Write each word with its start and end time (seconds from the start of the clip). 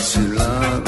vacilar. 0.00 0.82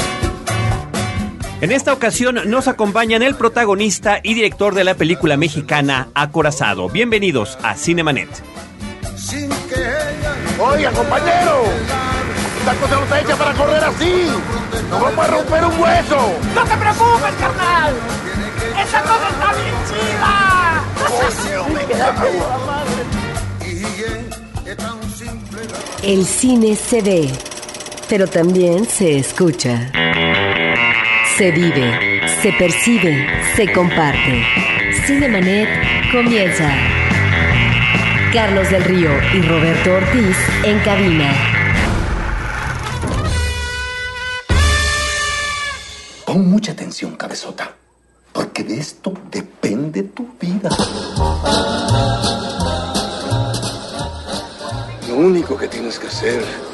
En 1.60 1.70
esta 1.70 1.92
ocasión 1.92 2.40
nos 2.46 2.66
acompañan 2.66 3.22
el 3.22 3.34
protagonista 3.34 4.20
y 4.22 4.32
director 4.34 4.74
de 4.74 4.84
la 4.84 4.94
película 4.94 5.36
mexicana 5.36 6.08
Acorazado. 6.14 6.88
Bienvenidos 6.88 7.58
a 7.62 7.76
Cinemanet. 7.76 8.30
Sin 9.16 9.50
que 9.68 9.80
ella 9.80 10.34
Oiga, 10.58 10.90
compañero, 10.92 11.64
esta 12.58 12.74
cosa 12.74 12.96
no 12.96 13.02
está 13.02 13.20
hecha 13.20 13.36
para 13.36 13.52
correr 13.52 13.84
así. 13.84 14.28
No 14.88 14.98
vamos 14.98 15.18
a 15.18 15.28
romper 15.28 15.64
un 15.66 15.80
hueso. 15.80 16.32
¡No 16.54 16.64
te 16.64 16.76
preocupes, 16.76 17.34
carnal! 17.38 17.94
¡Esa 18.82 19.02
cosa 19.02 19.28
está 19.28 19.52
bien 19.52 19.74
chida! 19.88 20.82
El 26.02 26.26
cine 26.26 26.74
se 26.74 27.00
ve, 27.00 27.30
pero 28.12 28.26
también 28.26 28.84
se 28.84 29.16
escucha. 29.16 29.90
Se 31.38 31.50
vive, 31.50 32.20
se 32.42 32.52
percibe, 32.52 33.26
se 33.56 33.72
comparte. 33.72 34.44
Cinemanet 35.06 35.66
comienza. 36.12 36.70
Carlos 38.30 38.68
del 38.70 38.84
Río 38.84 39.08
y 39.32 39.40
Roberto 39.40 39.94
Ortiz 39.94 40.36
en 40.62 40.78
cabina. 40.80 41.32
Pon 46.26 46.50
mucha 46.50 46.72
atención, 46.72 47.16
cabezota, 47.16 47.74
porque 48.34 48.62
de 48.62 48.78
esto 48.78 49.14
depende 49.30 50.02
tu 50.02 50.28
vida. 50.38 50.68
Lo 55.08 55.16
único 55.16 55.56
que 55.56 55.66
tienes 55.66 55.98
que 55.98 56.08
hacer 56.08 56.71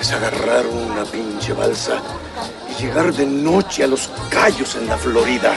es 0.00 0.12
agarrar 0.12 0.66
una 0.66 1.04
pinche 1.04 1.52
balsa 1.52 2.00
y 2.70 2.82
llegar 2.82 3.12
de 3.12 3.26
noche 3.26 3.84
a 3.84 3.86
los 3.86 4.10
callos 4.30 4.74
en 4.76 4.86
la 4.86 4.96
Florida. 4.96 5.54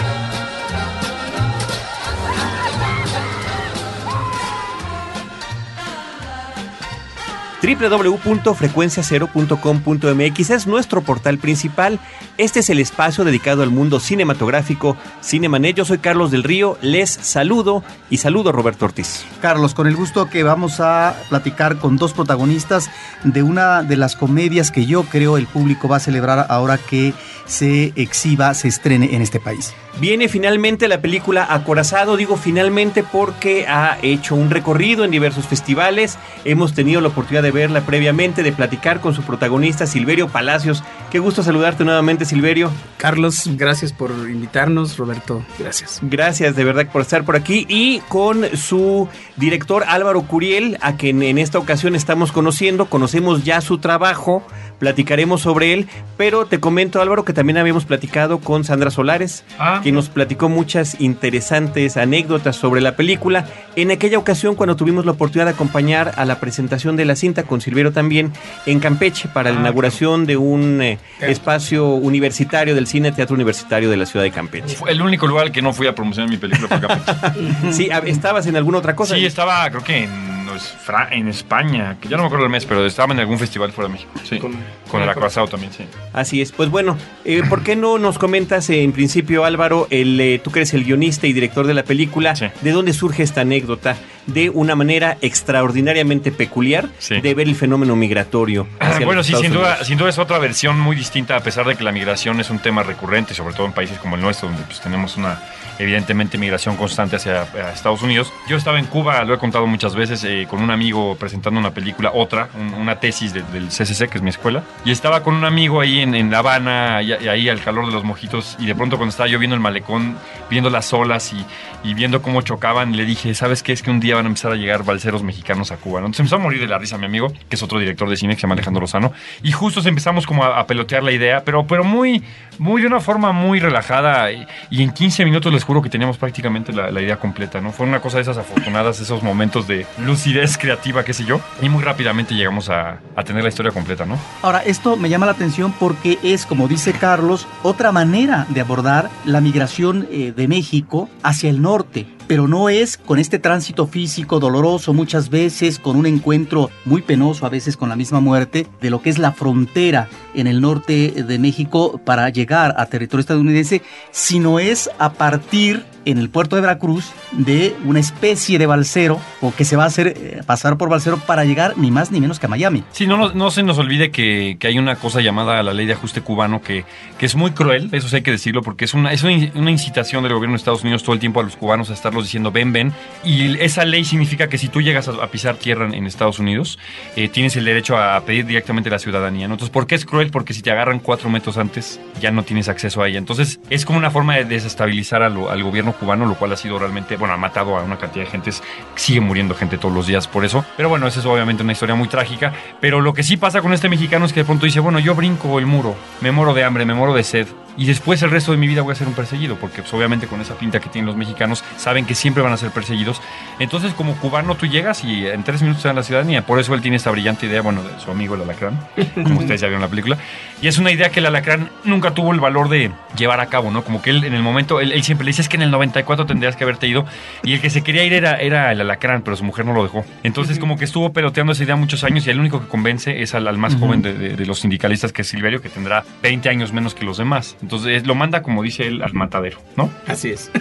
www.frecuenciacero.com.mx 7.61 10.49
es 10.49 10.67
nuestro 10.67 11.01
portal 11.01 11.37
principal. 11.37 11.99
Este 12.37 12.59
es 12.59 12.69
el 12.69 12.79
espacio 12.79 13.25
dedicado 13.25 13.63
al 13.63 13.69
mundo 13.69 13.99
cinematográfico 13.99 14.95
Cinemanet. 15.21 15.75
Yo 15.75 15.83
soy 15.85 15.97
Carlos 15.97 16.31
del 16.31 16.43
Río, 16.43 16.77
les 16.81 17.09
saludo 17.09 17.83
y 18.09 18.15
saludo 18.17 18.49
a 18.49 18.53
Roberto 18.53 18.85
Ortiz. 18.85 19.25
Carlos, 19.41 19.73
con 19.73 19.87
el 19.87 19.95
gusto 19.95 20.29
que 20.29 20.43
vamos 20.43 20.79
a 20.79 21.15
platicar 21.29 21.79
con 21.79 21.97
dos 21.97 22.13
protagonistas 22.13 22.89
de 23.23 23.41
una 23.43 23.83
de 23.83 23.97
las 23.97 24.15
comedias 24.15 24.71
que 24.71 24.85
yo 24.85 25.03
creo 25.03 25.37
el 25.37 25.47
público 25.47 25.89
va 25.89 25.97
a 25.97 26.01
celebrar 26.01 26.45
ahora 26.49 26.77
que 26.77 27.13
se 27.49 27.91
exhiba, 27.95 28.53
se 28.53 28.67
estrene 28.67 29.15
en 29.15 29.21
este 29.21 29.39
país. 29.39 29.73
Viene 29.99 30.29
finalmente 30.29 30.87
la 30.87 31.01
película 31.01 31.45
Acorazado, 31.49 32.15
digo 32.15 32.37
finalmente 32.37 33.03
porque 33.03 33.67
ha 33.67 33.97
hecho 34.01 34.35
un 34.35 34.49
recorrido 34.49 35.03
en 35.03 35.11
diversos 35.11 35.45
festivales. 35.45 36.17
Hemos 36.45 36.73
tenido 36.73 37.01
la 37.01 37.09
oportunidad 37.09 37.43
de 37.43 37.51
verla 37.51 37.81
previamente, 37.81 38.43
de 38.43 38.53
platicar 38.53 39.01
con 39.01 39.13
su 39.13 39.23
protagonista 39.23 39.87
Silverio 39.87 40.29
Palacios. 40.29 40.83
Qué 41.11 41.19
gusto 41.19 41.43
saludarte 41.43 41.83
nuevamente, 41.83 42.23
Silverio. 42.23 42.71
Carlos, 42.97 43.43
gracias 43.55 43.91
por 43.91 44.11
invitarnos. 44.11 44.95
Roberto, 44.95 45.43
gracias. 45.57 45.99
Gracias 46.03 46.55
de 46.55 46.63
verdad 46.63 46.87
por 46.91 47.01
estar 47.01 47.25
por 47.25 47.35
aquí 47.35 47.65
y 47.67 47.99
con 48.07 48.45
su 48.55 49.09
director 49.35 49.83
Álvaro 49.87 50.21
Curiel, 50.21 50.77
a 50.81 50.95
quien 50.95 51.23
en 51.23 51.37
esta 51.39 51.57
ocasión 51.57 51.95
estamos 51.95 52.31
conociendo, 52.31 52.85
conocemos 52.85 53.43
ya 53.43 53.59
su 53.59 53.79
trabajo, 53.79 54.43
platicaremos 54.79 55.41
sobre 55.41 55.73
él, 55.73 55.87
pero 56.17 56.45
te 56.45 56.59
comento 56.59 57.01
Álvaro 57.01 57.25
que 57.25 57.33
también 57.33 57.57
habíamos 57.57 57.85
platicado 57.85 58.39
con 58.39 58.63
Sandra 58.63 58.89
Solares, 58.91 59.43
Ah. 59.59 59.81
que 59.83 59.91
nos 59.91 60.09
platicó 60.09 60.49
muchas 60.49 60.99
interesantes 60.99 61.97
anécdotas 61.97 62.55
sobre 62.55 62.81
la 62.81 62.95
película. 62.95 63.45
En 63.75 63.91
aquella 63.91 64.17
ocasión 64.17 64.55
cuando 64.55 64.75
tuvimos 64.75 65.05
la 65.05 65.11
oportunidad 65.11 65.45
de 65.45 65.51
acompañar 65.51 66.13
a 66.17 66.25
la 66.25 66.39
presentación 66.39 66.95
de 66.95 67.05
la 67.05 67.15
cinta 67.15 67.43
con 67.43 67.61
Silverio 67.61 67.91
también 67.91 68.31
en 68.65 68.79
Campeche 68.79 69.27
para 69.27 69.51
la 69.51 69.57
Ah, 69.57 69.61
inauguración 69.61 70.25
de 70.25 70.37
un 70.37 70.81
eh, 70.81 70.97
espacio 71.21 71.87
universitario 71.89 72.73
del 72.75 72.87
cine 72.87 73.11
Teatro 73.11 73.35
Universitario 73.35 73.89
de 73.89 73.97
la 73.97 74.05
ciudad 74.05 74.23
de 74.23 74.31
Campeche. 74.31 74.75
Fue 74.75 74.91
el 74.91 75.01
único 75.01 75.27
lugar 75.27 75.45
al 75.47 75.51
que 75.51 75.61
no 75.61 75.73
fui 75.73 75.87
a 75.87 75.93
promocionar 75.95 76.29
mi 76.29 76.37
película 76.37 76.67
fue 76.67 76.79
Campeche. 76.79 77.71
Sí, 77.71 77.89
estabas 78.05 78.47
en 78.47 78.55
alguna 78.55 78.77
otra 78.79 78.95
cosa. 78.95 79.15
Sí, 79.15 79.25
estaba 79.25 79.69
creo 79.69 79.83
que 79.83 80.03
en, 80.03 80.38
Fra- 80.63 81.07
en 81.11 81.27
España, 81.27 81.97
que 82.01 82.07
ya 82.09 82.17
no 82.17 82.23
me 82.23 82.27
acuerdo 82.27 82.45
el 82.45 82.51
mes, 82.51 82.65
pero 82.65 82.85
estaba 82.85 83.13
en 83.13 83.19
algún 83.19 83.39
festival 83.39 83.71
fuera 83.71 83.87
de 83.87 83.93
México. 83.93 84.11
Sí, 84.23 84.37
con, 84.39 84.53
Con- 84.89 85.01
el 85.01 85.09
acorazado 85.09 85.47
también, 85.47 85.71
sí. 85.73 85.85
Así 86.13 86.41
es. 86.41 86.51
Pues 86.51 86.69
bueno, 86.69 86.97
eh, 87.25 87.43
¿por 87.47 87.63
qué 87.63 87.75
no 87.75 87.97
nos 87.97 88.17
comentas 88.17 88.69
eh, 88.69 88.83
en 88.83 88.91
principio, 88.91 89.45
Álvaro, 89.45 89.87
el, 89.89 90.19
eh, 90.19 90.39
tú 90.43 90.51
que 90.51 90.59
eres 90.59 90.73
el 90.73 90.83
guionista 90.83 91.27
y 91.27 91.33
director 91.33 91.65
de 91.67 91.73
la 91.73 91.83
película, 91.83 92.35
Sí. 92.35 92.47
de 92.61 92.71
dónde 92.71 92.93
surge 92.93 93.23
esta 93.23 93.41
anécdota 93.41 93.95
de 94.25 94.49
una 94.49 94.75
manera 94.75 95.17
extraordinariamente 95.21 96.31
peculiar 96.31 96.87
Sí. 96.99 97.19
de 97.21 97.33
ver 97.33 97.47
el 97.47 97.55
fenómeno 97.55 97.95
migratorio? 97.95 98.67
hacia 98.79 99.05
Bueno, 99.05 99.19
los 99.19 99.27
sí, 99.27 99.35
sin 99.35 99.51
duda, 99.53 99.83
sin 99.83 99.97
duda 99.97 100.09
es 100.09 100.17
otra 100.19 100.37
versión 100.39 100.79
muy 100.79 100.95
distinta, 100.95 101.35
a 101.35 101.39
pesar 101.41 101.65
de 101.65 101.75
que 101.75 101.83
la 101.83 101.91
migración 101.91 102.39
es 102.39 102.49
un 102.49 102.59
tema 102.59 102.83
recurrente, 102.83 103.33
sobre 103.33 103.53
todo 103.53 103.65
en 103.65 103.73
países 103.73 103.97
como 103.99 104.15
el 104.15 104.21
nuestro, 104.21 104.47
donde 104.49 104.63
pues, 104.63 104.79
tenemos 104.81 105.17
una, 105.17 105.41
evidentemente, 105.79 106.37
migración 106.37 106.75
constante 106.75 107.15
hacia 107.15 107.43
Estados 107.73 108.01
Unidos. 108.01 108.31
Yo 108.47 108.57
estaba 108.57 108.79
en 108.79 108.85
Cuba, 108.85 109.23
lo 109.23 109.33
he 109.33 109.37
contado 109.37 109.65
muchas 109.67 109.95
veces, 109.95 110.23
eh, 110.23 110.45
con 110.49 110.61
un 110.61 110.71
amigo 110.71 111.15
presentando 111.15 111.59
una 111.59 111.71
película, 111.71 112.11
otra, 112.13 112.49
un- 112.59 112.73
una 112.73 112.99
tesis 112.99 113.33
de- 113.33 113.43
del 113.43 113.69
CCC, 113.69 114.07
que 114.09 114.17
es 114.17 114.21
mi 114.23 114.29
escuela, 114.29 114.63
y 114.83 114.91
estaba 114.91 115.21
con 115.23 115.35
un 115.35 115.45
amigo 115.45 115.79
ahí 115.81 115.99
en, 115.99 116.15
en 116.15 116.31
La 116.31 116.39
Habana, 116.39 117.01
y, 117.01 117.13
y 117.13 117.27
ahí 117.27 117.47
al 117.49 117.61
calor 117.61 117.85
de 117.85 117.91
los 117.93 118.03
mojitos, 118.03 118.55
y 118.59 118.65
de 118.65 118.75
pronto 118.75 118.97
cuando 118.97 119.11
estaba 119.11 119.27
yo 119.29 119.39
viendo 119.39 119.55
el 119.55 119.61
malecón, 119.61 120.17
viendo 120.49 120.69
las 120.69 120.91
olas 120.93 121.31
y, 121.33 121.45
y 121.87 121.93
viendo 121.93 122.21
cómo 122.21 122.41
chocaban, 122.41 122.95
le 122.97 123.05
dije, 123.05 123.33
¿sabes 123.35 123.63
qué? 123.63 123.71
Es 123.71 123.81
que 123.83 123.91
un 123.91 123.99
día 123.99 124.15
van 124.15 124.25
a 124.25 124.27
empezar 124.29 124.51
a 124.51 124.55
llegar 124.55 124.83
balseros 124.83 125.23
mexicanos 125.23 125.71
a 125.71 125.77
Cuba. 125.77 125.99
¿no? 126.01 126.07
Entonces 126.07 126.21
empezó 126.21 126.35
a 126.37 126.39
morir 126.39 126.59
de 126.59 126.67
la 126.67 126.77
risa 126.77 126.97
mi 126.97 127.05
amigo, 127.05 127.31
que 127.49 127.55
es 127.55 127.63
otro 127.63 127.77
director 127.79 128.09
de 128.09 128.17
cine 128.17 128.33
que 128.33 128.39
se 128.41 128.43
llama 128.43 128.55
Alejandro 128.55 128.81
Lozano, 128.81 129.13
y 129.43 129.51
justo 129.51 129.79
empezamos 129.87 130.25
como 130.25 130.43
a, 130.43 130.59
a 130.59 130.65
pelotear 130.67 131.03
la 131.03 131.11
idea, 131.11 131.43
pero, 131.45 131.65
pero 131.67 131.83
muy, 131.83 132.23
muy 132.57 132.81
de 132.81 132.87
una 132.87 132.99
forma 132.99 133.31
muy 133.31 133.59
relajada, 133.59 134.31
y, 134.31 134.45
y 134.69 134.83
en 134.83 134.91
15 134.91 135.23
minutos 135.25 135.53
les 135.53 135.63
juro 135.63 135.81
que 135.81 135.89
teníamos 135.89 136.17
prácticamente 136.17 136.73
la, 136.73 136.89
la 136.91 137.01
idea 137.01 137.17
completa, 137.17 137.61
¿no? 137.61 137.71
Fue 137.71 137.85
una 137.85 137.99
cosa 138.01 138.17
de 138.17 138.23
esas 138.23 138.37
afortunadas, 138.37 138.99
esos 138.99 139.21
momentos 139.23 139.67
de 139.67 139.85
lucidez 139.99 140.28
creativa, 140.57 141.03
qué 141.03 141.13
sé 141.13 141.25
yo, 141.25 141.39
y 141.61 141.69
muy 141.69 141.83
rápidamente 141.83 142.35
llegamos 142.35 142.69
a, 142.69 142.99
tener 143.25 143.43
la 143.43 143.49
historia 143.49 143.71
completa, 143.71 144.05
¿no? 144.05 144.17
Ahora, 144.41 144.59
esto 144.59 144.95
me 144.95 145.09
llama 145.09 145.25
la 145.25 145.33
atención 145.33 145.73
porque 145.77 146.17
es, 146.23 146.45
como 146.45 146.67
dice 146.67 146.93
Carlos, 146.93 147.47
otra 147.63 147.91
manera 147.91 148.45
de 148.49 148.61
abordar 148.61 149.09
la 149.25 149.41
migración 149.41 150.07
eh, 150.09 150.33
de 150.35 150.47
México 150.47 151.09
hacia 151.21 151.49
el 151.49 151.61
norte. 151.61 152.07
Pero 152.29 152.47
no 152.47 152.69
es 152.69 152.95
con 152.95 153.17
este 153.17 153.39
tránsito 153.39 153.87
físico 153.87 154.39
doloroso 154.39 154.93
muchas 154.93 155.31
veces, 155.31 155.79
con 155.79 155.95
un 155.97 156.05
encuentro 156.05 156.69
muy 156.85 157.01
penoso 157.01 157.47
a 157.47 157.49
veces 157.49 157.75
con 157.75 157.89
la 157.89 157.95
misma 157.95 158.19
muerte, 158.19 158.67
de 158.81 158.91
lo 158.91 159.01
que 159.01 159.09
es 159.09 159.17
la 159.17 159.31
frontera 159.31 160.07
en 160.35 160.45
el 160.45 160.61
norte 160.61 161.11
de 161.27 161.39
México 161.39 161.99
para 162.05 162.29
llegar 162.29 162.75
a 162.77 162.85
territorio 162.85 163.21
estadounidense, 163.21 163.81
sino 164.11 164.59
es 164.59 164.91
a 164.99 165.13
partir 165.13 165.83
en 166.05 166.17
el 166.17 166.29
puerto 166.29 166.55
de 166.55 166.61
Veracruz 166.61 167.11
de 167.33 167.75
una 167.85 167.99
especie 167.99 168.57
de 168.57 168.65
balsero 168.65 169.19
o 169.41 169.53
que 169.53 169.65
se 169.65 169.75
va 169.75 169.83
a 169.83 169.87
hacer 169.87 170.07
eh, 170.07 170.41
pasar 170.45 170.77
por 170.77 170.89
balsero 170.89 171.17
para 171.17 171.43
llegar 171.45 171.77
ni 171.77 171.91
más 171.91 172.09
ni 172.11 172.21
menos 172.21 172.39
que 172.39 172.45
a 172.45 172.49
Miami. 172.49 172.83
Sí, 172.93 173.05
no, 173.05 173.51
se 173.51 173.63
nos 173.63 173.77
olvide 173.77 174.09
que, 174.09 174.57
que 174.59 174.67
hay 174.67 174.79
una 174.79 174.95
cosa 174.95 175.19
llamada 175.21 175.61
la 175.61 175.73
ley 175.73 175.85
de 175.85 175.93
ajuste 175.93 176.21
cubano 176.21 176.61
que, 176.61 176.85
que 177.17 177.25
es 177.25 177.35
muy 177.35 177.51
cruel, 177.51 177.89
eso 177.91 178.07
sí 178.07 178.15
hay 178.15 178.21
que 178.21 178.31
decirlo, 178.31 178.61
porque 178.63 178.85
es 178.85 178.93
una, 178.93 179.11
es 179.13 179.23
una 179.23 179.33
in- 179.33 179.51
una 179.55 179.71
incitación 179.71 180.23
del 180.23 180.33
gobierno 180.33 180.53
de 180.53 180.57
Estados 180.59 180.83
Unidos 180.83 181.03
todo 181.03 181.13
el 181.13 181.19
tiempo 181.19 181.41
a 181.41 181.43
los 181.43 181.55
cubanos 181.57 181.89
a 181.89 181.93
diciendo 182.25 182.51
ven, 182.51 182.73
ven. 182.73 182.93
Y 183.23 183.59
esa 183.59 183.85
ley 183.85 184.05
significa 184.05 184.47
que 184.49 184.57
si 184.57 184.67
tú 184.67 184.81
llegas 184.81 185.07
a, 185.07 185.27
pisar 185.27 185.55
tierra 185.55 185.85
en, 185.85 185.93
en 185.93 186.05
Estados 186.05 186.39
Unidos, 186.39 186.79
eh, 187.15 187.29
tienes 187.29 187.55
el 187.55 187.65
derecho 187.65 187.97
a 187.97 188.19
pedir 188.21 188.45
directamente 188.45 188.89
la 188.89 188.99
ciudadanía. 188.99 189.45
Entonces, 189.45 189.69
¿por 189.69 189.87
qué 189.87 189.95
es 189.95 190.05
cruel? 190.05 190.31
Porque 190.31 190.53
si 190.53 190.61
te 190.61 190.71
agarran 190.71 190.99
cuatro 190.99 191.29
metros 191.29 191.57
antes, 191.57 191.99
ya 192.21 192.31
no 192.31 192.43
tienes 192.43 192.69
acceso 192.69 193.01
a 193.01 193.07
ella. 193.07 193.17
Entonces, 193.17 193.59
es 193.69 193.85
como 193.85 193.97
una 193.97 194.11
forma 194.11 194.35
de 194.35 194.45
desestabilizar 194.45 195.23
al 195.23 195.63
gobierno 195.63 195.93
cubano, 195.93 196.25
lo 196.25 196.35
cual 196.35 196.53
ha 196.53 196.57
sido 196.57 196.79
realmente, 196.79 197.15
bueno, 197.17 197.33
ha 197.33 197.37
matado 197.37 197.77
a 197.77 197.83
una 197.83 197.97
cantidad 197.97 198.25
de 198.25 198.31
gente, 198.31 198.51
sigue 198.95 199.21
muriendo 199.21 199.55
gente 199.55 199.77
todos 199.77 199.93
los 199.93 200.07
días 200.07 200.27
por 200.27 200.45
eso. 200.45 200.65
Pero 200.77 200.89
bueno, 200.89 201.07
esa 201.07 201.19
es 201.19 201.25
obviamente 201.25 201.63
una 201.63 201.73
historia 201.73 201.95
muy 201.95 202.07
trágica. 202.07 202.53
Pero 202.79 203.01
lo 203.01 203.13
que 203.13 203.23
sí 203.23 203.37
pasa 203.37 203.61
con 203.61 203.73
este 203.73 203.89
mexicano 203.89 204.25
es 204.25 204.33
que 204.33 204.41
de 204.41 204.45
pronto 204.45 204.65
dice, 204.65 204.79
bueno, 204.79 204.99
yo 204.99 205.15
brinco 205.15 205.59
el 205.59 205.65
muro, 205.65 205.95
me 206.21 206.31
moro 206.31 206.53
de 206.53 206.63
hambre, 206.63 206.85
me 206.85 206.93
moro 206.93 207.13
de 207.13 207.23
sed. 207.23 207.47
y 207.77 207.85
después 207.85 208.21
el 208.23 208.31
resto 208.31 208.51
de 208.51 208.57
mi 208.57 208.67
vida 208.67 208.81
voy 208.81 208.91
a 208.91 208.95
ser 208.95 209.07
un 209.07 209.13
perseguido, 209.13 209.55
porque 209.55 209.81
pues, 209.81 209.93
obviamente 209.93 210.27
con 210.27 210.41
esa 210.41 210.55
pinta 210.55 210.79
que 210.79 210.89
tienen 210.89 211.05
los 211.05 211.15
mexicanos 211.15 211.63
saben 211.77 212.05
que 212.05 212.08
siempre 212.15 212.43
van 212.43 212.53
a 212.53 212.57
ser 212.57 212.71
perseguidos. 212.71 213.21
Entonces 213.59 213.93
como 213.93 214.15
cubano 214.15 214.55
tú 214.55 214.65
llegas 214.67 215.03
y 215.03 215.27
en 215.27 215.43
tres 215.43 215.61
minutos 215.61 215.81
te 215.83 215.89
dan 215.89 215.95
la 215.95 216.03
ciudadanía. 216.03 216.45
Por 216.45 216.59
eso 216.59 216.73
él 216.73 216.81
tiene 216.81 216.97
esta 216.97 217.11
brillante 217.11 217.45
idea, 217.45 217.61
bueno, 217.61 217.83
de 217.83 217.99
su 217.99 218.11
amigo 218.11 218.35
el 218.35 218.41
alacrán, 218.41 218.79
como 219.15 219.39
ustedes 219.39 219.61
ya 219.61 219.67
vieron 219.67 219.81
la 219.81 219.87
película. 219.89 220.17
Y 220.61 220.67
es 220.67 220.77
una 220.77 220.91
idea 220.91 221.09
que 221.09 221.19
el 221.19 221.25
alacrán 221.25 221.69
nunca 221.83 222.11
tuvo 222.13 222.33
el 222.33 222.39
valor 222.39 222.69
de 222.69 222.91
llevar 223.17 223.39
a 223.39 223.47
cabo, 223.47 223.71
¿no? 223.71 223.83
Como 223.83 224.01
que 224.01 224.09
él 224.09 224.23
en 224.23 224.33
el 224.33 224.41
momento, 224.41 224.79
él, 224.81 224.91
él 224.91 225.03
siempre 225.03 225.25
le 225.25 225.29
dice 225.29 225.41
es 225.41 225.49
que 225.49 225.55
en 225.57 225.63
el 225.63 225.71
94 225.71 226.25
tendrías 226.25 226.55
que 226.55 226.63
haberte 226.63 226.87
ido. 226.87 227.05
Y 227.43 227.53
el 227.53 227.61
que 227.61 227.69
se 227.69 227.81
quería 227.81 228.03
ir 228.03 228.13
era, 228.13 228.35
era 228.35 228.71
el 228.71 228.81
alacrán, 228.81 229.21
pero 229.21 229.35
su 229.37 229.43
mujer 229.43 229.65
no 229.65 229.73
lo 229.73 229.83
dejó. 229.83 230.05
Entonces 230.23 230.59
como 230.59 230.77
que 230.77 230.85
estuvo 230.85 231.11
peloteando 231.13 231.53
esa 231.53 231.63
idea 231.63 231.75
muchos 231.75 232.03
años 232.03 232.25
y 232.27 232.29
el 232.29 232.39
único 232.39 232.59
que 232.61 232.67
convence 232.67 233.21
es 233.21 233.33
al, 233.35 233.47
al 233.47 233.57
más 233.57 233.75
joven 233.75 234.01
de, 234.01 234.13
de- 234.13 234.35
de 234.35 234.45
los 234.45 234.59
sindicalistas, 234.59 235.11
que 235.13 235.21
es 235.23 235.27
Silverio, 235.27 235.61
que 235.61 235.69
tendrá 235.69 236.03
20 236.23 236.49
años 236.49 236.71
menos 236.73 236.93
que 236.95 237.03
los 237.05 237.17
demás. 237.17 237.55
Entonces 237.61 238.05
lo 238.05 238.15
manda, 238.15 238.41
como 238.41 238.61
dice 238.63 238.87
él, 238.87 239.01
al 239.01 239.13
matadero, 239.13 239.59
¿no? 239.75 239.89
Así 240.07 240.29
es. 240.29 240.51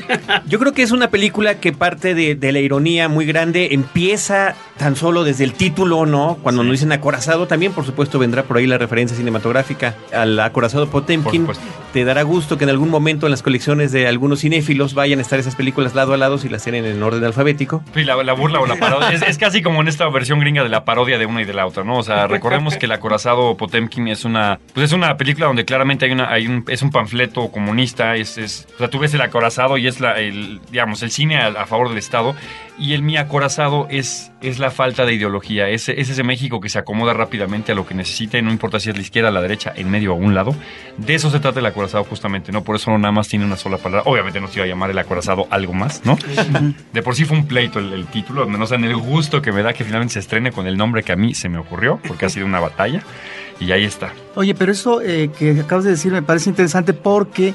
Yo 0.46 0.58
creo 0.58 0.72
que 0.72 0.82
es 0.82 0.90
una 0.90 1.08
película 1.08 1.28
que 1.60 1.72
parte 1.72 2.14
de, 2.14 2.52
la 2.52 2.58
ironía 2.58 3.08
muy 3.08 3.24
grande. 3.24 3.68
Empieza 3.72 4.56
tan 4.78 4.96
solo 4.96 5.24
desde 5.24 5.44
el 5.44 5.52
título, 5.52 6.06
¿no? 6.06 6.38
Cuando 6.42 6.62
nos 6.62 6.72
dicen 6.72 6.92
acorazado, 6.92 7.46
también 7.46 7.72
por 7.72 7.84
supuesto 7.84 8.18
vendrá 8.18 8.44
por 8.44 8.56
ahí 8.56 8.66
la 8.66 8.78
referencia 8.78 9.16
cinematográfica 9.16 9.94
al 10.12 10.38
acorazado 10.40 10.88
Potemkin. 10.88 11.46
Te 11.92 12.04
dará 12.04 12.22
gusto 12.22 12.56
que 12.58 12.64
en 12.64 12.70
algún 12.70 12.88
momento 12.90 13.26
en 13.26 13.30
las 13.30 13.42
colecciones 13.42 13.92
de 13.92 14.06
algunos 14.06 14.40
cinéfilos 14.40 14.94
vayan 14.94 15.18
a 15.18 15.22
estar 15.22 15.38
esas 15.38 15.56
películas 15.56 15.94
lado 15.94 16.14
a 16.14 16.16
lado 16.16 16.38
si 16.38 16.48
las 16.48 16.62
tienen 16.62 16.84
en 16.84 17.02
orden 17.02 17.24
alfabético. 17.24 17.82
Sí, 17.94 18.04
la, 18.04 18.22
la 18.22 18.32
burla 18.32 18.60
o 18.60 18.66
la 18.66 18.76
parodia. 18.76 19.10
Es, 19.10 19.22
es 19.22 19.38
casi 19.38 19.62
como 19.62 19.80
en 19.80 19.88
esta 19.88 20.08
versión 20.08 20.40
gringa 20.40 20.62
de 20.62 20.68
la 20.68 20.84
parodia 20.84 21.18
de 21.18 21.26
una 21.26 21.42
y 21.42 21.44
de 21.44 21.54
la 21.54 21.66
otra, 21.66 21.84
¿no? 21.84 21.98
O 21.98 22.02
sea, 22.02 22.26
recordemos 22.28 22.76
que 22.76 22.86
El 22.86 22.92
acorazado 22.92 23.56
Potemkin 23.56 24.08
es 24.08 24.24
una, 24.24 24.60
pues 24.74 24.84
es 24.84 24.92
una 24.92 25.16
película 25.16 25.46
donde 25.46 25.64
claramente 25.64 26.04
hay 26.04 26.12
una, 26.12 26.30
hay 26.30 26.46
un, 26.46 26.64
es 26.68 26.82
un 26.82 26.90
panfleto 26.90 27.48
comunista, 27.48 28.16
es, 28.16 28.38
es, 28.38 28.68
o 28.76 28.78
sea, 28.78 28.88
tú 28.88 28.98
ves 28.98 29.12
el 29.14 29.20
acorazado 29.20 29.76
y 29.76 29.86
es 29.86 30.00
la, 30.00 30.18
el, 30.20 30.60
digamos, 30.70 31.02
el 31.02 31.10
cine 31.10 31.38
a, 31.38 31.48
a 31.48 31.66
favor 31.66 31.88
del 31.88 31.98
Estado 31.98 32.34
y 32.78 32.94
el 32.94 33.02
mi 33.02 33.16
acorazado 33.16 33.86
es, 33.90 34.30
es 34.40 34.58
la 34.58 34.70
falta 34.70 35.04
de 35.04 35.14
ideología, 35.14 35.68
es, 35.68 35.88
es 35.88 36.08
ese 36.08 36.22
México 36.22 36.60
que 36.60 36.68
se 36.68 36.78
acomoda 36.78 37.12
rápidamente 37.12 37.72
a 37.72 37.74
lo 37.74 37.86
que 37.86 37.94
necesite, 37.94 38.40
no 38.40 38.50
importa 38.50 38.78
si 38.78 38.90
es 38.90 38.96
la 38.96 39.02
izquierda, 39.02 39.30
la 39.30 39.40
derecha, 39.40 39.72
en 39.74 39.90
medio 39.90 40.12
o 40.12 40.16
a 40.16 40.18
un 40.18 40.34
lado. 40.34 40.54
De 40.96 41.14
eso 41.14 41.30
se 41.30 41.40
trata 41.40 41.60
el 41.60 41.66
acorazado 41.66 42.04
justamente, 42.04 42.52
¿no? 42.52 42.62
Por 42.62 42.76
eso 42.76 42.90
no 42.90 42.98
nada 42.98 43.12
más 43.12 43.28
tiene 43.28 43.44
una 43.44 43.56
sola 43.56 43.78
palabra. 43.78 44.08
Obviamente 44.10 44.40
no 44.40 44.48
se 44.48 44.58
iba 44.58 44.64
a 44.64 44.68
llamar 44.68 44.90
el 44.90 44.98
acorazado 44.98 45.46
algo 45.50 45.72
más, 45.72 46.02
¿no? 46.04 46.16
De 46.92 47.02
por 47.02 47.14
sí 47.14 47.24
fue 47.24 47.36
un 47.36 47.46
pleito 47.46 47.78
el, 47.78 47.92
el 47.92 48.06
título, 48.06 48.42
al 48.42 48.48
menos 48.48 48.70
en 48.72 48.84
el 48.84 48.96
gusto 48.96 49.42
que 49.42 49.52
me 49.52 49.62
da 49.62 49.72
que 49.72 49.84
finalmente 49.84 50.14
se 50.14 50.20
estrene 50.20 50.52
con 50.52 50.66
el 50.66 50.76
nombre 50.76 51.02
que 51.02 51.12
a 51.12 51.16
mí 51.16 51.34
se 51.34 51.48
me 51.48 51.58
ocurrió, 51.58 52.00
porque 52.06 52.26
ha 52.26 52.28
sido 52.28 52.46
una 52.46 52.60
batalla. 52.60 53.02
Y 53.60 53.72
ahí 53.72 53.84
está. 53.84 54.12
Oye, 54.36 54.54
pero 54.54 54.70
eso 54.70 55.02
eh, 55.02 55.30
que 55.36 55.60
acabas 55.60 55.84
de 55.84 55.90
decir 55.90 56.12
me 56.12 56.22
parece 56.22 56.48
interesante 56.48 56.92
porque 56.92 57.54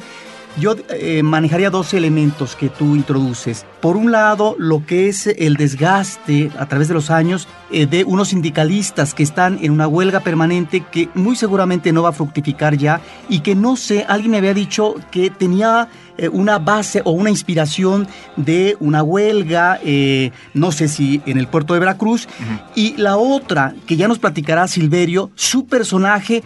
yo 0.57 0.75
eh, 0.89 1.23
manejaría 1.23 1.69
dos 1.69 1.93
elementos 1.93 2.55
que 2.55 2.69
tú 2.69 2.95
introduces. 2.95 3.65
Por 3.81 3.97
un 3.97 4.11
lado, 4.11 4.55
lo 4.59 4.85
que 4.85 5.09
es 5.09 5.27
el 5.27 5.55
desgaste 5.55 6.51
a 6.57 6.67
través 6.67 6.87
de 6.87 6.93
los 6.93 7.09
años 7.09 7.47
eh, 7.71 7.85
de 7.85 8.03
unos 8.03 8.29
sindicalistas 8.29 9.13
que 9.13 9.23
están 9.23 9.59
en 9.61 9.71
una 9.71 9.87
huelga 9.87 10.19
permanente 10.19 10.83
que 10.91 11.09
muy 11.15 11.35
seguramente 11.35 11.91
no 11.91 12.03
va 12.03 12.09
a 12.09 12.13
fructificar 12.13 12.77
ya 12.77 13.01
y 13.29 13.39
que 13.39 13.55
no 13.55 13.75
sé, 13.75 14.05
alguien 14.07 14.31
me 14.31 14.37
había 14.37 14.53
dicho 14.53 14.95
que 15.11 15.29
tenía 15.29 15.89
eh, 16.17 16.29
una 16.29 16.59
base 16.59 17.01
o 17.03 17.11
una 17.11 17.29
inspiración 17.29 18.07
de 18.37 18.77
una 18.79 19.01
huelga, 19.01 19.79
no 20.53 20.71
sé 20.71 20.87
si 20.87 21.21
en 21.25 21.37
el 21.37 21.47
puerto 21.47 21.73
de 21.73 21.79
Veracruz, 21.79 22.27
y 22.75 22.95
la 22.97 23.17
otra 23.17 23.73
que 23.87 23.95
ya 23.95 24.07
nos 24.07 24.19
platicará 24.19 24.67
Silverio, 24.67 25.31
su 25.35 25.65
personaje 25.65 26.43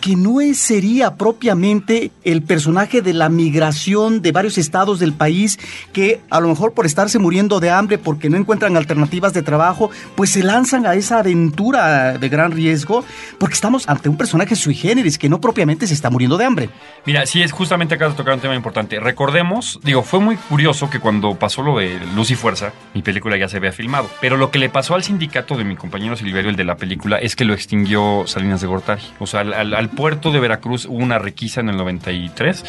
que 0.00 0.16
no 0.16 0.38
sería 0.54 1.16
propiamente 1.16 2.10
el 2.24 2.42
personaje 2.42 3.02
de 3.02 3.12
la 3.12 3.28
migración 3.28 4.22
de 4.22 4.32
varios 4.32 4.58
estados 4.58 4.98
del 5.00 5.12
país 5.12 5.58
que 5.92 6.20
a 6.30 6.40
lo 6.40 6.48
mejor 6.48 6.72
por 6.74 6.86
estarse 6.86 7.18
muriendo 7.18 7.58
de 7.60 7.70
hambre 7.70 7.98
porque 7.98 8.28
no 8.30 8.36
encuentran 8.36 8.76
alternativas 8.76 9.32
de 9.32 9.42
trabajo, 9.42 9.90
pues 10.16 10.30
se 10.30 10.42
lanzan 10.42 10.86
a 10.86 10.94
esa 10.94 11.18
aventura 11.18 12.18
de 12.18 12.28
gran 12.28 12.52
riesgo 12.52 13.04
porque 13.38 13.54
estamos 13.54 13.88
ante 13.88 14.08
un 14.08 14.16
personaje 14.16 14.54
sui 14.56 14.74
generis 14.74 15.18
que 15.18 15.28
no 15.28 15.40
propiamente 15.40 15.86
se 15.86 15.94
está 15.94 16.10
muriendo 16.10 16.36
de 16.36 16.44
hambre. 16.44 16.70
Mira, 17.06 17.26
sí, 17.26 17.42
es 17.42 17.52
justamente 17.52 17.94
acá 17.94 18.08
de 18.08 18.14
tocar 18.14 18.34
un 18.34 18.40
tema 18.40 18.54
importante. 18.54 19.00
Recordemos, 19.00 19.80
digo, 19.82 20.02
fue 20.02 20.20
muy 20.20 20.36
curioso 20.36 20.90
que 20.90 21.00
cuando 21.00 21.34
pasó 21.36 21.62
lo 21.62 21.78
de 21.78 21.98
Luz 22.14 22.30
y 22.30 22.34
Fuerza, 22.34 22.72
mi 22.94 23.02
película 23.02 23.36
ya 23.36 23.48
se 23.48 23.56
había 23.56 23.72
filmado. 23.72 24.08
Pero 24.20 24.36
lo 24.36 24.50
que 24.50 24.58
le 24.58 24.68
pasó 24.68 24.94
al 24.94 25.02
sindicato 25.02 25.56
de 25.56 25.64
mi 25.64 25.76
compañero 25.76 26.16
Silverio, 26.16 26.50
el 26.50 26.56
de 26.56 26.64
la 26.64 26.76
película, 26.76 27.18
es 27.18 27.34
que 27.36 27.44
lo 27.44 27.54
extinguió 27.54 28.24
Salinas 28.26 28.60
de 28.60 28.66
Gortari. 28.66 29.02
O 29.18 29.26
sea, 29.26 29.40
al, 29.40 29.52
al- 29.74 29.87
puerto 29.88 30.30
de 30.32 30.40
Veracruz 30.40 30.86
hubo 30.86 30.96
una 30.98 31.18
requisa 31.18 31.60
en 31.60 31.68
el 31.70 31.76
93 31.76 32.64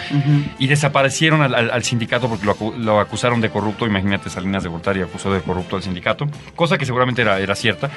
y 0.60 0.68
desaparecieron 0.68 1.42
al, 1.42 1.54
al- 1.56 1.71
al 1.71 1.83
sindicato 1.83 2.27
porque 2.30 2.45
lo, 2.45 2.56
acu- 2.56 2.75
lo 2.75 3.00
acusaron 3.00 3.42
de 3.42 3.50
corrupto. 3.50 3.86
Imagínate, 3.86 4.30
Salinas 4.30 4.63
de 4.63 4.69
Gortari 4.69 5.01
acusó 5.01 5.31
de 5.33 5.42
corrupto 5.42 5.75
al 5.75 5.83
sindicato, 5.83 6.27
cosa 6.56 6.77
que 6.77 6.86
seguramente 6.86 7.21
era, 7.21 7.39
era 7.39 7.56
cierta. 7.56 7.89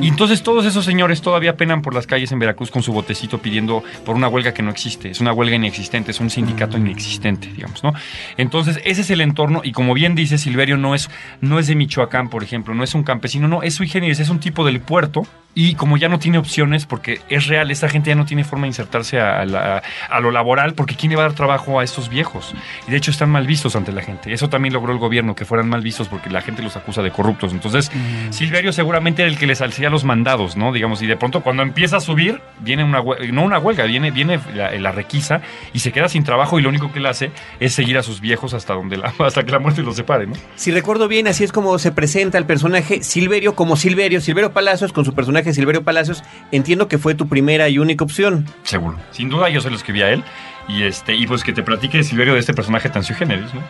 Y 0.00 0.08
entonces 0.08 0.42
todos 0.42 0.64
esos 0.66 0.84
señores 0.84 1.20
todavía 1.22 1.56
penan 1.56 1.82
por 1.82 1.94
las 1.94 2.06
calles 2.06 2.32
en 2.32 2.38
Veracruz 2.38 2.70
con 2.70 2.82
su 2.82 2.92
botecito 2.92 3.38
pidiendo 3.38 3.82
por 4.04 4.16
una 4.16 4.28
huelga 4.28 4.52
que 4.54 4.62
no 4.62 4.70
existe. 4.70 5.10
Es 5.10 5.20
una 5.20 5.32
huelga 5.32 5.56
inexistente, 5.56 6.10
es 6.10 6.20
un 6.20 6.30
sindicato 6.30 6.76
inexistente, 6.78 7.48
digamos, 7.52 7.82
¿no? 7.84 7.92
Entonces, 8.36 8.80
ese 8.84 9.00
es 9.02 9.10
el 9.10 9.20
entorno 9.20 9.60
y 9.64 9.72
como 9.72 9.94
bien 9.94 10.14
dice 10.14 10.38
Silverio, 10.38 10.76
no 10.76 10.94
es, 10.94 11.10
no 11.40 11.58
es 11.58 11.66
de 11.66 11.74
Michoacán, 11.74 12.28
por 12.28 12.42
ejemplo, 12.42 12.74
no 12.74 12.84
es 12.84 12.94
un 12.94 13.02
campesino, 13.02 13.48
no, 13.48 13.62
es 13.62 13.74
sui 13.74 13.88
generis, 13.88 14.20
es 14.20 14.28
un 14.28 14.38
tipo 14.40 14.64
del 14.64 14.80
puerto 14.80 15.22
y 15.54 15.74
como 15.74 15.96
ya 15.96 16.08
no 16.08 16.20
tiene 16.20 16.38
opciones, 16.38 16.86
porque 16.86 17.20
es 17.28 17.46
real, 17.48 17.70
esta 17.72 17.88
gente 17.88 18.10
ya 18.10 18.14
no 18.14 18.24
tiene 18.26 18.44
forma 18.44 18.67
insertarse 18.68 19.20
a, 19.20 19.44
la- 19.44 19.82
a 20.08 20.20
lo 20.20 20.30
laboral, 20.30 20.74
porque 20.74 20.94
¿quién 20.94 21.10
le 21.10 21.16
va 21.16 21.24
a 21.24 21.26
dar 21.28 21.34
trabajo 21.36 21.80
a 21.80 21.84
estos 21.84 22.08
viejos? 22.08 22.54
Y 22.86 22.90
de 22.92 22.96
hecho 22.96 23.10
están 23.10 23.30
mal 23.30 23.46
vistos 23.46 23.74
ante 23.76 23.92
la 23.92 24.02
gente. 24.02 24.32
Eso 24.32 24.48
también 24.48 24.72
logró 24.72 24.92
el 24.92 24.98
gobierno, 24.98 25.34
que 25.34 25.44
fueran 25.44 25.68
mal 25.68 25.80
vistos 25.82 26.08
porque 26.08 26.30
la 26.30 26.40
gente 26.42 26.62
los 26.62 26.76
acusa 26.76 27.02
de 27.02 27.10
corruptos. 27.10 27.52
Entonces, 27.52 27.90
Silverio 28.30 28.72
seguramente 28.72 29.22
era 29.22 29.30
el 29.30 29.38
que 29.38 29.46
les 29.46 29.60
hacía 29.60 29.90
los 29.90 30.04
mandados, 30.04 30.56
¿no? 30.56 30.72
Digamos, 30.72 31.02
y 31.02 31.06
de 31.06 31.16
pronto 31.16 31.42
cuando 31.42 31.62
empieza 31.62 31.96
a 31.96 32.00
subir, 32.00 32.40
viene 32.60 32.84
una 32.84 33.00
huelga, 33.00 33.26
no 33.32 33.42
una 33.42 33.58
huelga, 33.58 33.84
viene, 33.84 34.10
viene 34.10 34.38
la, 34.54 34.70
la 34.72 34.92
requisa 34.92 35.40
y 35.72 35.80
se 35.80 35.92
queda 35.92 36.08
sin 36.08 36.24
trabajo 36.24 36.58
y 36.58 36.62
lo 36.62 36.68
único 36.68 36.92
que 36.92 36.98
él 36.98 37.06
hace 37.06 37.30
es 37.60 37.72
seguir 37.74 37.98
a 37.98 38.02
sus 38.02 38.20
viejos 38.20 38.54
hasta 38.54 38.74
donde 38.74 38.96
la, 38.96 39.12
hasta 39.24 39.42
que 39.44 39.50
la 39.52 39.58
muerte 39.58 39.82
los 39.82 39.96
separe, 39.96 40.26
¿no? 40.26 40.34
Si 40.56 40.70
recuerdo 40.70 41.08
bien, 41.08 41.26
así 41.28 41.44
es 41.44 41.52
como 41.52 41.78
se 41.78 41.92
presenta 41.92 42.38
el 42.38 42.44
personaje 42.44 43.02
Silverio 43.02 43.54
como 43.54 43.76
Silverio, 43.76 44.20
Silverio 44.20 44.52
Palacios 44.52 44.92
con 44.92 45.04
su 45.04 45.14
personaje 45.14 45.52
Silverio 45.54 45.82
Palacios. 45.84 46.22
Entiendo 46.52 46.88
que 46.88 46.98
fue 46.98 47.14
tu 47.14 47.28
primera 47.28 47.68
y 47.68 47.78
única 47.78 48.04
opción. 48.04 48.46
Seguro. 48.64 48.98
Sin 49.12 49.28
duda 49.28 49.48
yo 49.48 49.60
se 49.60 49.70
lo 49.70 49.76
escribí 49.76 50.02
a 50.02 50.10
él. 50.10 50.22
Y 50.70 50.82
este, 50.82 51.14
y 51.14 51.26
pues 51.26 51.42
que 51.44 51.54
te 51.54 51.62
platique 51.62 52.02
Silverio 52.02 52.34
de 52.34 52.40
este 52.40 52.52
personaje 52.52 52.90
tan 52.90 53.02
sui 53.02 53.14
generis, 53.16 53.46
¿no? 53.54 53.62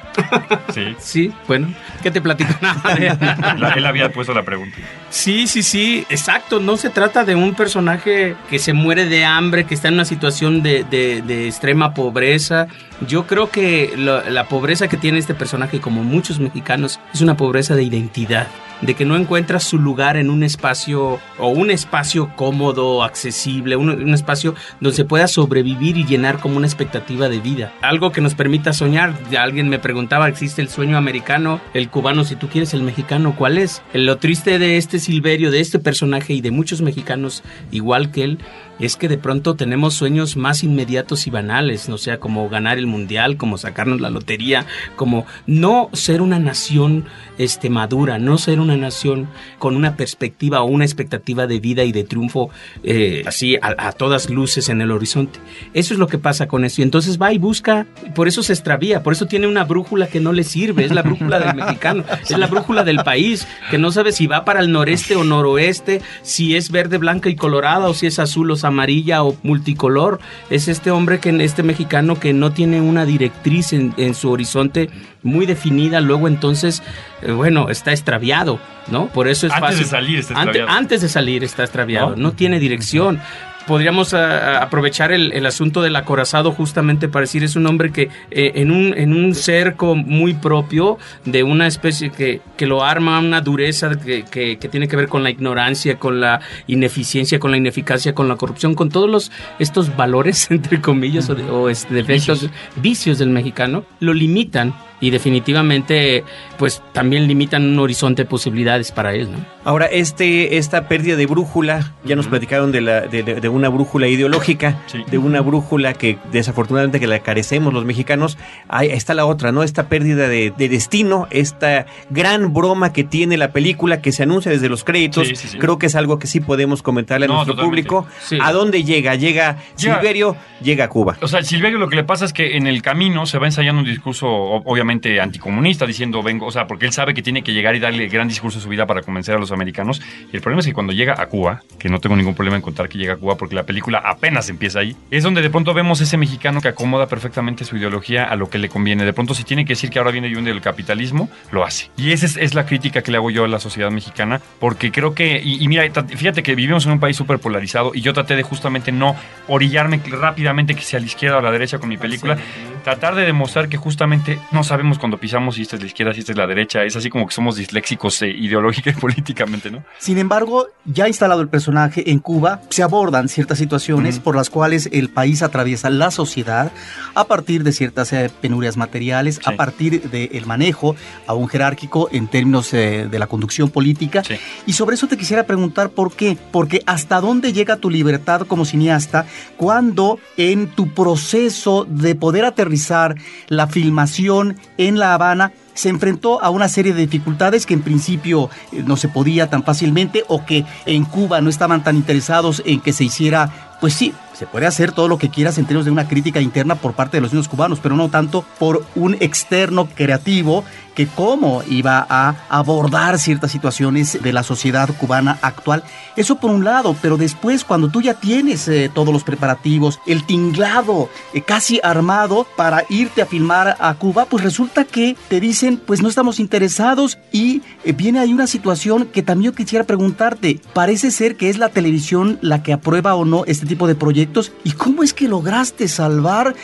Sí. 0.74 0.96
Sí, 0.98 1.32
bueno, 1.46 1.72
¿qué 2.02 2.10
te 2.10 2.20
platico? 2.20 2.52
La- 2.60 3.74
él 3.76 3.86
había 3.86 4.10
puesto 4.10 4.34
la 4.34 4.42
pregunta. 4.42 4.76
Sí, 5.08 5.46
sí, 5.46 5.62
sí, 5.62 6.04
exacto. 6.10 6.58
No 6.58 6.76
se 6.76 6.90
trata 6.90 7.24
de 7.24 7.36
un 7.36 7.54
personaje 7.54 8.34
que 8.50 8.58
se 8.58 8.72
muere 8.72 9.04
de 9.06 9.24
hambre, 9.24 9.64
que 9.64 9.74
está 9.74 9.86
en 9.88 9.94
una 9.94 10.04
situación 10.04 10.60
de, 10.62 10.82
de- 10.82 11.22
de 11.22 11.46
extrema 11.46 11.94
pobreza. 11.94 12.66
Yo 13.06 13.28
creo 13.28 13.48
que 13.48 13.94
la 13.96 14.48
pobreza 14.48 14.88
que 14.88 14.96
tiene 14.96 15.18
este 15.18 15.34
personaje, 15.34 15.80
como 15.80 16.02
muchos 16.02 16.40
mexicanos, 16.40 16.98
es 17.14 17.20
una 17.20 17.36
pobreza 17.36 17.76
de 17.76 17.84
identidad. 17.84 18.48
De 18.82 18.94
que 18.94 19.04
no 19.04 19.16
encuentra 19.16 19.60
su 19.60 19.78
lugar 19.78 20.16
en 20.16 20.30
un 20.30 20.42
espacio 20.42 21.18
o 21.38 21.48
un 21.48 21.70
espacio 21.70 22.30
cómodo, 22.36 23.02
accesible, 23.02 23.76
un, 23.76 23.90
un 23.90 24.14
espacio 24.14 24.54
donde 24.80 24.96
se 24.96 25.04
pueda 25.04 25.26
sobrevivir 25.28 25.96
y 25.96 26.04
llenar 26.04 26.38
como 26.38 26.56
una 26.56 26.66
expectativa 26.66 27.28
de 27.28 27.40
vida. 27.40 27.72
Algo 27.82 28.12
que 28.12 28.20
nos 28.20 28.34
permita 28.34 28.72
soñar. 28.72 29.14
Alguien 29.38 29.68
me 29.68 29.78
preguntaba, 29.78 30.28
¿existe 30.28 30.62
el 30.62 30.68
sueño 30.68 30.96
americano, 30.96 31.60
el 31.74 31.88
cubano, 31.88 32.24
si 32.24 32.36
tú 32.36 32.48
quieres 32.48 32.74
el 32.74 32.82
mexicano, 32.82 33.34
cuál 33.36 33.58
es? 33.58 33.82
Lo 33.92 34.18
triste 34.18 34.58
de 34.58 34.76
este 34.76 34.98
Silverio, 34.98 35.50
de 35.50 35.60
este 35.60 35.78
personaje 35.78 36.32
y 36.34 36.40
de 36.40 36.50
muchos 36.50 36.82
mexicanos 36.82 37.42
igual 37.70 38.10
que 38.10 38.24
él, 38.24 38.38
es 38.78 38.96
que 38.96 39.08
de 39.08 39.18
pronto 39.18 39.54
tenemos 39.54 39.94
sueños 39.94 40.36
más 40.36 40.62
inmediatos 40.62 41.26
y 41.26 41.30
banales, 41.30 41.88
o 41.88 41.98
sea, 41.98 42.18
como 42.18 42.48
ganar 42.48 42.78
el 42.78 42.86
mundial, 42.86 43.36
como 43.36 43.58
sacarnos 43.58 44.00
la 44.00 44.10
lotería, 44.10 44.66
como 44.96 45.26
no 45.46 45.90
ser 45.92 46.22
una 46.22 46.38
nación 46.38 47.04
este, 47.38 47.70
madura, 47.70 48.18
no 48.18 48.38
ser 48.38 48.60
una 48.60 48.76
nación 48.76 49.28
con 49.58 49.76
una 49.76 49.96
perspectiva 49.96 50.62
o 50.62 50.66
una 50.66 50.84
expectativa 50.84 51.46
de 51.46 51.60
vida 51.60 51.84
y 51.84 51.92
de 51.92 52.04
triunfo 52.04 52.50
eh, 52.82 53.22
así 53.26 53.56
a, 53.56 53.74
a 53.88 53.92
todas 53.92 54.30
luces 54.30 54.68
en 54.68 54.80
el 54.80 54.90
horizonte. 54.90 55.38
Eso 55.74 55.94
es 55.94 56.00
lo 56.00 56.06
que 56.06 56.18
pasa 56.18 56.48
con 56.48 56.64
eso. 56.64 56.80
Y 56.80 56.84
entonces 56.84 57.20
va 57.20 57.32
y 57.32 57.38
busca, 57.38 57.86
por 58.14 58.28
eso 58.28 58.42
se 58.42 58.52
extravía, 58.52 59.02
por 59.02 59.12
eso 59.12 59.26
tiene 59.26 59.46
una 59.46 59.64
brújula 59.64 60.08
que 60.08 60.20
no 60.20 60.32
le 60.32 60.44
sirve, 60.44 60.84
es 60.84 60.92
la 60.92 61.02
brújula 61.02 61.38
del 61.38 61.54
mexicano, 61.54 62.04
es 62.22 62.36
la 62.36 62.46
brújula 62.46 62.84
del 62.84 62.98
país, 63.04 63.46
que 63.70 63.78
no 63.78 63.90
sabe 63.90 64.12
si 64.12 64.26
va 64.26 64.44
para 64.44 64.60
el 64.60 64.72
noreste 64.72 65.16
o 65.16 65.24
noroeste, 65.24 66.00
si 66.22 66.56
es 66.56 66.70
verde, 66.70 66.98
blanca 66.98 67.28
y 67.28 67.36
colorada, 67.36 67.88
o 67.88 67.94
si 67.94 68.06
es 68.06 68.18
azul 68.18 68.50
o 68.50 68.56
amarilla 68.68 69.22
o 69.22 69.36
multicolor. 69.42 70.20
Es 70.50 70.68
este 70.68 70.90
hombre, 70.90 71.18
que 71.20 71.30
este 71.44 71.62
mexicano 71.62 72.18
que 72.18 72.32
no 72.32 72.52
tiene 72.52 72.80
una 72.80 73.04
directriz 73.04 73.72
en, 73.72 73.92
en 73.96 74.14
su 74.14 74.30
horizonte 74.30 74.88
muy 75.22 75.46
definida, 75.46 76.00
luego 76.00 76.28
entonces, 76.28 76.82
eh, 77.22 77.32
bueno, 77.32 77.68
está 77.70 77.90
extraviado, 77.90 78.60
¿no? 78.90 79.08
Por 79.08 79.28
eso 79.28 79.46
es 79.46 79.52
Antes 79.52 79.68
fácil. 79.70 79.84
de 79.84 79.90
salir 79.90 80.18
está 80.20 80.34
extraviado. 80.34 80.68
antes 80.70 81.00
de 81.00 81.08
salir 81.08 81.44
está 81.44 81.64
extraviado, 81.64 82.10
¿No? 82.10 82.16
no, 82.16 82.32
tiene 82.32 82.60
dirección. 82.60 83.20
Podríamos 83.68 84.14
a- 84.14 84.58
a 84.58 84.62
aprovechar 84.64 85.12
el, 85.12 85.32
el 85.32 85.46
asunto 85.46 85.80
del 85.82 85.94
acorazado 85.94 86.50
justamente 86.50 87.08
para 87.08 87.20
decir 87.22 87.44
es 87.44 87.54
un 87.54 87.66
hombre 87.66 87.92
que 87.92 88.08
eh, 88.32 88.52
en, 88.56 88.72
un, 88.72 88.94
en 88.96 89.12
un 89.12 89.34
cerco 89.36 89.94
muy 89.94 90.34
propio 90.34 90.98
de 91.24 91.44
una 91.44 91.68
especie 91.68 92.10
que, 92.10 92.40
que 92.56 92.66
lo 92.66 92.82
arma 92.82 93.20
una 93.20 93.40
dureza 93.40 93.90
que, 94.00 94.24
que- 94.24 94.58
que 94.58 94.68
tiene 94.68 94.88
que 94.88 94.96
ver 94.96 95.08
con 95.08 95.22
la 95.22 95.30
ignorancia, 95.30 95.98
con 95.98 96.20
la 96.20 96.40
ineficiencia, 96.66 97.38
con 97.38 97.50
la 97.50 97.56
ineficacia, 97.58 98.14
con 98.14 98.26
la 98.28 98.36
corrupción, 98.36 98.74
con 98.74 98.88
todos 98.88 99.08
los, 99.08 99.30
estos 99.58 99.94
valores, 99.96 100.50
entre 100.50 100.80
comillas, 100.80 101.28
o, 101.30 101.34
de- 101.34 101.44
o, 101.44 101.68
este, 101.68 101.94
defectos, 101.94 102.48
vicios 102.76 103.18
del 103.18 103.30
mexicano, 103.30 103.84
lo 104.00 104.14
limitan 104.14 104.74
y 105.00 105.10
definitivamente 105.10 106.24
pues 106.58 106.82
también 106.92 107.28
limitan 107.28 107.64
un 107.64 107.78
horizonte 107.78 108.22
de 108.24 108.28
posibilidades 108.28 108.90
para 108.92 109.14
él, 109.14 109.30
¿no? 109.30 109.38
Ahora, 109.64 109.86
este, 109.86 110.56
esta 110.56 110.88
pérdida 110.88 111.14
de 111.16 111.26
brújula, 111.26 111.92
ya 112.04 112.16
nos 112.16 112.26
platicaron 112.26 112.72
de, 112.72 112.80
la, 112.80 113.02
de, 113.02 113.48
una 113.48 113.68
brújula 113.68 114.08
ideológica, 114.08 114.78
Sí. 114.86 115.04
de 115.08 115.18
una 115.18 115.40
brújula 115.40 115.92
que 115.94 116.18
desafortunadamente 116.32 116.98
que 116.98 117.06
la 117.06 117.20
carecemos 117.20 117.72
los 117.74 117.84
mexicanos. 117.84 118.38
Ahí 118.68 118.88
está 118.88 119.14
la 119.14 119.26
otra, 119.26 119.52
¿no? 119.52 119.62
Esta 119.62 119.88
pérdida 119.88 120.26
de, 120.28 120.52
de 120.56 120.68
destino, 120.68 121.28
esta 121.30 121.86
gran 122.10 122.52
broma 122.54 122.92
que 122.92 123.04
tiene 123.04 123.36
la 123.36 123.52
película 123.52 124.00
que 124.00 124.10
se 124.10 124.22
anuncia 124.24 124.50
desde 124.50 124.68
los 124.68 124.84
créditos. 124.84 125.28
Sí, 125.28 125.36
sí, 125.36 125.48
sí. 125.48 125.58
Creo 125.58 125.78
que 125.78 125.86
es 125.86 125.94
algo 125.96 126.18
que 126.18 126.26
sí 126.26 126.40
podemos 126.40 126.82
comentarle 126.82 127.26
a 127.26 127.28
No, 127.28 127.34
nuestro 127.34 127.54
totalmente. 127.54 127.88
público. 127.88 128.06
¿A 128.42 128.52
dónde 128.52 128.82
llega? 128.84 129.14
Llega 129.16 129.58
Silverio, 129.76 130.36
llega 130.62 130.84
a 130.84 130.88
Cuba. 130.88 131.18
O 131.20 131.28
sea, 131.28 131.42
Silverio 131.42 131.78
lo 131.78 131.88
que 131.88 131.96
le 131.96 132.04
pasa 132.04 132.24
es 132.24 132.32
que 132.32 132.56
en 132.56 132.66
el 132.66 132.80
camino 132.82 133.26
se 133.26 133.38
va 133.38 133.46
ensayando 133.46 133.80
un 133.80 133.86
discurso 133.86 134.26
o- 134.28 134.62
obviamente 134.88 135.20
anticomunista, 135.20 135.86
diciendo 135.86 136.22
vengo, 136.22 136.46
o 136.46 136.50
sea, 136.50 136.66
porque 136.66 136.86
él 136.86 136.92
sabe 136.92 137.12
que 137.12 137.20
tiene 137.20 137.42
que 137.42 137.52
llegar 137.52 137.76
y 137.76 137.78
darle 137.78 138.04
el 138.04 138.10
gran 138.10 138.26
discurso 138.26 138.58
de 138.58 138.62
su 138.62 138.70
vida 138.70 138.86
para 138.86 139.02
convencer 139.02 139.34
a 139.34 139.38
los 139.38 139.52
americanos. 139.52 140.00
Y 140.32 140.36
el 140.36 140.40
problema 140.40 140.60
es 140.60 140.66
que 140.66 140.72
cuando 140.72 140.94
llega 140.94 141.20
a 141.20 141.26
Cuba, 141.26 141.62
que 141.78 141.90
no 141.90 142.00
tengo 142.00 142.16
ningún 142.16 142.34
problema 142.34 142.56
en 142.56 142.62
contar 142.62 142.88
que 142.88 142.96
llega 142.96 143.12
a 143.12 143.16
Cuba 143.16 143.36
porque 143.36 143.54
la 143.54 143.64
película 143.64 143.98
apenas 144.02 144.48
empieza 144.48 144.78
ahí, 144.80 144.96
es 145.10 145.22
donde 145.22 145.42
de 145.42 145.50
pronto 145.50 145.74
vemos 145.74 146.00
ese 146.00 146.16
mexicano 146.16 146.62
que 146.62 146.68
acomoda 146.68 147.06
perfectamente 147.06 147.66
su 147.66 147.76
ideología 147.76 148.24
a 148.24 148.34
lo 148.36 148.48
que 148.48 148.56
le 148.56 148.70
conviene. 148.70 149.04
De 149.04 149.12
pronto 149.12 149.34
si 149.34 149.44
tiene 149.44 149.66
que 149.66 149.74
decir 149.74 149.90
que 149.90 149.98
ahora 149.98 150.10
viene 150.10 150.30
de 150.30 150.38
un 150.38 150.44
del 150.44 150.62
capitalismo, 150.62 151.28
lo 151.52 151.64
hace. 151.64 151.90
Y 151.98 152.12
esa 152.12 152.24
es, 152.24 152.38
es 152.38 152.54
la 152.54 152.64
crítica 152.64 153.02
que 153.02 153.10
le 153.10 153.18
hago 153.18 153.30
yo 153.30 153.44
a 153.44 153.48
la 153.48 153.60
sociedad 153.60 153.90
mexicana, 153.90 154.40
porque 154.58 154.90
creo 154.90 155.14
que, 155.14 155.38
y, 155.44 155.62
y 155.62 155.68
mira, 155.68 155.84
fíjate 156.16 156.42
que 156.42 156.54
vivimos 156.54 156.86
en 156.86 156.92
un 156.92 157.00
país 157.00 157.14
súper 157.14 157.40
polarizado 157.40 157.92
y 157.94 158.00
yo 158.00 158.14
traté 158.14 158.36
de 158.36 158.42
justamente 158.42 158.90
no 158.90 159.14
orillarme 159.48 160.00
rápidamente 160.06 160.74
que 160.74 160.80
sea 160.80 160.96
a 160.98 161.00
la 161.00 161.06
izquierda 161.06 161.36
o 161.36 161.40
a 161.40 161.42
la 161.42 161.50
derecha 161.50 161.78
con 161.78 161.90
mi 161.90 161.98
película, 161.98 162.38
tratar 162.84 163.14
de 163.14 163.26
demostrar 163.26 163.68
que 163.68 163.76
justamente 163.76 164.38
no 164.52 164.64
sabemos 164.64 164.77
cuando 164.98 165.18
pisamos 165.18 165.56
si 165.56 165.62
esta 165.62 165.76
es 165.76 165.82
la 165.82 165.88
izquierda, 165.88 166.14
si 166.14 166.20
esta 166.20 166.32
es 166.32 166.38
la 166.38 166.46
derecha, 166.46 166.84
es 166.84 166.96
así 166.96 167.10
como 167.10 167.26
que 167.26 167.34
somos 167.34 167.56
disléxicos 167.56 168.22
eh, 168.22 168.28
ideológica 168.28 168.90
y 168.90 168.92
políticamente, 169.00 169.70
¿no? 169.70 169.84
Sin 169.98 170.18
embargo, 170.18 170.68
ya 170.84 171.08
instalado 171.08 171.40
el 171.40 171.48
personaje 171.48 172.10
en 172.10 172.18
Cuba, 172.20 172.62
se 172.70 172.82
abordan 172.82 173.28
ciertas 173.28 173.58
situaciones 173.58 174.20
por 174.20 174.36
las 174.36 174.50
cuales 174.50 174.88
el 174.92 175.10
país 175.10 175.42
atraviesa 175.42 175.90
la 175.90 176.10
sociedad 176.10 176.72
a 177.14 177.24
partir 177.24 177.64
de 177.64 177.72
ciertas 177.72 178.12
eh, 178.12 178.30
penurias 178.40 178.76
materiales, 178.76 179.40
a 179.44 179.52
partir 179.52 180.10
del 180.10 180.46
manejo 180.46 180.96
aún 181.26 181.48
jerárquico 181.48 182.08
en 182.12 182.28
términos 182.28 182.72
eh, 182.74 183.08
de 183.10 183.18
la 183.18 183.26
conducción 183.26 183.70
política. 183.70 184.22
Sí. 184.24 184.34
Y 184.66 184.72
sobre 184.72 184.94
eso 184.94 185.08
te 185.08 185.16
quisiera 185.16 185.44
preguntar 185.44 185.90
por 185.90 186.12
qué. 186.14 186.36
Porque 186.52 186.82
hasta 186.86 187.20
dónde 187.20 187.52
llega 187.52 187.76
tu 187.76 187.90
libertad 187.90 188.46
como 188.46 188.64
cineasta 188.64 189.26
cuando 189.56 190.18
en 190.36 190.68
tu 190.68 190.94
proceso 190.94 191.86
de 191.88 192.14
poder 192.14 192.44
aterrizar 192.44 193.16
la 193.48 193.66
filmación 193.66 194.56
en 194.76 194.98
La 194.98 195.14
Habana 195.14 195.52
se 195.74 195.88
enfrentó 195.88 196.42
a 196.42 196.50
una 196.50 196.68
serie 196.68 196.92
de 196.92 197.02
dificultades 197.02 197.64
que 197.64 197.74
en 197.74 197.82
principio 197.82 198.50
eh, 198.72 198.82
no 198.84 198.96
se 198.96 199.08
podía 199.08 199.48
tan 199.48 199.62
fácilmente 199.62 200.24
o 200.28 200.44
que 200.44 200.64
en 200.86 201.04
Cuba 201.04 201.40
no 201.40 201.48
estaban 201.50 201.84
tan 201.84 201.96
interesados 201.96 202.62
en 202.66 202.80
que 202.80 202.92
se 202.92 203.04
hiciera, 203.04 203.76
pues 203.80 203.94
sí, 203.94 204.12
se 204.38 204.46
puede 204.46 204.66
hacer 204.66 204.92
todo 204.92 205.08
lo 205.08 205.18
que 205.18 205.30
quieras 205.30 205.58
en 205.58 205.64
términos 205.64 205.84
de 205.84 205.90
una 205.90 206.06
crítica 206.06 206.40
interna 206.40 206.76
por 206.76 206.92
parte 206.92 207.16
de 207.16 207.22
los 207.22 207.32
niños 207.32 207.48
cubanos, 207.48 207.80
pero 207.82 207.96
no 207.96 208.08
tanto 208.08 208.44
por 208.60 208.84
un 208.94 209.14
externo 209.14 209.88
creativo 209.96 210.64
que 210.94 211.06
cómo 211.06 211.62
iba 211.68 212.04
a 212.08 212.34
abordar 212.48 213.20
ciertas 213.20 213.52
situaciones 213.52 214.20
de 214.20 214.32
la 214.32 214.42
sociedad 214.42 214.88
cubana 214.98 215.38
actual. 215.42 215.84
Eso 216.16 216.40
por 216.40 216.50
un 216.50 216.64
lado, 216.64 216.96
pero 217.00 217.16
después 217.16 217.64
cuando 217.64 217.88
tú 217.88 218.02
ya 218.02 218.14
tienes 218.14 218.66
eh, 218.66 218.90
todos 218.92 219.12
los 219.12 219.22
preparativos, 219.22 220.00
el 220.06 220.24
tinglado 220.24 221.08
eh, 221.34 221.42
casi 221.42 221.78
armado 221.84 222.48
para 222.56 222.84
irte 222.88 223.22
a 223.22 223.26
filmar 223.26 223.76
a 223.78 223.94
Cuba, 223.94 224.24
pues 224.24 224.42
resulta 224.42 224.84
que 224.84 225.16
te 225.28 225.38
dicen, 225.38 225.80
pues 225.84 226.02
no 226.02 226.08
estamos 226.08 226.40
interesados 226.40 227.18
y 227.30 227.62
eh, 227.84 227.92
viene 227.92 228.18
ahí 228.18 228.32
una 228.32 228.48
situación 228.48 229.06
que 229.06 229.22
también 229.22 229.52
yo 229.52 229.56
quisiera 229.56 229.84
preguntarte, 229.84 230.60
parece 230.74 231.12
ser 231.12 231.36
que 231.36 231.48
es 231.48 231.58
la 231.58 231.68
televisión 231.68 232.38
la 232.40 232.64
que 232.64 232.72
aprueba 232.72 233.14
o 233.14 233.24
no 233.24 233.44
este 233.46 233.66
tipo 233.66 233.86
de 233.86 233.94
proyectos 233.94 234.27
y 234.64 234.72
cómo 234.72 235.02
es 235.02 235.12
que 235.12 235.28
lograste 235.28 235.88
salvar 235.88 236.54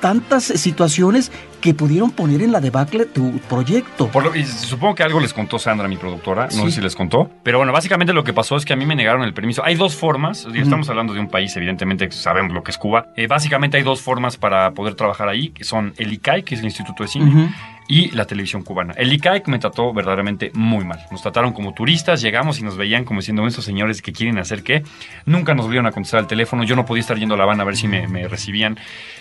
tantas 0.00 0.44
situaciones 0.44 1.30
que 1.62 1.72
pudieron 1.72 2.10
poner 2.10 2.42
en 2.42 2.52
la 2.52 2.60
debacle 2.60 3.06
tu 3.06 3.38
proyecto. 3.48 4.08
Por 4.08 4.24
lo- 4.24 4.34
y 4.36 4.44
supongo 4.44 4.94
que 4.96 5.02
algo 5.04 5.20
les 5.20 5.32
contó 5.32 5.58
Sandra, 5.58 5.88
mi 5.88 5.96
productora, 5.96 6.44
no 6.46 6.50
Sí. 6.50 6.60
sé 6.64 6.70
si 6.72 6.80
les 6.82 6.94
contó, 6.94 7.30
pero 7.42 7.56
bueno, 7.58 7.72
básicamente 7.72 8.12
lo 8.12 8.24
que 8.24 8.34
pasó 8.34 8.56
es 8.56 8.64
que 8.66 8.74
a 8.74 8.76
mí 8.76 8.84
me 8.84 8.94
negaron 8.96 9.22
el 9.22 9.32
permiso. 9.32 9.64
Hay 9.64 9.76
dos 9.76 9.94
formas, 9.96 10.46
estamos 10.54 10.88
hablando 10.90 11.14
de 11.14 11.20
un 11.20 11.28
país, 11.28 11.56
evidentemente 11.56 12.10
sabemos 12.10 12.52
lo 12.52 12.62
que 12.62 12.72
es 12.72 12.76
Cuba. 12.78 13.06
Eh, 13.16 13.28
básicamente 13.28 13.78
hay 13.78 13.82
dos 13.84 14.02
formas 14.02 14.36
para 14.36 14.72
poder 14.72 14.94
trabajar 14.94 15.28
ahí, 15.28 15.50
que 15.50 15.64
son 15.64 15.94
el 15.96 16.12
ICAI, 16.12 16.42
que 16.42 16.54
es 16.56 16.60
el 16.60 16.66
Instituto 16.66 17.04
de 17.04 17.08
Cine, 17.08 17.54
y 17.88 18.10
la 18.12 18.24
televisión 18.26 18.62
cubana. 18.62 18.94
El 18.96 19.12
ICAIC 19.12 19.48
me 19.48 19.58
trató 19.58 19.92
verdaderamente 19.92 20.50
muy 20.54 20.84
mal. 20.84 21.00
Nos 21.10 21.20
trataron 21.20 21.52
como 21.52 21.74
turistas, 21.74 22.22
llegamos 22.22 22.58
y 22.58 22.62
nos 22.62 22.76
veían 22.76 23.04
como 23.04 23.20
diciendo, 23.20 23.46
estos 23.46 23.64
señores 23.64 24.00
que 24.02 24.12
quieren 24.12 24.38
hacer 24.38 24.62
qué. 24.62 24.82
Nunca 25.26 25.54
nos 25.54 25.66
volvieron 25.66 25.86
a 25.86 25.92
contestar 25.92 26.20
el 26.20 26.26
teléfono, 26.26 26.64
yo 26.64 26.74
no 26.76 26.86
podía 26.86 27.00
estar 27.02 27.18
yendo 27.18 27.34
a 27.34 27.38
La 27.38 27.44
Habana 27.44 27.62
a 27.62 27.66
ver 27.66 27.76
si 27.76 27.88
me, 27.88 28.08
me 28.08 28.28
recibían. 28.28 28.78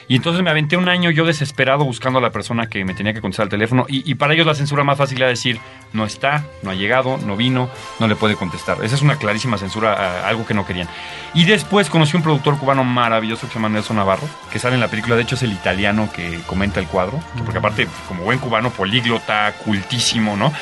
Y 0.08 0.16
entonces 0.16 0.42
me 0.44 0.50
aventé 0.50 0.78
un 0.78 0.90
año 0.90 1.10
yo 1.12 1.26
desesperado 1.26 1.84
buscando 1.86 2.20
a 2.20 2.22
la 2.32 2.34
persona 2.34 2.68
que 2.68 2.86
me 2.86 2.94
tenía 2.94 3.14
que 3.14 3.20
contestar 3.20 3.46
el 3.46 3.50
teléfono 3.50 3.86
y, 3.90 4.10
y 4.10 4.16
para 4.16 4.34
ellos 4.34 4.46
la 4.46 4.56
censura 4.56 4.84
más 4.84 4.98
fácil 4.98 5.18
era 5.18 5.28
decir, 5.28 5.60
no 5.94 6.06
está, 6.06 6.46
no 6.64 6.72
ha 6.72 6.76
llegado, 6.76 7.18
no 7.18 7.36
vino, 7.36 7.70
no 8.00 8.08
le 8.08 8.16
puede 8.16 8.36
contestar. 8.36 8.84
Esa 8.84 8.96
es 8.96 9.02
una 9.02 9.18
clarísima 9.18 9.58
censura 9.58 9.94
a 9.94 10.28
algo 10.28 10.46
que 10.46 10.54
no 10.54 10.66
querían. 10.66 10.88
Y 11.34 11.46
después 11.46 11.90
conocí 11.90 12.16
un 12.16 12.24
productor 12.24 12.58
cubano 12.58 12.84
maravilloso 12.84 13.48
que 13.48 13.54
se 13.54 13.60
llama 13.60 13.70
Nelson 13.70 13.98
Navarro, 13.98 14.28
que 14.52 14.60
sale 14.60 14.76
en 14.76 14.82
la 14.82 14.88
película, 14.88 15.16
de 15.16 15.24
hecho 15.24 15.36
es 15.36 15.44
el 15.44 15.52
italiano 15.52 16.10
que 16.14 16.40
comenta 16.46 16.80
el 16.80 16.88
cuadro, 16.88 17.20
que 17.36 17.44
porque 17.44 17.60
aparte 17.60 17.88
como 18.08 18.24
buen 18.24 18.40
cubano, 18.40 18.70
políglota, 18.70 19.54
cultísimo, 19.64 20.38
¿no? 20.38 20.54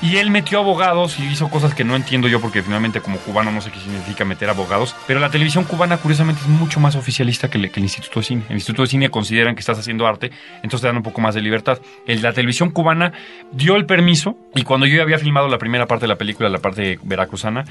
Y 0.00 0.16
él 0.16 0.30
metió 0.30 0.58
abogados 0.58 1.18
y 1.18 1.24
hizo 1.24 1.48
cosas 1.48 1.74
que 1.74 1.84
no 1.84 1.96
entiendo 1.96 2.28
yo 2.28 2.40
porque 2.40 2.62
finalmente 2.62 3.00
como 3.00 3.18
cubano 3.18 3.50
no 3.50 3.60
sé 3.60 3.70
qué 3.70 3.80
significa 3.80 4.24
meter 4.24 4.48
abogados, 4.48 4.94
pero 5.06 5.20
la 5.20 5.30
televisión 5.30 5.64
cubana 5.64 5.96
curiosamente 5.96 6.42
es 6.42 6.48
mucho 6.48 6.80
más 6.80 6.96
oficialista 6.96 7.48
que 7.48 7.58
el, 7.58 7.70
que 7.70 7.80
el 7.80 7.84
Instituto 7.84 8.20
de 8.20 8.26
Cine. 8.26 8.42
El 8.48 8.56
Instituto 8.56 8.82
de 8.82 8.88
Cine 8.88 9.10
consideran 9.10 9.54
que 9.54 9.60
estás 9.60 9.78
haciendo 9.78 10.06
arte, 10.06 10.30
entonces 10.56 10.82
te 10.82 10.86
dan 10.86 10.96
un 11.02 11.10
poco 11.10 11.20
más 11.20 11.34
de 11.34 11.40
libertad. 11.42 11.78
El- 12.06 12.22
la 12.22 12.32
televisión 12.32 12.70
cubana 12.70 13.12
dio 13.52 13.74
el 13.76 13.84
permiso 13.86 14.36
y 14.54 14.62
cuando 14.62 14.86
yo 14.86 15.02
había 15.02 15.18
filmado 15.18 15.48
la 15.48 15.58
primera 15.58 15.86
parte 15.86 16.04
de 16.04 16.08
la 16.08 16.16
película, 16.16 16.48
la 16.48 16.58
parte 16.60 16.98
veracruzana, 17.02 17.64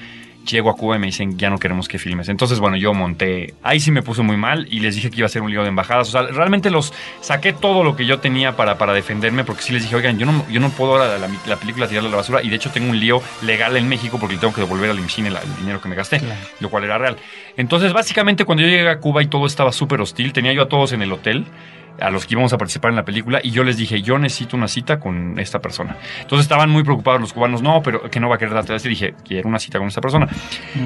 llego 0.49 0.71
a 0.71 0.75
Cuba 0.75 0.95
y 0.95 0.99
me 0.99 1.05
dicen, 1.05 1.37
ya 1.37 1.51
no 1.51 1.59
queremos 1.59 1.87
que 1.87 1.99
filmes. 1.99 2.27
Entonces, 2.27 2.59
bueno, 2.59 2.75
yo 2.75 2.95
monté, 2.95 3.53
ahí 3.61 3.79
sí 3.79 3.91
me 3.91 4.01
puso 4.01 4.23
muy 4.23 4.37
mal 4.37 4.67
y 4.71 4.79
les 4.79 4.95
dije 4.95 5.11
que 5.11 5.17
iba 5.17 5.27
a 5.27 5.29
ser 5.29 5.43
un 5.43 5.51
lío 5.51 5.61
de 5.61 5.67
embajadas. 5.69 6.09
O 6.09 6.11
sea, 6.11 6.23
realmente 6.23 6.71
los 6.71 6.93
saqué 7.21 7.53
todo 7.53 7.83
lo 7.83 7.95
que 7.95 8.07
yo 8.07 8.19
tenía 8.19 8.55
para, 8.55 8.77
para 8.79 8.91
defenderme, 8.93 9.43
porque 9.43 9.61
sí 9.61 9.71
les 9.71 9.83
dije, 9.83 9.95
oigan, 9.95 10.17
yo 10.17 10.25
no, 10.25 10.43
yo 10.49 10.59
no 10.59 10.69
puedo 10.71 10.93
ahora 10.93 11.19
la, 11.19 11.29
la 11.45 11.55
película 11.57 11.87
tirarla 11.87 12.09
a 12.09 12.11
la 12.11 12.17
basura 12.17 12.41
y 12.43 12.49
de 12.49 12.55
hecho 12.55 12.71
tengo 12.71 12.89
un 12.89 12.99
lío 12.99 13.21
legal 13.43 13.77
en 13.77 13.87
México 13.87 14.17
porque 14.19 14.33
le 14.35 14.41
tengo 14.41 14.51
que 14.53 14.61
devolver 14.61 14.89
al 14.89 14.97
IMCINE 14.99 15.29
la- 15.29 15.41
el 15.41 15.55
dinero 15.57 15.79
que 15.79 15.87
me 15.89 15.95
gasté, 15.95 16.19
lo 16.59 16.69
cual 16.71 16.85
era 16.85 16.97
real. 16.97 17.17
Entonces, 17.55 17.93
básicamente, 17.93 18.43
cuando 18.43 18.63
yo 18.63 18.67
llegué 18.69 18.89
a 18.89 18.97
Cuba 18.99 19.21
y 19.21 19.27
todo 19.27 19.45
estaba 19.45 19.71
súper 19.71 20.01
hostil, 20.01 20.33
tenía 20.33 20.53
yo 20.53 20.63
a 20.63 20.67
todos 20.69 20.91
en 20.93 21.03
el 21.03 21.11
hotel 21.13 21.45
a 21.99 22.09
los 22.09 22.25
que 22.25 22.33
íbamos 22.33 22.53
a 22.53 22.57
participar 22.57 22.89
en 22.91 22.95
la 22.95 23.05
película 23.05 23.39
y 23.43 23.51
yo 23.51 23.63
les 23.63 23.77
dije, 23.77 24.01
yo 24.01 24.17
necesito 24.17 24.57
una 24.57 24.67
cita 24.67 24.99
con 24.99 25.39
esta 25.39 25.59
persona. 25.59 25.97
Entonces 26.21 26.45
estaban 26.45 26.69
muy 26.69 26.83
preocupados 26.83 27.21
los 27.21 27.33
cubanos, 27.33 27.61
no, 27.61 27.81
pero 27.83 28.09
que 28.09 28.19
no 28.19 28.29
va 28.29 28.35
a 28.35 28.37
querer 28.37 28.53
darte. 28.53 28.71
Y 28.71 28.89
dije, 28.89 29.13
quiero 29.25 29.49
una 29.49 29.59
cita 29.59 29.79
con 29.79 29.87
esta 29.87 30.01
persona. 30.01 30.27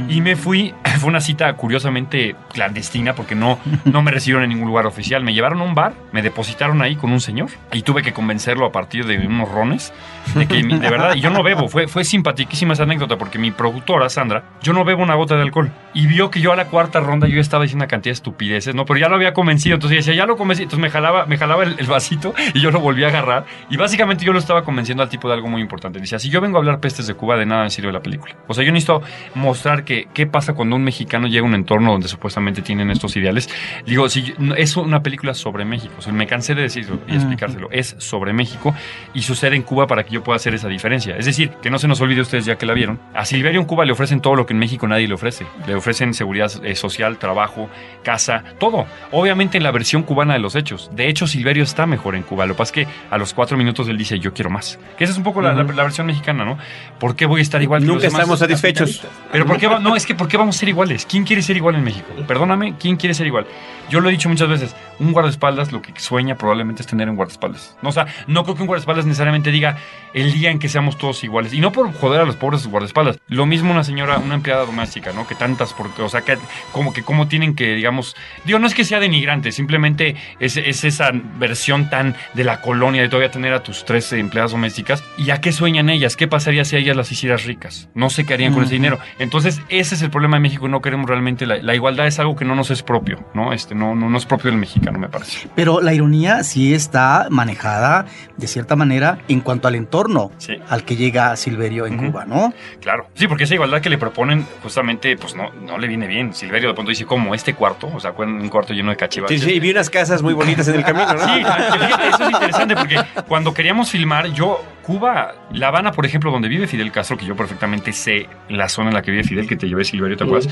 Y 0.09 0.21
me 0.21 0.35
fui, 0.35 0.73
fue 0.99 1.09
una 1.09 1.21
cita 1.21 1.53
curiosamente 1.53 2.35
clandestina 2.51 3.13
porque 3.13 3.35
no, 3.35 3.59
no 3.85 4.01
me 4.01 4.11
recibieron 4.11 4.43
en 4.43 4.49
ningún 4.49 4.67
lugar 4.67 4.85
oficial. 4.85 5.23
Me 5.23 5.33
llevaron 5.33 5.61
a 5.61 5.63
un 5.63 5.75
bar, 5.75 5.93
me 6.11 6.21
depositaron 6.21 6.81
ahí 6.81 6.95
con 6.95 7.11
un 7.11 7.21
señor 7.21 7.49
y 7.71 7.81
tuve 7.83 8.01
que 8.01 8.13
convencerlo 8.13 8.65
a 8.65 8.71
partir 8.71 9.05
de 9.05 9.17
unos 9.25 9.49
rones 9.49 9.93
de 10.33 10.47
que 10.47 10.63
de 10.63 10.89
verdad, 10.89 11.15
y 11.15 11.21
yo 11.21 11.29
no 11.29 11.43
bebo, 11.43 11.67
fue, 11.67 11.87
fue 11.87 12.03
simpaticísima 12.03 12.73
esa 12.73 12.83
anécdota 12.83 13.17
porque 13.17 13.37
mi 13.37 13.51
productora, 13.51 14.09
Sandra, 14.09 14.43
yo 14.61 14.73
no 14.73 14.83
bebo 14.83 15.03
una 15.03 15.15
gota 15.15 15.35
de 15.35 15.41
alcohol 15.43 15.71
y 15.93 16.07
vio 16.07 16.29
que 16.29 16.41
yo 16.41 16.51
a 16.51 16.55
la 16.55 16.65
cuarta 16.65 16.99
ronda 16.99 17.27
yo 17.27 17.39
estaba 17.39 17.63
diciendo 17.63 17.83
una 17.83 17.87
cantidad 17.87 18.11
de 18.11 18.15
estupideces, 18.15 18.75
¿no? 18.75 18.85
Pero 18.85 18.99
ya 18.99 19.09
lo 19.09 19.15
había 19.15 19.33
convencido, 19.33 19.75
entonces 19.75 20.05
decía, 20.05 20.15
ya 20.15 20.25
lo 20.25 20.37
convencí, 20.37 20.63
entonces 20.63 20.81
me 20.81 20.89
jalaba 20.89 21.04
jalaba, 21.05 21.25
me 21.25 21.37
jalaba 21.37 21.63
el, 21.63 21.75
el 21.77 21.85
vasito 21.87 22.33
y 22.53 22.59
yo 22.61 22.71
lo 22.71 22.79
volví 22.79 23.03
a 23.03 23.07
agarrar. 23.07 23.45
Y 23.69 23.77
básicamente 23.77 24.25
yo 24.25 24.33
lo 24.33 24.39
estaba 24.39 24.63
convenciendo 24.63 25.03
al 25.03 25.09
tipo 25.09 25.27
de 25.27 25.35
algo 25.35 25.47
muy 25.47 25.61
importante. 25.61 25.99
Decía, 25.99 26.19
si 26.19 26.29
yo 26.29 26.41
vengo 26.41 26.57
a 26.57 26.59
hablar 26.59 26.79
pestes 26.79 27.07
de 27.07 27.13
Cuba, 27.13 27.37
de 27.37 27.45
nada 27.45 27.63
me 27.63 27.69
sirve 27.69 27.91
la 27.91 28.01
película. 28.01 28.35
O 28.47 28.53
sea, 28.53 28.63
yo 28.63 28.71
necesito 28.71 29.01
mostrar 29.35 29.83
que 29.83 30.07
qué 30.13 30.25
pasa 30.27 30.53
cuando 30.53 30.75
un 30.75 30.83
mexicano 30.83 31.27
llega 31.27 31.43
a 31.43 31.47
un 31.47 31.55
entorno 31.55 31.91
donde 31.91 32.07
supuestamente 32.07 32.61
tienen 32.61 32.89
estos 32.91 33.15
ideales. 33.17 33.49
Digo, 33.85 34.09
si 34.09 34.23
yo- 34.23 34.33
es 34.55 34.75
una 34.77 35.01
película 35.03 35.33
sobre 35.33 35.65
México. 35.65 35.93
O 35.97 36.01
sea, 36.01 36.13
me 36.13 36.27
cansé 36.27 36.55
de 36.55 36.63
decirlo 36.63 36.99
y 37.07 37.15
explicárselo. 37.15 37.69
Es 37.71 37.95
sobre 37.99 38.33
México 38.33 38.73
y 39.13 39.21
sucede 39.21 39.55
en 39.55 39.63
Cuba 39.63 39.87
para 39.87 40.03
que 40.03 40.11
yo 40.11 40.23
pueda 40.23 40.37
hacer 40.37 40.53
esa 40.53 40.67
diferencia. 40.67 41.15
Es 41.17 41.25
decir, 41.25 41.51
que 41.61 41.69
no 41.69 41.77
se 41.79 41.87
nos 41.87 42.01
olvide 42.01 42.21
ustedes 42.21 42.45
ya 42.45 42.57
que 42.57 42.65
la 42.65 42.73
vieron. 42.73 42.99
A 43.13 43.25
Silverio 43.25 43.59
en 43.59 43.67
Cuba 43.67 43.85
le 43.85 43.91
ofrecen 43.91 44.21
todo 44.21 44.35
lo 44.35 44.45
que 44.45 44.53
en 44.53 44.59
México 44.59 44.87
nadie 44.87 45.07
le 45.07 45.13
ofrece. 45.13 45.45
Le 45.67 45.75
ofrecen 45.75 46.13
seguridad 46.13 46.51
eh, 46.63 46.75
social, 46.75 47.17
trabajo, 47.17 47.69
casa, 48.03 48.43
todo. 48.59 48.85
Obviamente 49.11 49.57
en 49.57 49.63
la 49.63 49.71
versión 49.71 50.03
cubana 50.03 50.33
de 50.33 50.39
los 50.39 50.55
hechos. 50.55 50.84
De 50.93 51.07
hecho, 51.07 51.27
Silverio 51.27 51.63
está 51.63 51.85
mejor 51.85 52.15
en 52.15 52.23
Cuba. 52.23 52.45
Lo 52.45 52.53
que 52.53 52.57
pasa 52.59 52.69
es 52.79 52.85
que 52.87 52.93
a 53.09 53.17
los 53.17 53.33
cuatro 53.33 53.57
minutos 53.57 53.87
él 53.87 53.97
dice, 53.97 54.19
yo 54.19 54.33
quiero 54.33 54.49
más. 54.49 54.79
Que 54.97 55.03
esa 55.03 55.11
es 55.13 55.17
un 55.17 55.23
poco 55.23 55.41
la, 55.41 55.53
la- 55.53 55.63
la 55.63 55.83
versión 55.83 56.07
mexicana, 56.07 56.45
¿no? 56.45 56.57
¿Por 56.99 57.15
qué 57.15 57.25
voy 57.25 57.39
a 57.39 57.43
estar 57.43 57.61
igual 57.61 57.81
que 57.81 57.87
Nunca 57.87 57.95
los 57.95 58.03
demás? 58.03 58.21
estamos 58.21 58.39
satisfechos. 58.39 59.03
Pero 59.31 59.45
¿por 59.45 59.57
qué 59.57 59.67
va- 59.67 59.79
no, 59.79 59.95
es 59.95 60.05
que 60.05 60.15
¿por 60.15 60.27
qué 60.27 60.37
vamos 60.37 60.55
a 60.55 60.59
ser 60.59 60.69
iguales? 60.69 61.05
¿Quién 61.09 61.23
quiere 61.23 61.41
ser 61.41 61.57
igual 61.57 61.75
en 61.75 61.83
México? 61.83 62.07
Perdóname, 62.27 62.75
¿quién 62.79 62.95
quiere 62.97 63.13
ser 63.13 63.27
igual? 63.27 63.45
Yo 63.89 63.99
lo 63.99 64.09
he 64.09 64.11
dicho 64.11 64.29
muchas 64.29 64.49
veces, 64.49 64.75
un 64.99 65.11
guardaespaldas 65.11 65.71
lo 65.71 65.81
que 65.81 65.93
sueña 65.99 66.35
probablemente 66.35 66.81
es 66.81 66.87
tener 66.87 67.07
un 67.09 67.15
guardaespaldas. 67.15 67.77
No, 67.83 67.89
o 67.89 67.91
sea, 67.91 68.07
no 68.27 68.43
creo 68.43 68.55
que 68.55 68.61
un 68.63 68.67
guardaespaldas 68.67 69.05
necesariamente 69.05 69.51
diga 69.51 69.77
el 70.13 70.33
día 70.33 70.49
en 70.49 70.57
que 70.57 70.69
seamos 70.69 70.97
todos 70.97 71.23
iguales. 71.23 71.53
Y 71.53 71.59
no 71.59 71.71
por 71.71 71.93
joder 71.93 72.21
a 72.21 72.25
los 72.25 72.35
pobres 72.35 72.65
guardaespaldas. 72.65 73.19
Lo 73.27 73.45
mismo 73.45 73.71
una 73.71 73.83
señora, 73.83 74.17
una 74.17 74.33
empleada 74.35 74.65
doméstica, 74.65 75.11
¿no? 75.13 75.27
Que 75.27 75.35
tantas, 75.35 75.73
porque, 75.73 76.01
o 76.01 76.09
sea, 76.09 76.21
que 76.21 76.37
como 76.71 76.93
que 76.93 77.03
cómo 77.03 77.27
tienen 77.27 77.55
que, 77.55 77.75
digamos, 77.75 78.15
digo, 78.43 78.57
no 78.57 78.65
es 78.65 78.73
que 78.73 78.83
sea 78.85 78.99
denigrante, 78.99 79.51
simplemente 79.51 80.15
es, 80.39 80.57
es 80.57 80.74
esa 80.83 81.11
versión 81.39 81.89
tan 81.89 82.15
de 82.33 82.43
la 82.43 82.61
colonia 82.61 83.01
de 83.01 83.09
todavía 83.09 83.31
tener 83.31 83.53
a 83.53 83.63
tus 83.63 83.85
tres 83.85 84.11
empleadas 84.13 84.51
domésticas. 84.51 85.03
¿Y 85.17 85.29
a 85.31 85.41
qué 85.41 85.51
sueñan 85.51 85.89
ellas? 85.89 86.15
¿Qué 86.15 86.27
pasaría 86.27 86.65
si 86.65 86.75
a 86.75 86.79
ellas 86.79 86.95
las 86.97 87.11
hicieras 87.11 87.45
ricas? 87.45 87.89
No 87.93 88.09
sé 88.09 88.25
qué 88.25 88.33
harían 88.33 88.53
con 88.53 88.63
ese 88.63 88.73
dinero. 88.73 88.99
Entonces, 89.19 89.61
ese 89.69 89.95
es 89.95 90.01
el 90.01 90.09
problema 90.09 90.37
de 90.37 90.41
México. 90.41 90.67
No 90.67 90.81
queremos 90.81 91.07
realmente 91.09 91.45
la, 91.45 91.57
la 91.57 91.75
igualdad, 91.75 92.07
es 92.07 92.19
algo 92.19 92.35
que 92.35 92.45
no 92.45 92.55
nos 92.55 92.71
es 92.71 92.83
propio, 92.83 93.23
¿no? 93.33 93.53
Este, 93.53 93.75
no, 93.75 93.95
no, 93.95 94.09
no 94.09 94.17
es 94.17 94.25
propio 94.25 94.51
del 94.51 94.59
mexicano, 94.59 94.99
me 94.99 95.09
parece. 95.09 95.47
Pero 95.55 95.81
la 95.81 95.93
ironía 95.93 96.43
sí 96.43 96.73
está 96.73 97.27
manejada 97.29 98.05
de 98.37 98.47
cierta 98.47 98.75
manera 98.75 99.19
en 99.27 99.41
cuanto 99.41 99.67
al 99.67 99.75
entorno 99.75 100.31
Sí. 100.37 100.53
al 100.69 100.83
que 100.83 100.95
llega 100.95 101.35
Silverio 101.35 101.85
en. 101.85 101.95
Cuba, 101.97 102.25
¿no? 102.25 102.53
Claro. 102.81 103.07
Sí, 103.13 103.27
porque 103.27 103.45
esa 103.45 103.53
igualdad 103.53 103.79
que 103.81 103.89
le 103.89 103.97
proponen, 103.97 104.45
justamente, 104.61 105.15
pues 105.17 105.35
no, 105.35 105.49
no 105.61 105.77
le 105.77 105.87
viene 105.87 106.07
bien. 106.07 106.33
Silverio 106.33 106.69
de 106.69 106.73
pronto 106.73 106.89
dice, 106.89 107.05
como 107.05 107.33
este 107.33 107.53
cuarto, 107.53 107.89
o 107.93 107.99
sea, 107.99 108.11
un 108.11 108.49
cuarto 108.49 108.73
lleno 108.73 108.91
de 108.91 108.97
cachivaches. 108.97 109.41
Sí, 109.41 109.49
sí, 109.49 109.59
vi 109.59 109.71
unas 109.71 109.89
casas 109.89 110.21
muy 110.21 110.33
bonitas 110.33 110.64
en 110.67 110.75
el 110.75 110.83
camino, 110.83 111.13
¿no? 111.13 111.25
Sí, 111.25 111.41
eso 111.41 112.23
es 112.23 112.31
interesante 112.31 112.75
porque 112.75 113.03
cuando 113.27 113.53
queríamos 113.53 113.89
filmar, 113.89 114.27
yo, 114.27 114.63
Cuba, 114.85 115.33
La 115.51 115.69
Habana, 115.69 115.91
por 115.91 116.05
ejemplo, 116.05 116.31
donde 116.31 116.47
vive 116.47 116.67
Fidel 116.67 116.91
Castro, 116.91 117.17
que 117.17 117.25
yo 117.25 117.35
perfectamente 117.35 117.91
sé 117.91 118.27
la 118.49 118.69
zona 118.69 118.89
en 118.89 118.93
la 118.93 119.01
que 119.01 119.09
vive 119.11 119.23
Fidel, 119.23 119.47
que 119.47 119.55
te 119.55 119.67
llevé 119.67 119.83
Silverio, 119.83 120.15
¿te 120.15 120.23
acuerdas? 120.25 120.47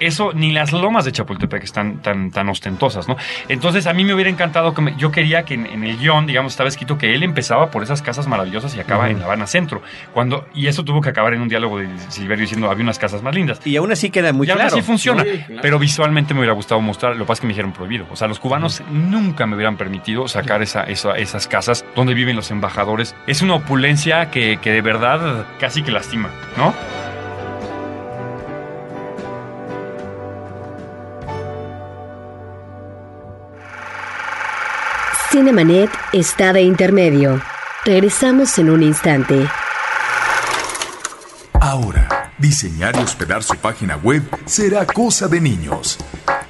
Eso, 0.00 0.32
ni 0.34 0.50
las 0.52 0.72
lomas 0.72 1.04
de 1.04 1.12
Chapultepec 1.12 1.62
están 1.62 1.98
tan, 2.02 2.30
tan 2.32 2.48
ostentosas, 2.48 3.06
¿no? 3.06 3.16
Entonces, 3.48 3.86
a 3.86 3.92
mí 3.92 4.04
me 4.04 4.14
hubiera 4.14 4.30
encantado 4.30 4.74
que 4.74 4.82
me- 4.82 4.96
yo 4.96 5.12
quería 5.12 5.44
que 5.44 5.54
en, 5.54 5.66
en 5.66 5.84
el 5.84 5.96
guion, 5.98 6.26
digamos, 6.26 6.52
estaba 6.54 6.68
escrito 6.68 6.98
que 6.98 7.14
él 7.14 7.22
empezaba 7.22 7.70
por 7.70 7.84
esas 7.84 8.02
casas 8.02 8.26
maravillosas 8.26 8.74
y 8.76 8.80
acaba 8.80 9.08
en 9.10 9.20
La 9.20 9.26
Habana 9.26 9.46
Centro. 9.46 9.80
Cuando, 10.12 10.46
y 10.54 10.66
eso 10.66 10.84
tuvo 10.84 11.00
que 11.00 11.10
acabar 11.10 11.32
en 11.34 11.40
un 11.40 11.48
diálogo 11.48 11.78
de 11.78 11.88
Silverio 12.08 12.42
diciendo, 12.42 12.68
había 12.70 12.82
unas 12.82 12.98
casas 12.98 13.22
más 13.22 13.34
lindas. 13.34 13.60
Y 13.64 13.76
aún 13.76 13.92
así 13.92 14.10
queda 14.10 14.32
muy 14.32 14.48
Y 14.48 14.50
aún 14.50 14.58
claro. 14.58 14.74
así 14.74 14.82
funciona. 14.82 15.22
Sí, 15.22 15.30
claro. 15.46 15.62
Pero 15.62 15.78
visualmente 15.78 16.34
me 16.34 16.40
hubiera 16.40 16.54
gustado 16.54 16.80
mostrar, 16.80 17.12
lo 17.12 17.20
que 17.24 17.28
pasa 17.28 17.34
es 17.34 17.40
que 17.42 17.46
me 17.46 17.52
dijeron 17.52 17.72
prohibido. 17.72 18.06
O 18.10 18.16
sea, 18.16 18.26
los 18.26 18.40
cubanos 18.40 18.82
nunca 18.90 19.46
me 19.46 19.54
hubieran 19.54 19.76
permitido 19.76 20.26
sacar 20.26 20.62
esa, 20.62 20.82
esa- 20.84 21.16
esas 21.16 21.46
casas 21.46 21.84
donde 21.94 22.14
viven 22.14 22.34
los 22.34 22.50
embajadores. 22.50 23.14
Es 23.28 23.42
una 23.42 23.51
opulencia 23.56 24.30
que, 24.30 24.58
que 24.60 24.70
de 24.70 24.80
verdad 24.80 25.46
casi 25.58 25.82
que 25.82 25.90
lastima, 25.90 26.30
¿no? 26.56 26.74
Cinemanet 35.30 35.90
está 36.12 36.52
de 36.52 36.60
intermedio. 36.60 37.40
Regresamos 37.86 38.58
en 38.58 38.68
un 38.68 38.82
instante. 38.82 39.48
Ahora, 41.58 42.32
diseñar 42.36 42.94
y 42.96 42.98
hospedar 42.98 43.42
su 43.42 43.56
página 43.56 43.96
web 43.96 44.22
será 44.44 44.84
cosa 44.84 45.28
de 45.28 45.40
niños. 45.40 45.98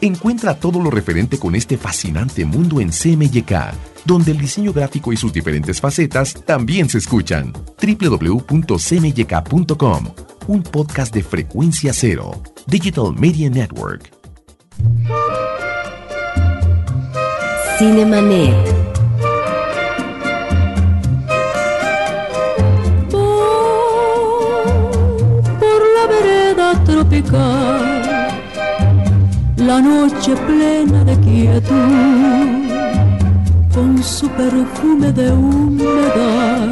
Encuentra 0.00 0.58
todo 0.58 0.80
lo 0.80 0.90
referente 0.90 1.38
con 1.38 1.54
este 1.54 1.76
fascinante 1.78 2.44
mundo 2.44 2.80
en 2.80 2.90
CMYK, 2.90 3.52
donde 4.04 4.32
el 4.32 4.38
diseño 4.38 4.72
gráfico 4.72 5.12
y 5.12 5.16
sus 5.16 5.32
diferentes 5.32 5.80
facetas 5.80 6.34
también 6.44 6.88
se 6.88 6.98
escuchan. 6.98 7.52
www.cmyk.com, 7.80 8.44
un 10.48 10.62
podcast 10.62 11.14
de 11.14 11.22
frecuencia 11.22 11.92
cero, 11.92 12.42
Digital 12.66 13.14
Media 13.16 13.48
Network. 13.48 14.10
Cinemanet. 17.78 18.76
por 25.58 25.80
la 25.94 26.06
vereda 26.08 26.84
tropical, 26.84 27.85
la 29.66 29.80
noche 29.80 30.36
plena 30.46 31.02
de 31.02 31.18
quietud, 31.18 32.70
con 33.74 34.00
su 34.00 34.28
perfume 34.28 35.10
de 35.12 35.32
humedad. 35.32 36.68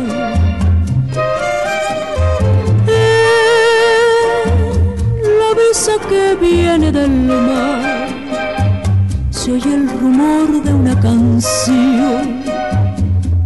La 5.40 5.50
brisa 5.58 5.92
que 6.08 6.36
viene 6.40 6.92
del 6.92 7.10
mar, 7.10 8.08
se 9.30 9.52
oye 9.52 9.74
el 9.74 9.88
rumor 10.00 10.62
de 10.62 10.72
una 10.72 11.00
canción, 11.00 12.44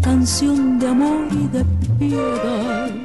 canción 0.02 0.78
de 0.78 0.88
amor 0.88 1.26
y 1.32 1.48
de 1.48 1.64
piedad. 1.98 2.97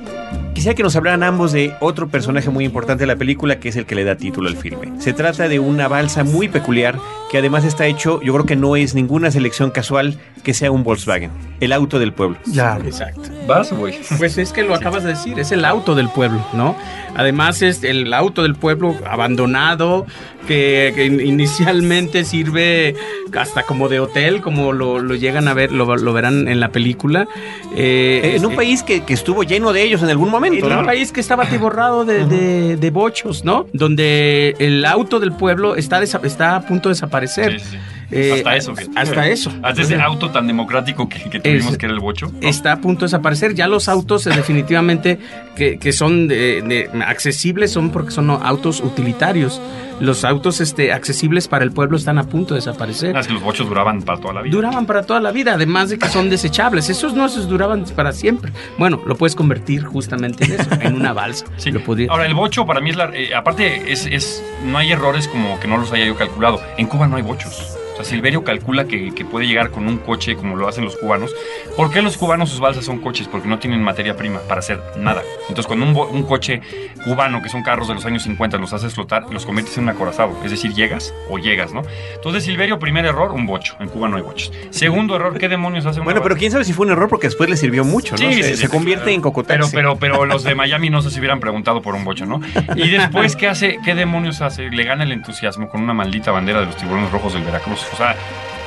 Quisiera 0.64 0.78
que 0.78 0.84
nos 0.84 0.96
hablaran 0.96 1.24
ambos 1.24 1.52
de 1.52 1.74
otro 1.82 2.08
personaje 2.08 2.50
muy 2.50 2.64
importante 2.64 3.02
de 3.02 3.08
la 3.08 3.18
película, 3.18 3.60
que 3.60 3.68
es 3.68 3.76
el 3.76 3.86
que 3.86 3.96
le 3.96 4.06
da 4.06 4.16
título 4.16 4.48
al 4.48 4.56
filme. 4.56 4.94
Se 4.98 5.12
trata 5.12 5.50
de 5.50 5.60
una 5.60 5.90
balsa 5.90 6.24
muy 6.24 6.48
peculiar, 6.48 6.98
que 7.34 7.40
además 7.40 7.66
está 7.66 7.88
hecho, 7.88 8.22
yo 8.22 8.32
creo 8.34 8.46
que 8.46 8.56
no 8.56 8.76
es 8.76 8.94
ninguna 8.94 9.32
selección 9.32 9.72
casual 9.72 10.20
que 10.44 10.54
sea 10.54 10.70
un 10.70 10.84
Volkswagen, 10.84 11.32
el 11.62 11.74
auto 11.74 11.98
del 11.98 12.14
pueblo. 12.14 12.38
Ya. 12.46 12.78
Exacto. 12.86 13.24
¿Vas, 13.48 13.74
güey? 13.74 14.00
Pues 14.20 14.38
es 14.38 14.54
que 14.54 14.62
lo 14.62 14.76
acabas 14.76 15.04
de 15.04 15.10
decir, 15.10 15.40
es 15.40 15.52
el 15.52 15.66
auto 15.66 15.96
del 15.96 16.10
pueblo, 16.10 16.46
¿no? 16.54 16.76
Además 17.16 17.64
es 17.64 17.84
el 17.84 18.14
auto 18.14 18.44
del 18.44 18.54
pueblo 18.54 18.96
abandonado, 19.10 20.06
que, 20.48 20.92
que 20.96 21.06
in- 21.06 21.22
inicialmente 21.22 22.24
sirve 22.26 22.96
hasta 23.38 23.64
como 23.64 23.88
de 23.90 24.00
hotel, 24.00 24.42
como 24.42 24.74
lo, 24.74 25.00
lo 25.00 25.16
llegan 25.16 25.48
a 25.48 25.54
ver, 25.54 25.72
lo, 25.72 25.96
lo 25.96 26.14
verán 26.14 26.48
en 26.48 26.60
la 26.60 26.70
película. 26.70 27.28
Eh, 27.76 28.34
en 28.36 28.46
un 28.46 28.52
eh, 28.54 28.56
país 28.56 28.84
que, 28.84 29.02
que 29.04 29.14
estuvo 29.14 29.44
lleno 29.44 29.74
de 29.74 29.82
ellos 29.84 30.04
en 30.04 30.10
algún 30.10 30.30
momento, 30.30 30.68
en 30.68 30.74
¿no? 30.74 30.80
un 30.82 30.86
país 30.86 31.12
que 31.12 31.20
estaba 31.22 31.44
atiborrado 31.46 32.06
de, 32.06 32.26
de- 32.26 32.78
de 32.78 32.90
bochos, 32.92 33.44
¿no? 33.44 33.66
Donde 33.74 34.56
el 34.60 34.86
auto 34.86 35.20
del 35.20 35.32
pueblo 35.32 35.76
está, 35.76 36.04
está 36.04 36.56
a 36.58 36.62
punto 36.62 36.90
de 36.90 36.94
desaparecer. 36.94 37.23
Sí, 37.28 37.60
sí. 37.60 37.78
Eh, 38.14 38.34
hasta 38.38 38.56
eso. 38.56 38.74
Hasta 38.96 39.28
eso. 39.28 39.52
Hasta 39.64 39.82
ese 39.82 39.96
auto 39.96 40.30
tan 40.32 40.48
democrático 40.48 41.08
que, 41.10 41.30
que 41.30 41.40
tuvimos 41.40 41.72
Es- 41.74 41.78
que 41.78 41.86
era 41.86 41.94
el 41.94 42.00
bocho. 42.00 42.32
¿no? 42.32 42.48
está 42.48 42.74
a 42.74 42.82
punto 42.82 43.02
de 43.02 43.06
desaparecer. 43.08 43.54
Ya 43.56 43.68
los 43.68 43.88
autos 43.90 44.26
eh, 44.28 44.32
definitivamente 44.36 45.20
que, 45.56 45.78
que 45.80 45.92
son 45.94 46.28
de- 46.28 46.62
de- 46.62 47.04
accesibles 47.04 47.72
son 47.72 47.90
porque 47.92 48.12
son 48.12 48.30
autos 48.30 48.80
utilitarios. 48.82 49.62
Los 50.00 50.26
autos 50.26 50.60
este, 50.60 50.92
accesibles 50.92 51.48
para 51.48 51.64
el 51.64 51.72
pueblo 51.72 51.96
están 51.98 52.18
a 52.18 52.24
punto 52.24 52.56
de 52.56 52.60
desaparecer. 52.60 53.16
Es 53.16 53.28
que 53.28 53.34
los 53.34 53.44
bochos 53.44 53.68
duraban 53.70 54.02
para 54.02 54.20
toda 54.20 54.34
la 54.34 54.42
vida. 54.42 54.52
Duraban 54.56 54.86
para 54.86 55.04
toda 55.04 55.20
la 55.20 55.32
vida, 55.32 55.54
además 55.54 55.90
de 55.92 56.00
que 56.00 56.08
son 56.10 56.30
desechables. 56.30 56.90
Esos 56.90 57.14
no 57.14 57.26
esos 57.26 57.48
duraban 57.48 57.86
para 57.96 58.12
siempre. 58.12 58.52
Bueno, 58.78 59.02
lo 59.06 59.16
puedes 59.16 59.36
convertir 59.36 59.84
justamente 59.84 60.46
en 60.46 60.54
eso, 60.60 60.70
en 60.82 60.96
una 60.96 61.14
balsa. 61.14 61.46
Sí. 61.58 61.72
Lo 61.72 61.82
Ahora, 62.10 62.26
el 62.26 62.34
bocho 62.34 62.66
para 62.66 62.82
mí 62.82 62.90
es 62.90 62.96
la. 62.98 63.12
eh, 63.14 63.34
aparte, 63.36 63.92
es, 63.94 64.06
es, 64.08 64.44
no 64.66 64.78
hay 64.80 64.92
errores 64.92 65.28
como 65.28 65.60
que 65.60 65.68
no 65.68 65.78
los 65.78 65.92
haya 65.94 66.06
yo 66.06 66.16
calculado. 66.16 66.60
En 66.78 66.88
Cuba 66.88 67.08
no 67.08 67.16
hay 67.16 67.22
bochos. 67.22 67.73
O 67.94 67.96
sea, 67.96 68.06
Silverio 68.06 68.44
calcula 68.44 68.86
que, 68.86 69.14
que 69.14 69.24
puede 69.24 69.48
llegar 69.48 69.70
con 69.70 69.88
un 69.88 69.98
coche 69.98 70.36
como 70.36 70.56
lo 70.56 70.68
hacen 70.68 70.84
los 70.84 70.98
cubanos. 70.98 71.34
¿Por 71.78 71.92
qué 71.92 72.02
los 72.02 72.18
cubanos 72.18 72.50
sus 72.50 72.60
balsas 72.60 72.86
son 72.86 73.00
coches? 73.00 73.28
Porque 73.28 73.48
no 73.48 73.60
tienen 73.60 73.84
materia 73.84 74.16
prima 74.18 74.40
para 74.40 74.60
hacer 74.60 74.82
nada. 74.98 75.22
Entonces, 75.42 75.68
cuando 75.68 75.86
un, 75.86 76.24
coche 76.24 76.62
cubano, 77.04 77.42
que 77.42 77.50
son 77.50 77.64
carros 77.64 77.88
de 77.88 77.94
los 77.94 78.06
años 78.06 78.24
50, 78.24 78.58
los 78.58 78.74
haces 78.74 78.94
flotar, 78.94 79.26
los 79.32 79.46
conviertes 79.46 79.78
en 79.78 79.84
un 79.84 79.90
acorazado. 79.90 80.36
Es 80.44 80.52
decir, 80.52 80.74
llegas 80.74 81.14
o 81.30 81.38
llegas, 81.38 81.74
¿no? 81.74 81.84
Entonces, 82.16 82.44
Silverio, 82.44 82.80
primer 82.80 83.06
error, 83.06 83.32
un 83.32 83.46
bocho. 83.46 83.76
En 83.80 83.90
Cuba 83.90 84.08
no 84.08 84.18
hay 84.18 84.24
bochos. 84.24 84.52
Segundo 84.70 85.16
error, 85.16 85.38
¿qué 85.38 85.50
demonios 85.50 85.86
hace 85.86 86.00
una 86.00 86.06
Bueno, 86.06 86.22
pero 86.24 86.36
quién 86.36 86.52
sabe 86.52 86.66
si 86.66 86.74
fue 86.74 86.86
un 86.86 86.92
error 86.92 87.10
porque 87.10 87.28
después 87.28 87.50
le 87.50 87.58
sirvió 87.58 87.84
mucho, 87.84 88.14
¿no? 88.14 88.18
Sí, 88.18 88.34
se, 88.34 88.44
sí, 88.44 88.56
se 88.56 88.66
sí, 88.66 88.68
convierte 88.68 89.12
en 89.12 89.22
cocotaxi. 89.22 89.72
Pero, 89.72 89.98
pero, 89.98 90.18
pero 90.18 90.26
los 90.26 90.44
de 90.44 90.56
Miami 90.56 90.90
no 90.90 91.02
sé 91.02 91.12
si 91.12 91.20
hubieran 91.20 91.40
preguntado 91.40 91.82
por 91.82 91.96
un 91.96 92.04
bocho, 92.04 92.26
¿no? 92.26 92.42
Y 92.76 92.90
después, 92.90 93.36
¿qué 93.36 93.48
hace? 93.48 93.80
¿Qué 93.84 93.96
demonios 93.96 94.42
hace? 94.42 94.70
Le 94.70 94.84
gana 94.84 95.04
el 95.04 95.12
entusiasmo 95.12 95.70
con 95.70 95.82
una 95.82 95.94
maldita 95.94 96.32
bandera 96.32 96.62
de 96.62 96.68
los 96.68 96.78
tiburones 96.78 97.12
rojos 97.12 97.34
del 97.34 97.44
Veracruz. 97.44 97.83
O 97.92 97.96
sea, 97.96 98.16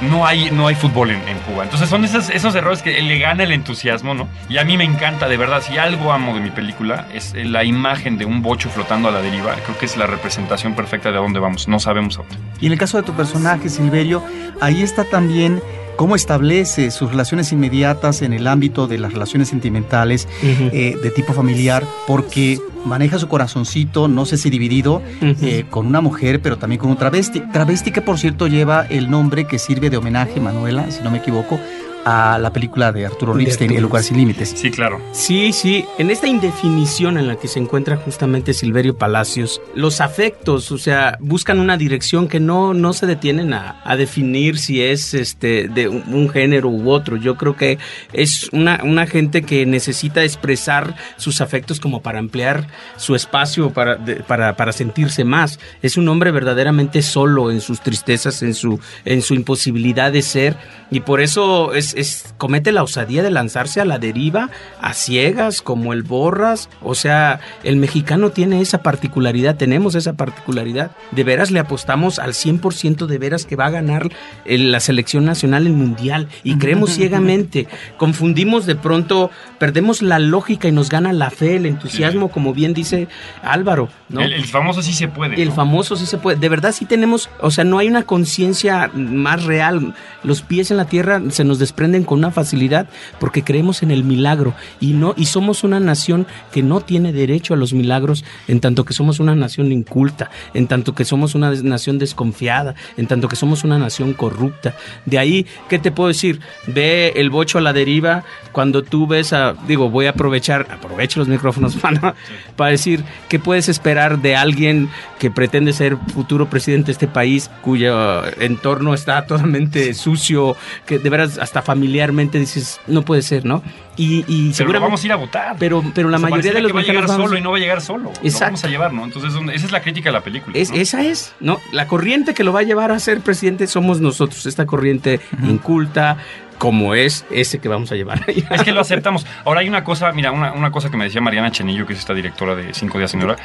no 0.00 0.26
hay, 0.26 0.50
no 0.50 0.66
hay 0.66 0.74
fútbol 0.74 1.10
en, 1.10 1.20
Cuba. 1.46 1.64
Entonces 1.64 1.88
son 1.88 2.04
esos, 2.04 2.28
esos 2.30 2.54
errores 2.54 2.82
que 2.82 3.00
le 3.00 3.18
gana 3.18 3.44
el 3.44 3.52
entusiasmo, 3.52 4.14
¿no? 4.14 4.28
Y 4.48 4.58
a 4.58 4.64
mí 4.64 4.76
me 4.76 4.84
encanta, 4.84 5.28
de 5.28 5.36
verdad, 5.36 5.62
si 5.62 5.78
algo 5.78 6.12
amo 6.12 6.34
de 6.34 6.40
mi 6.40 6.50
película 6.50 7.06
es 7.14 7.34
la 7.34 7.64
imagen 7.64 8.18
de 8.18 8.24
un 8.24 8.42
bocho 8.42 8.68
flotando 8.68 9.08
a 9.08 9.12
la 9.12 9.22
deriva. 9.22 9.54
Creo 9.64 9.78
que 9.78 9.86
es 9.86 9.96
la 9.96 10.06
representación 10.06 10.74
perfecta 10.74 11.10
de 11.10 11.18
a 11.18 11.20
dónde 11.20 11.38
vamos. 11.38 11.68
No 11.68 11.78
sabemos 11.78 12.18
a 12.18 12.22
dónde. 12.22 12.36
Y 12.60 12.66
en 12.66 12.72
el 12.72 12.78
caso 12.78 12.96
de 12.96 13.04
tu 13.04 13.12
personaje, 13.12 13.68
Silverio, 13.68 14.22
ahí 14.60 14.82
está 14.82 15.04
también 15.04 15.62
cómo 15.96 16.14
establece 16.14 16.90
sus 16.90 17.10
relaciones 17.10 17.52
inmediatas 17.52 18.22
en 18.22 18.32
el 18.32 18.46
ámbito 18.46 18.86
de 18.86 18.98
las 18.98 19.12
relaciones 19.12 19.48
sentimentales 19.48 20.28
eh, 20.42 20.96
de 21.02 21.10
tipo 21.10 21.32
familiar, 21.32 21.84
porque 22.06 22.60
maneja 22.84 23.18
su 23.18 23.28
corazoncito, 23.28 24.08
no 24.08 24.24
sé 24.26 24.36
si 24.36 24.48
dividido, 24.48 25.02
eh, 25.20 25.64
con 25.68 25.86
una 25.86 26.00
mujer, 26.00 26.40
pero 26.40 26.56
también 26.56 26.80
con 26.80 26.90
un 26.90 26.96
travesti. 26.96 27.40
Travesti 27.52 27.90
que, 27.90 28.00
por 28.00 28.18
cierto, 28.18 28.46
lleva 28.46 28.86
el 28.86 29.10
nombre 29.10 29.46
que 29.46 29.58
sirve 29.58 29.90
de 29.90 29.96
homenaje, 29.96 30.40
Manuela, 30.40 30.90
si 30.90 31.02
no 31.02 31.10
me 31.10 31.18
equivoco, 31.18 31.58
a 32.08 32.38
la 32.38 32.52
película 32.52 32.92
de 32.92 33.04
Arturo 33.04 33.32
Arturo 33.32 33.74
El 33.74 33.82
lugar 33.82 34.02
sin 34.04 34.16
límites. 34.16 34.54
Sí, 34.56 34.70
claro. 34.70 35.00
Sí, 35.10 35.52
sí, 35.52 35.84
en 35.98 36.12
esta 36.12 36.28
indefinición 36.28 37.18
en 37.18 37.26
la 37.26 37.34
que 37.34 37.48
se 37.48 37.58
encuentra 37.58 37.96
justamente 37.96 38.54
Silverio 38.54 38.96
Palacios, 38.96 39.60
los 39.74 40.00
afectos, 40.00 40.70
o 40.70 40.78
sea, 40.78 41.18
buscan 41.20 41.58
una 41.58 41.76
dirección 41.76 42.28
que 42.28 42.38
no, 42.38 42.74
no 42.74 42.92
se 42.92 43.06
detienen 43.06 43.52
a, 43.52 43.80
a 43.84 43.96
definir 43.96 44.58
si 44.58 44.82
es 44.82 45.14
este 45.14 45.66
de 45.66 45.88
un, 45.88 46.04
un 46.14 46.28
género 46.28 46.68
u 46.68 46.90
otro. 46.90 47.16
Yo 47.16 47.36
creo 47.36 47.56
que 47.56 47.78
es 48.12 48.50
una, 48.52 48.80
una 48.84 49.08
gente 49.08 49.42
que 49.42 49.66
necesita 49.66 50.22
expresar 50.22 50.94
sus 51.16 51.40
afectos 51.40 51.80
como 51.80 52.02
para 52.02 52.20
ampliar 52.20 52.68
su 52.96 53.16
espacio, 53.16 53.70
para, 53.70 53.96
de- 53.96 54.16
para, 54.16 54.54
para 54.56 54.70
sentirse 54.72 55.24
más. 55.24 55.58
Es 55.82 55.96
un 55.96 56.08
hombre 56.08 56.30
verdaderamente 56.30 57.02
solo 57.02 57.50
en 57.50 57.60
sus 57.60 57.80
tristezas, 57.80 58.42
en 58.42 58.54
su, 58.54 58.78
en 59.04 59.22
su 59.22 59.34
imposibilidad 59.34 60.12
de 60.12 60.22
ser, 60.22 60.56
y 60.90 61.00
por 61.00 61.20
eso 61.20 61.74
es, 61.74 61.94
es- 61.96 62.34
comete 62.38 62.70
la 62.72 62.82
osadía 62.82 63.22
de 63.22 63.30
lanzarse 63.30 63.80
a 63.80 63.84
la 63.84 63.98
deriva, 63.98 64.50
a 64.80 64.92
ciegas, 64.94 65.62
como 65.62 65.92
el 65.92 66.02
Borras. 66.02 66.68
O 66.82 66.94
sea, 66.94 67.40
el 67.64 67.76
mexicano 67.76 68.30
tiene 68.30 68.60
esa 68.60 68.82
particularidad, 68.82 69.56
tenemos 69.56 69.94
esa 69.94 70.12
particularidad. 70.14 70.90
De 71.12 71.24
veras 71.24 71.50
le 71.50 71.58
apostamos 71.60 72.18
al 72.18 72.34
100% 72.34 73.06
de 73.06 73.18
veras 73.18 73.44
que 73.46 73.56
va 73.56 73.66
a 73.66 73.70
ganar 73.70 74.08
el- 74.44 74.70
la 74.72 74.80
selección 74.80 75.24
nacional 75.24 75.66
el 75.66 75.72
mundial 75.72 76.28
y 76.44 76.56
creemos 76.58 76.90
ciegamente. 76.94 77.66
Confundimos 77.96 78.66
de 78.66 78.76
pronto, 78.76 79.30
perdemos 79.58 80.02
la 80.02 80.18
lógica 80.18 80.68
y 80.68 80.72
nos 80.72 80.88
gana 80.90 81.12
la 81.12 81.30
fe, 81.30 81.56
el 81.56 81.66
entusiasmo, 81.66 82.28
como 82.30 82.52
bien 82.54 82.74
dice 82.74 83.08
Álvaro. 83.42 83.88
¿no? 84.08 84.20
El, 84.20 84.32
el 84.34 84.44
famoso 84.44 84.82
sí 84.82 84.92
se 84.92 85.08
puede. 85.08 85.40
El 85.42 85.48
¿no? 85.48 85.54
famoso 85.54 85.96
sí 85.96 86.06
se 86.06 86.18
puede. 86.18 86.38
De 86.38 86.48
verdad 86.48 86.72
sí 86.72 86.84
tenemos, 86.84 87.30
o 87.40 87.50
sea, 87.50 87.64
no 87.64 87.78
hay 87.78 87.88
una 87.88 88.02
conciencia 88.04 88.90
más 88.94 89.44
real. 89.44 89.94
Los 90.22 90.42
pies 90.42 90.70
en 90.70 90.76
la 90.76 90.84
tierra 90.84 91.20
se 91.30 91.44
nos 91.44 91.58
desprenden 91.58 91.85
con 92.04 92.18
una 92.18 92.30
facilidad 92.30 92.88
porque 93.18 93.42
creemos 93.42 93.82
en 93.82 93.90
el 93.90 94.04
milagro 94.04 94.54
y 94.80 94.92
no 94.92 95.14
y 95.16 95.26
somos 95.26 95.64
una 95.64 95.80
nación 95.80 96.26
que 96.52 96.62
no 96.62 96.80
tiene 96.80 97.12
derecho 97.12 97.54
a 97.54 97.56
los 97.56 97.72
milagros 97.72 98.24
en 98.48 98.60
tanto 98.60 98.84
que 98.84 98.92
somos 98.92 99.20
una 99.20 99.34
nación 99.34 99.72
inculta, 99.72 100.30
en 100.54 100.66
tanto 100.66 100.94
que 100.94 101.04
somos 101.04 101.34
una 101.34 101.50
nación 101.50 101.98
desconfiada, 101.98 102.74
en 102.96 103.06
tanto 103.06 103.28
que 103.28 103.36
somos 103.36 103.64
una 103.64 103.78
nación 103.78 104.12
corrupta. 104.12 104.74
De 105.04 105.18
ahí, 105.18 105.46
¿qué 105.68 105.78
te 105.78 105.90
puedo 105.92 106.08
decir? 106.08 106.40
Ve 106.66 107.12
el 107.16 107.30
bocho 107.30 107.58
a 107.58 107.60
la 107.60 107.72
deriva 107.72 108.24
cuando 108.52 108.82
tú 108.82 109.06
ves 109.06 109.32
a, 109.32 109.54
digo, 109.66 109.90
voy 109.90 110.06
a 110.06 110.10
aprovechar, 110.10 110.66
aprovecho 110.70 111.20
los 111.20 111.28
micrófonos 111.28 111.76
para, 111.82 112.14
para 112.56 112.70
decir 112.70 113.04
qué 113.28 113.38
puedes 113.38 113.68
esperar 113.68 114.20
de 114.20 114.36
alguien 114.36 114.88
que 115.18 115.30
pretende 115.30 115.72
ser 115.72 115.96
futuro 116.14 116.48
presidente 116.48 116.86
de 116.86 116.92
este 116.92 117.08
país, 117.08 117.50
cuyo 117.62 118.24
entorno 118.40 118.94
está 118.94 119.26
totalmente 119.26 119.94
sucio, 119.94 120.56
que 120.86 120.98
de 120.98 121.10
veras 121.10 121.38
hasta 121.38 121.62
familiarmente 121.66 122.38
dices, 122.38 122.80
no 122.86 123.02
puede 123.02 123.22
ser, 123.22 123.44
¿no? 123.44 123.60
Y, 123.96 124.18
y 124.18 124.22
Pero 124.26 124.48
lo 124.48 124.54
seguramente 124.54 124.84
vamos 124.84 125.02
a 125.02 125.06
ir 125.06 125.12
a 125.12 125.16
votar. 125.16 125.56
pero, 125.58 125.82
pero 125.94 126.08
la 126.10 126.16
O 126.18 126.20
sea, 126.20 126.28
mayoría 126.28 126.52
de 126.52 126.60
los 126.60 126.70
que 126.70 126.74
va 126.74 126.80
a 126.80 126.84
llegar 126.84 127.06
vamos- 127.06 127.26
solo 127.26 127.38
y 127.38 127.42
no 127.42 127.50
va 127.50 127.56
a 127.56 127.60
llegar 127.60 127.80
solo. 127.80 128.04
Lo 128.04 128.10
Exacto. 128.22 128.44
vamos 128.44 128.64
a 128.64 128.68
llevar, 128.68 128.92
¿no? 128.92 129.04
Entonces, 129.04 129.32
esa 129.54 129.66
es 129.66 129.72
la 129.72 129.80
crítica 129.82 130.10
de 130.10 130.12
la 130.14 130.20
película. 130.22 130.56
Es, 130.58 130.70
¿no? 130.70 130.76
Esa 130.76 131.02
es, 131.02 131.34
¿no? 131.40 131.60
La 131.72 131.86
corriente 131.86 132.34
que 132.34 132.44
lo 132.44 132.52
va 132.52 132.60
a 132.60 132.64
llevar 132.64 132.90
a 132.92 132.98
ser 132.98 133.20
presidente 133.20 133.66
somos 133.66 134.00
nosotros, 134.00 134.44
esta 134.46 134.66
corriente 134.66 135.20
inculta, 135.56 136.18
como 136.58 136.94
es 136.94 137.26
ese 137.30 137.58
que 137.58 137.68
vamos 137.68 137.92
a 137.92 137.96
llevar. 137.96 138.22
Es 138.50 138.62
que 138.62 138.72
lo 138.72 138.80
aceptamos. 138.80 139.26
Ahora 139.44 139.60
hay 139.60 139.68
una 139.68 139.84
cosa, 139.84 140.10
mira, 140.12 140.32
una, 140.32 140.52
una 140.52 140.70
cosa 140.70 140.90
que 140.90 140.96
me 140.96 141.04
decía 141.04 141.20
Mariana 141.20 141.50
Chenillo, 141.50 141.84
que 141.86 141.92
es 141.92 141.98
esta 141.98 142.14
directora 142.14 142.54
de 142.54 142.72
Cinco 142.72 142.96
Días 142.96 143.10
Señora, 143.10 143.36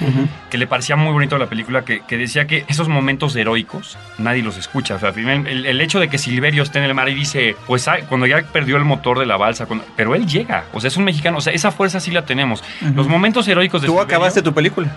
que 0.49 0.57
le 0.57 0.65
parecía 0.65 0.95
muy 0.95 1.11
bonito 1.11 1.37
la 1.37 1.47
película, 1.47 1.83
que, 1.83 2.01
que 2.07 2.17
decía 2.17 2.47
que 2.47 2.63
esos 2.69 2.87
momentos 2.87 3.35
heroicos 3.35 3.97
nadie 4.17 4.41
los 4.43 4.55
escucha. 4.57 4.95
O 4.95 4.99
sea, 4.99 5.09
el, 5.09 5.65
el 5.65 5.81
hecho 5.81 5.99
de 5.99 6.07
que 6.07 6.17
Silverio 6.17 6.63
esté 6.63 6.79
en 6.79 6.85
el 6.85 6.93
mar 6.93 7.09
y 7.09 7.13
dice, 7.13 7.57
pues 7.67 7.85
ay, 7.89 8.03
cuando 8.07 8.27
ya 8.27 8.43
perdió 8.43 8.77
el 8.77 8.85
motor 8.85 9.19
de 9.19 9.25
la 9.25 9.35
balsa, 9.35 9.65
cuando- 9.65 9.83
pero 9.97 10.15
él 10.15 10.25
llega, 10.25 10.40
o 10.73 10.79
sea, 10.79 10.87
es 10.87 10.97
un 10.97 11.03
mexicano, 11.03 11.37
o 11.37 11.41
sea, 11.41 11.53
esa 11.53 11.71
fuerza 11.71 11.99
sí 11.99 12.11
la 12.11 12.25
tenemos. 12.25 12.63
Los 12.95 13.07
momentos 13.07 13.47
heroicos 13.47 13.81
de 13.81 13.87
Tú 13.87 13.93
Silverio- 13.93 14.03
acabaste 14.05 14.41
tu 14.41 14.53
película. 14.53 14.95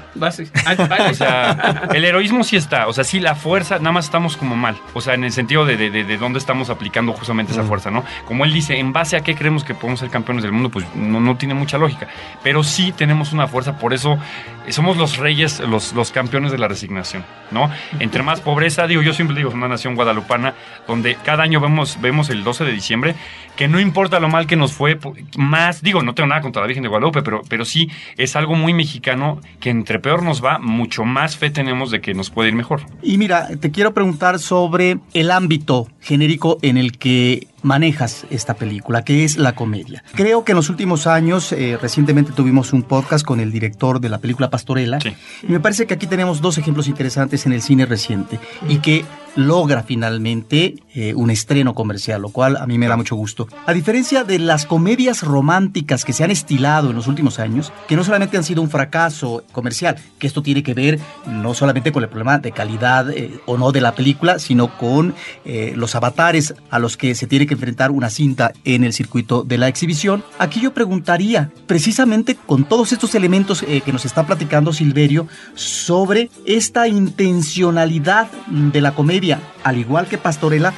o 1.10 1.14
sea, 1.14 1.88
el 1.92 2.04
heroísmo 2.04 2.44
sí 2.44 2.56
está. 2.56 2.86
O 2.88 2.92
sea, 2.92 3.04
sí, 3.04 3.20
la 3.20 3.34
fuerza, 3.34 3.78
nada 3.78 3.92
más 3.92 4.06
estamos 4.06 4.36
como 4.36 4.56
mal. 4.56 4.76
O 4.94 5.00
sea, 5.00 5.14
en 5.14 5.24
el 5.24 5.32
sentido 5.32 5.64
de, 5.64 5.76
de, 5.76 5.90
de- 5.90 6.04
de 6.04 6.18
dónde 6.18 6.38
estamos 6.38 6.70
aplicando 6.70 7.12
justamente 7.12 7.52
esa 7.52 7.62
fuerza, 7.64 7.90
¿no? 7.90 8.04
Como 8.26 8.44
él 8.44 8.52
dice, 8.52 8.78
en 8.78 8.92
base 8.92 9.16
a 9.16 9.20
qué 9.20 9.34
creemos 9.34 9.64
que 9.64 9.74
podemos 9.74 10.00
ser 10.00 10.10
campeones 10.10 10.42
del 10.42 10.52
mundo, 10.52 10.70
pues 10.70 10.86
no, 10.94 11.20
no 11.20 11.36
tiene 11.36 11.54
mucha 11.54 11.78
lógica. 11.78 12.06
Pero 12.42 12.62
sí 12.62 12.92
tenemos 12.92 13.32
una 13.32 13.46
fuerza, 13.46 13.78
por 13.78 13.92
eso 13.94 14.18
eh, 14.66 14.72
somos 14.72 14.96
los 14.96 15.16
reyes, 15.18 15.60
los, 15.60 15.92
los 15.92 16.10
campeones 16.12 16.52
de 16.52 16.58
la 16.58 16.68
resignación, 16.68 17.24
¿no? 17.50 17.70
Entre 18.00 18.22
más 18.22 18.40
pobreza, 18.40 18.86
digo, 18.86 19.02
yo 19.02 19.12
siempre 19.12 19.36
digo, 19.36 19.48
es 19.48 19.54
una 19.54 19.68
nación 19.68 19.94
guadalupana, 19.94 20.54
donde 20.86 21.16
cada 21.24 21.42
año 21.42 21.60
vemos, 21.60 21.98
vemos 22.00 22.30
el 22.30 22.44
12 22.44 22.64
de 22.64 22.72
diciembre, 22.72 23.14
que 23.56 23.68
no 23.68 23.78
importa 23.80 24.20
lo 24.20 24.28
mal 24.28 24.46
que 24.46 24.56
nos 24.56 24.72
fue, 24.72 24.98
más, 25.38 25.82
digo, 25.82 26.02
no 26.02 26.14
tengo 26.14 26.28
nada 26.28 26.40
contra 26.40 26.62
la 26.62 26.66
Virgen 26.66 26.82
de 26.82 26.88
Guadalupe, 26.88 27.22
pero, 27.22 27.42
pero 27.48 27.64
sí 27.64 27.88
es 28.16 28.36
algo 28.36 28.54
muy 28.54 28.74
mexicano 28.74 29.40
que 29.60 29.70
entre 29.70 29.98
peor 29.98 30.22
nos 30.22 30.44
va, 30.44 30.58
mucho 30.58 31.04
más 31.04 31.36
fe 31.36 31.50
tenemos 31.50 31.90
de 31.90 32.00
que 32.00 32.14
nos 32.14 32.30
puede 32.30 32.48
ir 32.48 32.54
mejor. 32.54 32.82
Y 33.02 33.18
mira, 33.18 33.48
te 33.60 33.70
quiero 33.70 33.94
preguntar 33.94 34.38
sobre 34.38 34.98
el 35.12 35.30
ámbito 35.30 35.88
genérico 36.00 36.58
en 36.62 36.76
el 36.76 36.98
que 36.98 37.48
manejas 37.64 38.26
esta 38.30 38.54
película, 38.54 39.02
que 39.02 39.24
es 39.24 39.36
la 39.36 39.54
comedia. 39.54 40.04
Creo 40.14 40.44
que 40.44 40.52
en 40.52 40.56
los 40.56 40.70
últimos 40.70 41.08
años, 41.08 41.50
eh, 41.52 41.78
recientemente 41.80 42.32
tuvimos 42.32 42.72
un 42.72 42.82
podcast 42.82 43.24
con 43.24 43.40
el 43.40 43.50
director 43.50 44.00
de 44.00 44.10
la 44.10 44.18
película 44.18 44.50
Pastorela, 44.50 44.98
y 45.42 45.50
me 45.50 45.58
parece 45.58 45.86
que 45.86 45.94
aquí 45.94 46.06
tenemos 46.06 46.40
dos 46.40 46.58
ejemplos 46.58 46.86
interesantes 46.86 47.46
en 47.46 47.52
el 47.52 47.62
cine 47.62 47.86
reciente 47.86 48.38
y 48.68 48.78
que 48.78 49.04
logra 49.36 49.82
finalmente 49.82 50.76
eh, 50.94 51.14
un 51.14 51.30
estreno 51.30 51.74
comercial, 51.74 52.22
lo 52.22 52.28
cual 52.28 52.56
a 52.56 52.66
mí 52.66 52.78
me 52.78 52.86
da 52.86 52.96
mucho 52.96 53.16
gusto. 53.16 53.48
A 53.66 53.72
diferencia 53.72 54.24
de 54.24 54.38
las 54.38 54.66
comedias 54.66 55.22
románticas 55.22 56.04
que 56.04 56.12
se 56.12 56.24
han 56.24 56.30
estilado 56.30 56.90
en 56.90 56.96
los 56.96 57.06
últimos 57.06 57.38
años, 57.38 57.72
que 57.88 57.96
no 57.96 58.04
solamente 58.04 58.36
han 58.36 58.44
sido 58.44 58.62
un 58.62 58.70
fracaso 58.70 59.44
comercial, 59.52 59.96
que 60.18 60.26
esto 60.26 60.42
tiene 60.42 60.62
que 60.62 60.74
ver 60.74 61.00
no 61.26 61.54
solamente 61.54 61.92
con 61.92 62.02
el 62.02 62.08
problema 62.08 62.38
de 62.38 62.52
calidad 62.52 63.10
eh, 63.10 63.40
o 63.46 63.58
no 63.58 63.72
de 63.72 63.80
la 63.80 63.94
película, 63.94 64.38
sino 64.38 64.76
con 64.78 65.14
eh, 65.44 65.72
los 65.76 65.94
avatares 65.94 66.54
a 66.70 66.78
los 66.78 66.96
que 66.96 67.14
se 67.14 67.26
tiene 67.26 67.46
que 67.46 67.53
enfrentar 67.54 67.90
una 67.90 68.10
cinta 68.10 68.52
en 68.64 68.84
el 68.84 68.92
circuito 68.92 69.42
de 69.42 69.58
la 69.58 69.68
exhibición. 69.68 70.24
Aquí 70.38 70.60
yo 70.60 70.74
preguntaría, 70.74 71.50
precisamente 71.66 72.34
con 72.34 72.64
todos 72.64 72.92
estos 72.92 73.14
elementos 73.14 73.62
eh, 73.62 73.80
que 73.84 73.92
nos 73.92 74.04
está 74.04 74.26
platicando 74.26 74.72
Silverio, 74.72 75.26
sobre 75.54 76.30
esta 76.44 76.88
intencionalidad 76.88 78.30
de 78.48 78.80
la 78.80 78.94
comedia, 78.94 79.40
al 79.62 79.78
igual 79.78 80.06
que 80.06 80.18
Pastorela, 80.18 80.74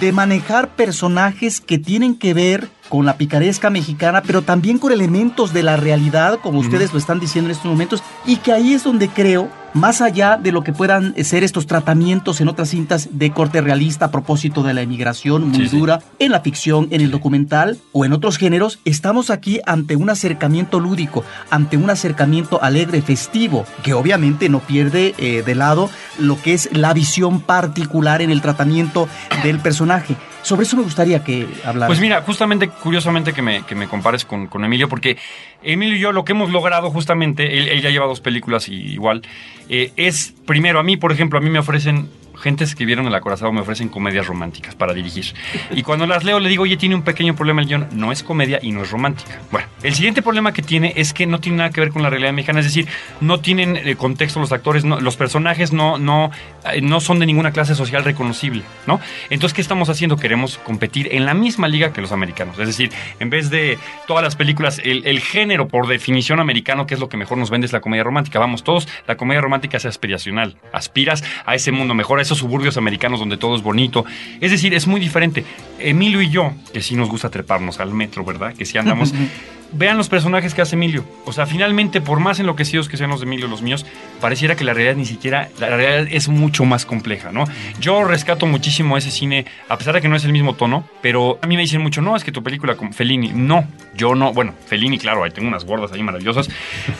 de 0.00 0.12
manejar 0.12 0.74
personajes 0.76 1.60
que 1.60 1.78
tienen 1.78 2.14
que 2.14 2.34
ver 2.34 2.68
con 2.90 3.06
la 3.06 3.16
picaresca 3.16 3.70
mexicana, 3.70 4.20
pero 4.20 4.42
también 4.42 4.78
con 4.78 4.92
elementos 4.92 5.54
de 5.54 5.62
la 5.62 5.76
realidad, 5.76 6.40
como 6.42 6.58
ustedes 6.58 6.92
lo 6.92 6.98
están 6.98 7.20
diciendo 7.20 7.48
en 7.48 7.52
estos 7.52 7.70
momentos, 7.70 8.02
y 8.26 8.36
que 8.36 8.52
ahí 8.52 8.74
es 8.74 8.84
donde 8.84 9.08
creo 9.08 9.48
más 9.72 10.00
allá 10.00 10.36
de 10.36 10.50
lo 10.50 10.62
que 10.62 10.72
puedan 10.72 11.14
ser 11.24 11.44
estos 11.44 11.66
tratamientos 11.66 12.40
en 12.40 12.48
otras 12.48 12.70
cintas 12.70 13.08
de 13.12 13.30
corte 13.30 13.60
realista 13.60 14.06
a 14.06 14.10
propósito 14.10 14.64
de 14.64 14.74
la 14.74 14.82
emigración 14.82 15.48
muy 15.48 15.68
dura, 15.68 16.00
en 16.18 16.32
la 16.32 16.40
ficción, 16.40 16.88
en 16.90 17.00
el 17.00 17.12
documental 17.12 17.78
o 17.92 18.04
en 18.04 18.12
otros 18.12 18.36
géneros, 18.36 18.80
estamos 18.84 19.30
aquí 19.30 19.60
ante 19.66 19.94
un 19.96 20.10
acercamiento 20.10 20.80
lúdico, 20.80 21.24
ante 21.50 21.76
un 21.76 21.88
acercamiento 21.88 22.62
alegre, 22.62 23.00
festivo, 23.02 23.64
que 23.84 23.94
obviamente 23.94 24.48
no 24.48 24.58
pierde 24.58 25.14
eh, 25.18 25.42
de 25.44 25.54
lado 25.54 25.88
lo 26.18 26.40
que 26.40 26.54
es 26.54 26.68
la 26.72 26.92
visión 26.92 27.40
particular 27.40 28.22
en 28.22 28.30
el 28.30 28.42
tratamiento 28.42 29.08
del 29.44 29.60
personaje. 29.60 30.16
Sobre 30.42 30.64
eso 30.64 30.76
me 30.76 30.82
gustaría 30.82 31.22
que 31.22 31.46
hablaras. 31.64 31.88
Pues 31.88 32.00
mira, 32.00 32.22
justamente, 32.22 32.68
curiosamente 32.68 33.32
que 33.32 33.42
me, 33.42 33.62
que 33.62 33.74
me 33.74 33.88
compares 33.88 34.24
con, 34.24 34.46
con 34.46 34.64
Emilio, 34.64 34.88
porque 34.88 35.18
Emilio 35.62 35.96
y 35.96 36.00
yo 36.00 36.12
lo 36.12 36.24
que 36.24 36.32
hemos 36.32 36.50
logrado 36.50 36.90
justamente, 36.90 37.58
él, 37.58 37.68
él 37.68 37.82
ya 37.82 37.90
lleva 37.90 38.06
dos 38.06 38.20
películas 38.20 38.68
y 38.68 38.74
igual, 38.74 39.22
eh, 39.68 39.92
es, 39.96 40.34
primero, 40.46 40.80
a 40.80 40.82
mí, 40.82 40.96
por 40.96 41.12
ejemplo, 41.12 41.38
a 41.38 41.42
mí 41.42 41.50
me 41.50 41.58
ofrecen 41.58 42.08
gentes 42.40 42.74
que 42.74 42.84
vieron 42.84 43.06
el 43.06 43.14
acorazado 43.14 43.52
me 43.52 43.60
ofrecen 43.60 43.88
comedias 43.88 44.26
románticas 44.26 44.74
para 44.74 44.92
dirigir. 44.94 45.34
Y 45.70 45.82
cuando 45.82 46.06
las 46.06 46.24
leo 46.24 46.40
le 46.40 46.48
digo, 46.48 46.62
oye, 46.64 46.76
tiene 46.76 46.94
un 46.94 47.02
pequeño 47.02 47.34
problema 47.36 47.60
el 47.62 47.68
guion. 47.68 47.88
No 47.92 48.12
es 48.12 48.22
comedia 48.22 48.58
y 48.62 48.72
no 48.72 48.82
es 48.82 48.90
romántica. 48.90 49.38
Bueno, 49.50 49.68
el 49.82 49.94
siguiente 49.94 50.22
problema 50.22 50.52
que 50.52 50.62
tiene 50.62 50.92
es 50.96 51.12
que 51.12 51.26
no 51.26 51.40
tiene 51.40 51.58
nada 51.58 51.70
que 51.70 51.80
ver 51.80 51.90
con 51.90 52.02
la 52.02 52.10
realidad 52.10 52.32
mexicana. 52.32 52.60
Es 52.60 52.66
decir, 52.66 52.86
no 53.20 53.40
tienen 53.40 53.76
eh, 53.76 53.96
contexto 53.96 54.40
los 54.40 54.52
actores, 54.52 54.84
no- 54.84 55.00
los 55.00 55.16
personajes 55.16 55.72
no, 55.72 55.98
no, 55.98 56.30
eh, 56.72 56.80
no 56.80 57.00
son 57.00 57.18
de 57.18 57.26
ninguna 57.26 57.52
clase 57.52 57.74
social 57.74 58.04
reconocible, 58.04 58.62
¿no? 58.86 59.00
Entonces, 59.30 59.54
¿qué 59.54 59.62
estamos 59.62 59.88
haciendo? 59.88 60.16
Queremos 60.16 60.58
competir 60.58 61.08
en 61.12 61.24
la 61.26 61.34
misma 61.34 61.68
liga 61.68 61.92
que 61.92 62.00
los 62.00 62.12
americanos. 62.12 62.58
Es 62.58 62.66
decir, 62.66 62.90
en 63.18 63.30
vez 63.30 63.50
de 63.50 63.78
todas 64.06 64.22
las 64.22 64.36
películas, 64.36 64.80
el, 64.84 65.06
el 65.06 65.20
género 65.20 65.68
por 65.68 65.86
definición 65.86 66.40
americano, 66.40 66.86
que 66.86 66.94
es 66.94 67.00
lo 67.00 67.08
que 67.08 67.16
mejor 67.16 67.38
nos 67.38 67.50
vende, 67.50 67.66
es 67.66 67.72
la 67.72 67.80
comedia 67.80 68.04
romántica. 68.04 68.38
Vamos, 68.38 68.64
todos, 68.64 68.88
la 69.06 69.16
comedia 69.16 69.40
romántica 69.40 69.76
es 69.76 69.84
aspiracional. 69.86 70.56
Aspiras 70.72 71.22
a 71.46 71.54
ese 71.54 71.72
mundo 71.72 71.94
mejor, 71.94 72.18
a 72.18 72.22
esos 72.30 72.38
suburbios 72.38 72.76
americanos 72.76 73.18
donde 73.18 73.36
todo 73.36 73.56
es 73.56 73.62
bonito. 73.62 74.04
Es 74.40 74.52
decir, 74.52 74.72
es 74.72 74.86
muy 74.86 75.00
diferente. 75.00 75.44
Emilio 75.80 76.22
y 76.22 76.30
yo, 76.30 76.52
que 76.72 76.80
sí 76.80 76.94
nos 76.94 77.08
gusta 77.08 77.28
treparnos 77.28 77.80
al 77.80 77.92
metro, 77.92 78.24
¿verdad? 78.24 78.54
Que 78.54 78.64
sí 78.64 78.78
andamos. 78.78 79.12
Vean 79.72 79.96
los 79.96 80.08
personajes 80.08 80.54
que 80.54 80.62
hace 80.62 80.76
Emilio. 80.76 81.04
O 81.24 81.32
sea, 81.32 81.46
finalmente, 81.46 82.00
por 82.00 82.20
más 82.20 82.38
enloquecidos 82.40 82.88
que 82.88 82.96
sean 82.96 83.10
los 83.10 83.20
de 83.20 83.26
Emilio, 83.26 83.48
los 83.48 83.62
míos, 83.62 83.86
pareciera 84.20 84.56
que 84.56 84.64
la 84.64 84.74
realidad 84.74 84.96
ni 84.96 85.06
siquiera, 85.06 85.48
la 85.58 85.68
realidad 85.68 86.08
es 86.10 86.28
mucho 86.28 86.64
más 86.64 86.86
compleja, 86.86 87.32
¿no? 87.32 87.44
Yo 87.80 88.04
rescato 88.04 88.46
muchísimo 88.46 88.96
ese 88.96 89.10
cine, 89.10 89.46
a 89.68 89.78
pesar 89.78 89.94
de 89.94 90.00
que 90.00 90.08
no 90.08 90.16
es 90.16 90.24
el 90.24 90.32
mismo 90.32 90.54
tono, 90.54 90.84
pero 91.02 91.38
a 91.42 91.46
mí 91.46 91.56
me 91.56 91.62
dicen 91.62 91.80
mucho, 91.82 92.02
no, 92.02 92.16
es 92.16 92.24
que 92.24 92.32
tu 92.32 92.42
película 92.42 92.76
con 92.76 92.92
Fellini, 92.92 93.32
no, 93.32 93.66
yo 93.94 94.14
no, 94.14 94.32
bueno, 94.32 94.54
Fellini, 94.66 94.98
claro, 94.98 95.24
ahí 95.24 95.30
tengo 95.30 95.48
unas 95.48 95.64
gordas 95.64 95.92
ahí 95.92 96.02
maravillosas, 96.02 96.48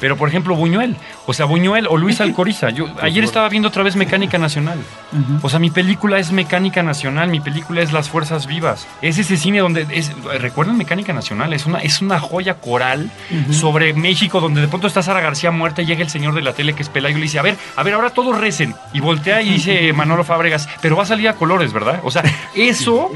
pero 0.01 0.17
por 0.17 0.29
ejemplo, 0.29 0.55
Buñuel, 0.55 0.97
o 1.27 1.33
sea, 1.33 1.47
Buñuel 1.47 1.87
o 1.89 1.97
Luis 1.97 2.21
Alcoriza, 2.21 2.71
yo 2.71 2.89
ayer 3.01 3.25
estaba 3.25 3.49
viendo 3.49 3.69
otra 3.69 3.83
vez 3.83 3.97
Mecánica 3.97 4.39
Nacional, 4.39 4.79
o 5.43 5.49
sea, 5.49 5.59
mi 5.59 5.71
película 5.71 6.19
es 6.19 6.33
Mecánica 6.33 6.83
Nacional, 6.83 7.29
mi 7.29 7.41
película 7.41 7.83
es 7.83 7.93
Las 7.93 8.09
Fuerzas 8.09 8.47
Vivas. 8.47 8.87
Es 9.03 9.19
ese 9.19 9.37
cine 9.37 9.59
donde 9.59 9.87
es, 9.91 10.13
recuerden 10.41 10.77
Mecánica 10.77 11.13
Nacional, 11.13 11.53
es 11.53 11.67
una, 11.67 11.79
es 11.79 12.01
una 12.01 12.21
joya 12.21 12.55
coral 12.61 13.11
sobre 13.51 13.93
México 13.95 14.41
donde 14.41 14.61
de 14.61 14.69
pronto 14.69 14.87
está 14.87 15.03
Sara 15.03 15.21
García 15.21 15.51
muerta 15.51 15.83
y 15.83 15.87
llega 15.87 16.03
el 16.03 16.11
señor 16.11 16.35
de 16.35 16.43
la 16.43 16.53
tele 16.53 16.75
que 16.75 16.83
es 16.83 16.89
Pelayo 16.89 17.17
y 17.17 17.21
le 17.21 17.25
dice, 17.25 17.39
a 17.39 17.43
ver, 17.43 17.57
a 17.77 17.83
ver, 17.83 17.95
ahora 17.95 18.11
todos 18.11 18.39
recen. 18.39 18.75
Y 18.93 19.01
voltea 19.01 19.43
y 19.43 19.51
dice 19.51 19.93
Manolo 19.93 20.25
Fábregas, 20.25 20.69
pero 20.81 20.97
va 20.97 21.03
a 21.03 21.07
salir 21.07 21.29
a 21.29 21.35
colores, 21.35 21.73
¿verdad? 21.73 22.01
O 22.05 22.11
sea, 22.11 22.23
eso, 22.55 23.11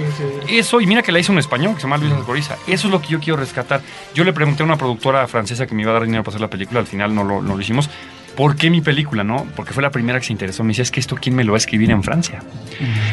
eso, 0.48 0.80
y 0.80 0.86
mira 0.86 1.02
que 1.02 1.12
la 1.12 1.18
hizo 1.18 1.32
un 1.32 1.38
español 1.38 1.74
que 1.74 1.80
se 1.80 1.86
llama 1.86 1.98
Luis 1.98 2.12
Alcoriza, 2.12 2.56
eso 2.66 2.88
es 2.88 2.92
lo 2.92 3.00
que 3.00 3.08
yo 3.08 3.20
quiero 3.20 3.38
rescatar. 3.38 3.80
Yo 4.14 4.24
le 4.24 4.32
pregunté 4.32 4.62
a 4.62 4.66
una 4.66 4.76
productora 4.76 5.26
francesa 5.26 5.66
que 5.66 5.74
me 5.74 5.82
iba 5.82 5.90
a 5.90 5.94
dar 5.94 6.04
dinero 6.04 6.22
para 6.22 6.34
hacer 6.34 6.40
la 6.40 6.50
película, 6.50 6.80
al 6.80 6.86
final 6.86 7.14
no 7.14 7.24
lo, 7.24 7.42
no 7.42 7.54
lo 7.54 7.60
hicimos. 7.60 7.90
¿Por 8.36 8.56
qué 8.56 8.68
mi 8.70 8.80
película, 8.80 9.22
no? 9.22 9.46
Porque 9.54 9.72
fue 9.72 9.82
la 9.82 9.90
primera 9.90 10.18
que 10.18 10.26
se 10.26 10.32
interesó. 10.32 10.64
Me 10.64 10.68
decía, 10.68 10.82
es 10.82 10.90
que 10.90 10.98
esto, 11.00 11.16
¿quién 11.16 11.36
me 11.36 11.44
lo 11.44 11.52
va 11.52 11.56
a 11.56 11.58
escribir 11.58 11.90
en 11.90 12.02
Francia? 12.02 12.42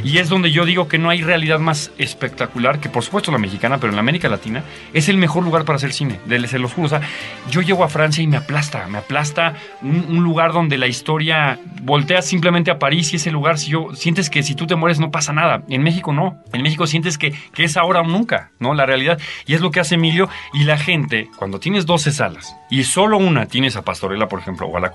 Y 0.04 0.18
es 0.18 0.30
donde 0.30 0.52
yo 0.52 0.66
digo 0.66 0.88
que 0.88 0.98
no 0.98 1.10
hay 1.12 1.22
realidad 1.22 1.60
más 1.60 1.92
espectacular 2.00 2.80
que, 2.80 2.90
por 2.90 3.04
supuesto, 3.04 3.32
la 3.32 3.38
mexicana, 3.38 3.78
pero 3.78 3.92
en 3.92 3.96
la 3.96 4.00
América 4.02 4.28
Latina 4.30 4.64
es 4.94 5.10
el 5.10 5.18
mejor 5.18 5.44
lugar 5.44 5.64
para 5.66 5.76
hacer 5.78 5.94
cine. 5.94 6.20
de- 6.26 6.48
Se 6.48 6.58
los 6.60 6.74
juro. 6.74 6.88
O 6.88 6.90
sea, 6.90 7.02
yo 7.52 7.62
llego 7.62 7.84
a 7.84 7.90
Francia 7.90 8.24
y 8.24 8.28
me 8.28 8.38
aplasta. 8.38 8.88
Me 8.88 8.98
aplasta 8.98 9.54
un, 9.84 10.06
un 10.10 10.24
lugar 10.24 10.54
donde 10.54 10.78
la 10.80 10.88
historia 10.88 11.60
volteas 11.84 12.26
simplemente 12.26 12.72
a 12.72 12.80
París 12.80 13.14
y 13.14 13.18
ese 13.18 13.30
lugar, 13.32 13.58
si 13.60 13.72
yo 13.72 13.90
sientes 13.94 14.30
que 14.30 14.42
si 14.44 14.56
tú 14.56 14.66
te 14.68 14.76
mueres 14.76 15.00
no 15.00 15.12
pasa 15.12 15.34
nada. 15.34 15.64
En 15.70 15.84
México 15.84 16.14
no. 16.14 16.38
En 16.54 16.64
México 16.64 16.88
sientes 16.88 17.18
que, 17.20 17.32
que 17.54 17.64
es 17.64 17.78
ahora 17.78 18.02
o 18.02 18.06
nunca, 18.08 18.52
¿no? 18.60 18.74
La 18.74 18.86
realidad. 18.88 19.20
Y 19.46 19.54
es 19.54 19.62
lo 19.62 19.70
que 19.72 19.80
hace 19.80 19.96
Emilio. 19.96 20.30
Y 20.54 20.64
la 20.64 20.78
gente, 20.78 21.30
cuando 21.38 21.60
tienes 21.60 21.86
12 21.86 22.12
salas 22.12 22.56
y 22.72 22.84
solo 22.86 23.18
una 23.18 23.46
tienes 23.46 23.76
a 23.76 23.84
Pastorela, 23.84 24.28
por 24.28 24.40
ejemplo, 24.40 24.66
o 24.68 24.78
al 24.78 24.86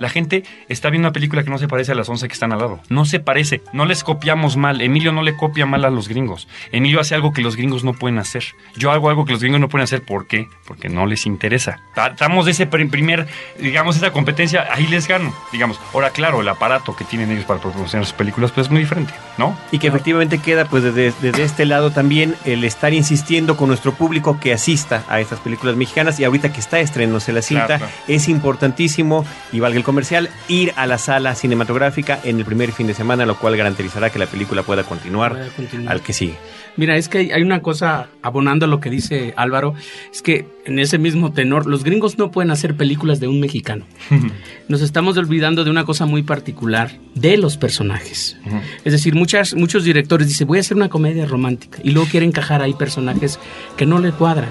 La 0.00 0.08
gente 0.08 0.44
está 0.68 0.90
viendo 0.90 1.08
una 1.08 1.12
película 1.12 1.42
que 1.44 1.50
no 1.50 1.58
se 1.58 1.68
parece 1.68 1.92
a 1.92 1.94
las 1.94 2.08
11 2.08 2.26
que 2.28 2.34
están 2.34 2.52
al 2.52 2.58
lado. 2.58 2.80
No 2.88 3.04
se 3.04 3.20
parece. 3.20 3.60
No 3.72 3.84
les 3.84 4.04
copiamos 4.04 4.56
mal. 4.56 4.80
Emilio 4.80 5.12
no 5.12 5.22
le 5.22 5.36
copia 5.36 5.66
mal 5.66 5.84
a 5.84 5.90
los 5.90 6.08
gringos. 6.08 6.48
Emilio 6.72 7.00
hace 7.00 7.14
algo 7.14 7.32
que 7.32 7.42
los 7.42 7.56
gringos 7.56 7.84
no 7.84 7.92
pueden 7.94 8.18
hacer. 8.18 8.44
Yo 8.76 8.90
hago 8.90 9.08
algo 9.08 9.24
que 9.24 9.32
los 9.32 9.40
gringos 9.40 9.60
no 9.60 9.68
pueden 9.68 9.84
hacer. 9.84 10.02
¿Por 10.02 10.26
qué? 10.26 10.48
Porque 10.66 10.88
no 10.88 11.06
les 11.06 11.26
interesa. 11.26 11.80
Tratamos 11.94 12.44
de 12.46 12.52
ese 12.52 12.68
pr- 12.68 12.90
primer, 12.90 13.26
digamos, 13.58 13.96
esa 13.96 14.10
competencia, 14.12 14.66
ahí 14.72 14.86
les 14.86 15.06
gano. 15.08 15.32
Digamos, 15.52 15.78
ahora 15.94 16.10
claro, 16.10 16.40
el 16.40 16.48
aparato 16.48 16.94
que 16.96 17.04
tienen 17.04 17.30
ellos 17.30 17.44
para 17.44 17.60
promocionar 17.60 18.04
sus 18.06 18.14
películas, 18.14 18.50
pues 18.52 18.66
es 18.66 18.70
muy 18.70 18.80
diferente, 18.80 19.12
¿no? 19.38 19.56
Y 19.70 19.78
que 19.78 19.86
efectivamente 19.88 20.38
queda 20.38 20.64
pues 20.64 20.82
desde, 20.82 21.12
desde 21.20 21.42
este 21.44 21.64
lado 21.66 21.90
también 21.90 22.34
el 22.44 22.64
estar 22.64 22.92
insistiendo 22.92 23.56
con 23.56 23.68
nuestro 23.68 23.92
público 23.94 24.38
que 24.40 24.52
asista 24.52 25.04
a 25.08 25.20
estas 25.20 25.38
películas 25.40 25.76
mexicanas 25.76 26.18
y 26.20 26.24
ahorita 26.24 26.52
que 26.52 26.60
está 26.60 26.80
estrenándose 26.80 27.32
la 27.32 27.42
cinta 27.42 27.66
Claro, 27.66 27.86
claro. 27.86 27.92
es 28.08 28.28
importantísimo 28.28 29.24
y 29.52 29.60
valga 29.60 29.76
el 29.78 29.84
comercial 29.84 30.30
ir 30.48 30.72
a 30.76 30.86
la 30.86 30.98
sala 30.98 31.34
cinematográfica 31.34 32.18
en 32.24 32.38
el 32.38 32.44
primer 32.44 32.72
fin 32.72 32.86
de 32.86 32.94
semana 32.94 33.26
lo 33.26 33.36
cual 33.38 33.56
garantizará 33.56 34.10
que 34.10 34.18
la 34.18 34.26
película 34.26 34.62
pueda 34.62 34.82
continuar, 34.84 35.32
Pueda 35.32 35.48
continuar. 35.48 35.92
al 35.92 36.00
que 36.02 36.12
sigue. 36.12 36.36
Mira, 36.76 36.96
es 36.96 37.10
que 37.10 37.18
hay- 37.34 37.42
una 37.42 37.60
cosa, 37.60 38.06
abonando 38.22 38.64
a 38.64 38.68
lo 38.68 38.80
que 38.80 38.88
dice 38.88 39.34
Álvaro, 39.36 39.74
es 40.10 40.22
que 40.22 40.46
en 40.64 40.78
ese 40.78 40.96
mismo 40.96 41.30
tenor, 41.32 41.66
los 41.66 41.84
gringos 41.84 42.16
no 42.16 42.30
pueden 42.30 42.50
hacer 42.50 42.74
películas 42.76 43.20
de 43.20 43.28
un 43.28 43.40
mexicano. 43.40 43.84
Nos 44.68 44.80
estamos 44.80 45.18
olvidando 45.18 45.64
de 45.64 45.70
una 45.70 45.84
cosa 45.84 46.06
muy 46.06 46.22
particular, 46.22 46.90
de 47.14 47.36
los 47.36 47.58
personajes. 47.58 48.38
Es 48.86 48.92
decir, 48.92 49.14
muchas, 49.14 49.52
muchos 49.54 49.84
directores 49.84 50.28
dicen, 50.28 50.46
voy 50.46 50.58
a 50.58 50.60
hacer 50.62 50.76
una 50.78 50.88
comedia 50.88 51.26
romántica, 51.26 51.78
y 51.84 51.90
luego 51.90 52.08
quieren 52.08 52.30
encajar 52.30 52.62
ahí 52.62 52.72
personajes 52.72 53.38
que 53.76 53.84
no 53.84 53.98
le 53.98 54.12
cuadran. 54.12 54.48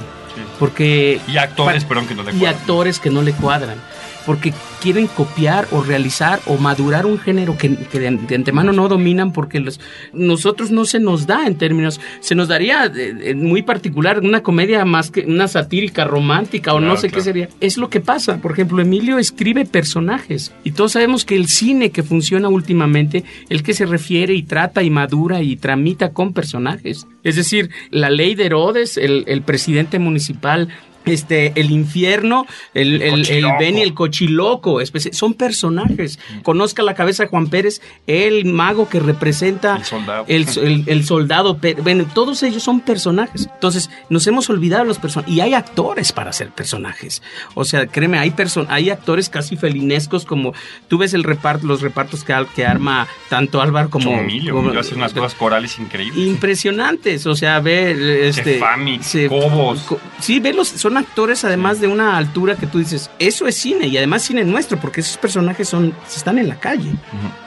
Porque... 0.60 1.20
Y 1.28 1.38
actores, 1.38 1.86
perdón, 1.86 2.08
que 2.08 2.14
no 2.16 2.24
le 2.24 2.32
Y 2.34 2.40
cuadran. 2.40 2.60
actores 2.60 3.00
que 3.00 3.10
no 3.10 3.22
le 3.24 3.32
cuadran. 3.34 3.78
Porque 4.26 4.54
quieren 4.82 5.08
copiar 5.08 5.68
o 5.72 5.82
realizar 5.82 6.40
o 6.46 6.58
madurar 6.58 7.06
un 7.06 7.20
género 7.20 7.58
que, 7.58 7.76
que 7.76 8.00
de, 8.00 8.12
de 8.12 8.36
antemano 8.36 8.72
no 8.72 8.88
dominan 8.88 9.32
porque 9.34 9.60
los, 9.60 9.80
nosotros 10.14 10.72
no 10.72 10.86
se 10.86 11.00
nos 11.00 11.28
da 11.28 11.46
en 11.48 11.58
términos, 11.58 12.00
se 12.20 12.36
nos 12.36 12.48
daría 12.48 12.92
eh, 12.96 13.34
muy 13.36 13.62
particular 13.62 14.20
una 14.20 14.42
comedia 14.44 14.86
más 14.86 15.12
que 15.12 15.22
una 15.22 15.48
satírica 15.48 16.06
romántica 16.06 16.74
o 16.74 16.80
no 16.80 16.88
Claro, 16.88 17.02
sé 17.02 17.10
qué 17.10 17.22
sería. 17.22 17.50
Es 17.60 17.78
lo 17.78 17.90
que 17.90 18.00
pasa. 18.02 18.38
Por 18.38 18.52
ejemplo, 18.52 18.82
Emilio 18.82 19.18
escribe 19.18 19.66
personajes 19.66 20.52
y 20.64 20.72
todos 20.72 20.94
sabemos 20.94 21.26
que 21.26 21.36
el 21.36 21.48
cine 21.48 21.92
que 21.92 22.04
funciona 22.04 22.50
últimamente, 22.50 23.24
el 23.50 23.64
que 23.64 23.74
se 23.74 23.86
refiere 23.86 24.34
y 24.34 24.44
trata 24.44 24.84
y 24.84 24.90
madura 24.90 25.42
y 25.42 25.56
tramita 25.56 26.12
con 26.12 26.34
personajes. 26.34 27.08
Es 27.24 27.36
decir, 27.36 27.70
la 27.92 28.10
ley 28.10 28.36
de 28.36 28.46
Herodes, 28.46 28.98
el, 28.98 29.24
el 29.28 29.42
presidente 29.42 30.00
municipal 30.00 30.70
este, 31.06 31.54
el 31.56 31.72
infierno, 31.72 32.46
el, 32.74 33.02
el, 33.02 33.02
el 33.02 33.12
cochiloco. 33.22 33.58
Benny, 33.60 33.82
el 33.82 33.94
cochiloco, 33.94 34.80
son 35.12 35.34
personajes. 35.34 36.20
Conozca 36.44 36.84
la 36.84 36.94
cabeza 36.96 37.24
de 37.24 37.30
Juan 37.30 37.48
Pérez, 37.48 37.82
el 38.08 38.46
mago 38.46 38.90
que 38.90 39.00
representa 39.00 39.78
El 39.78 39.84
soldado. 39.86 40.26
el, 40.28 40.46
el- 40.58 40.84
el 40.88 41.06
soldado. 41.06 41.60
Bueno, 41.84 42.06
todos 42.14 42.44
ellos 42.44 42.64
son 42.64 42.82
personajes. 42.82 43.50
Entonces, 43.54 43.90
nos 44.10 44.26
hemos 44.28 44.50
olvidado 44.50 44.84
de 44.84 44.88
los 44.88 45.00
personajes. 45.00 45.34
Y 45.34 45.42
hay 45.42 45.54
actores 45.54 46.12
para 46.12 46.34
ser 46.34 46.50
personajes. 46.50 47.22
O 47.56 47.64
sea, 47.66 47.88
créeme, 47.88 48.18
hay, 48.20 48.32
person 48.32 48.66
hay 48.70 48.90
actores 48.90 49.30
casi 49.30 49.56
felinescos 49.58 50.26
como 50.26 50.54
tú 50.88 50.98
ves 50.98 51.14
el 51.14 51.24
reparto, 51.24 51.68
los 51.68 51.82
repartos 51.82 52.24
que, 52.24 52.34
que 52.56 52.66
arma 52.66 53.08
tanto 53.30 53.62
Álvaro 53.62 53.90
como, 53.90 54.12
Emilio, 54.20 54.54
como- 54.54 54.66
Emilio 54.68 54.80
hace 54.82 54.96
unas 54.96 55.14
cosas 55.14 55.36
corales 55.36 55.78
increíbles. 55.80 56.18
impresionantes. 56.26 57.26
O 57.26 57.36
sea, 57.36 57.60
ve 57.60 58.28
este. 58.30 58.54
Tefami, 58.54 59.00
se- 59.02 59.28
Cobos. 59.28 59.80
co- 59.82 60.00
Sí, 60.20 60.40
ve 60.40 60.54
los, 60.54 60.68
son 60.68 60.91
actores 60.98 61.44
además 61.46 61.80
de 61.82 61.88
una 61.88 62.18
altura 62.18 62.56
que 62.56 62.68
tú 62.68 62.80
dices, 62.80 63.10
eso 63.20 63.48
es 63.48 63.56
cine 63.56 63.88
y 63.88 63.98
además 63.98 64.22
cine 64.24 64.44
nuestro, 64.44 64.80
porque 64.80 65.02
esos 65.02 65.18
personajes 65.18 65.68
son, 65.70 65.94
están 66.14 66.38
en 66.38 66.48
la 66.48 66.56
calle, 66.60 66.92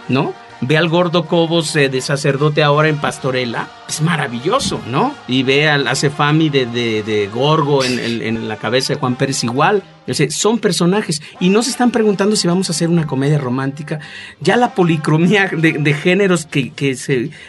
¿no? 0.08 0.32
Ve 0.60 0.78
al 0.78 0.88
gordo 0.88 1.26
Cobos 1.26 1.74
eh, 1.76 1.88
de 1.88 2.00
sacerdote 2.00 2.62
ahora 2.62 2.88
en 2.88 2.96
Pastorela. 2.98 3.68
es 3.88 4.00
maravilloso, 4.00 4.80
¿no? 4.88 5.12
Y 5.28 5.42
ve 5.42 5.68
al 5.68 5.86
hace 5.88 6.08
Fami 6.10 6.48
de, 6.48 6.64
de, 6.64 7.02
de 7.02 7.26
Gorgo 7.28 7.84
en, 7.84 7.98
en- 7.98 8.22
en 8.22 8.48
la 8.48 8.56
cabeza 8.56 8.94
de 8.94 9.00
Juan 9.00 9.16
Pérez 9.16 9.44
igual. 9.44 9.82
Son 10.28 10.58
personajes 10.58 11.22
y 11.40 11.48
no 11.48 11.62
se 11.62 11.70
están 11.70 11.90
preguntando 11.90 12.36
si 12.36 12.46
vamos 12.46 12.68
a 12.68 12.72
hacer 12.72 12.88
una 12.88 13.06
comedia 13.06 13.38
romántica. 13.38 14.00
Ya 14.40 14.56
la 14.56 14.74
policromía 14.74 15.48
de, 15.48 15.94
géneros 15.94 16.44
que, 16.44 16.70
que 16.70 16.90
es 16.90 17.08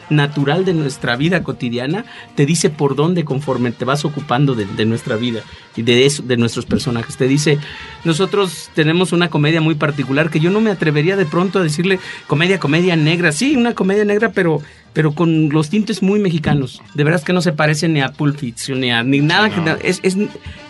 natural 0.09 0.63
de 0.63 0.73
nuestra 0.73 1.15
vida 1.15 1.43
cotidiana 1.43 2.05
te 2.35 2.45
dice 2.45 2.69
por 2.69 2.95
dónde 2.95 3.25
conforme 3.25 3.71
te 3.71 3.85
vas 3.85 4.05
ocupando 4.05 4.55
de, 4.55 4.65
de 4.65 4.85
nuestra 4.85 5.15
vida 5.17 5.41
y 5.75 5.81
de 5.81 6.05
eso, 6.05 6.23
de 6.23 6.37
nuestros 6.37 6.65
personajes. 6.65 7.17
Te 7.17 7.27
dice, 7.27 7.57
nosotros 8.03 8.69
tenemos 8.73 9.11
una 9.11 9.29
comedia 9.29 9.61
muy 9.61 9.75
particular 9.75 10.29
que 10.29 10.39
yo 10.39 10.49
no 10.49 10.61
me 10.61 10.71
atrevería 10.71 11.17
de 11.17 11.25
pronto 11.25 11.59
a 11.59 11.63
decirle 11.63 11.99
comedia, 12.27 12.59
comedia 12.59 12.95
negra. 12.95 13.31
Sí, 13.31 13.55
una 13.55 13.73
comedia 13.73 14.05
negra, 14.05 14.31
pero 14.31 14.61
pero 14.95 15.13
con 15.13 15.49
los 15.49 15.69
tintes 15.69 16.01
muy 16.01 16.19
mexicanos. 16.19 16.81
De 16.95 17.03
veras 17.03 17.23
que 17.23 17.33
no 17.33 17.41
se 17.41 17.51
parece 17.51 17.87
ni 17.87 18.01
a 18.01 18.11
Pulp 18.13 18.37
Fiction 18.37 18.79
ni 18.79 18.89
a 18.91 19.03
ni 19.03 19.19
nada. 19.19 19.49
que- 19.51 19.87
es, 19.87 19.99
es- 20.01 20.17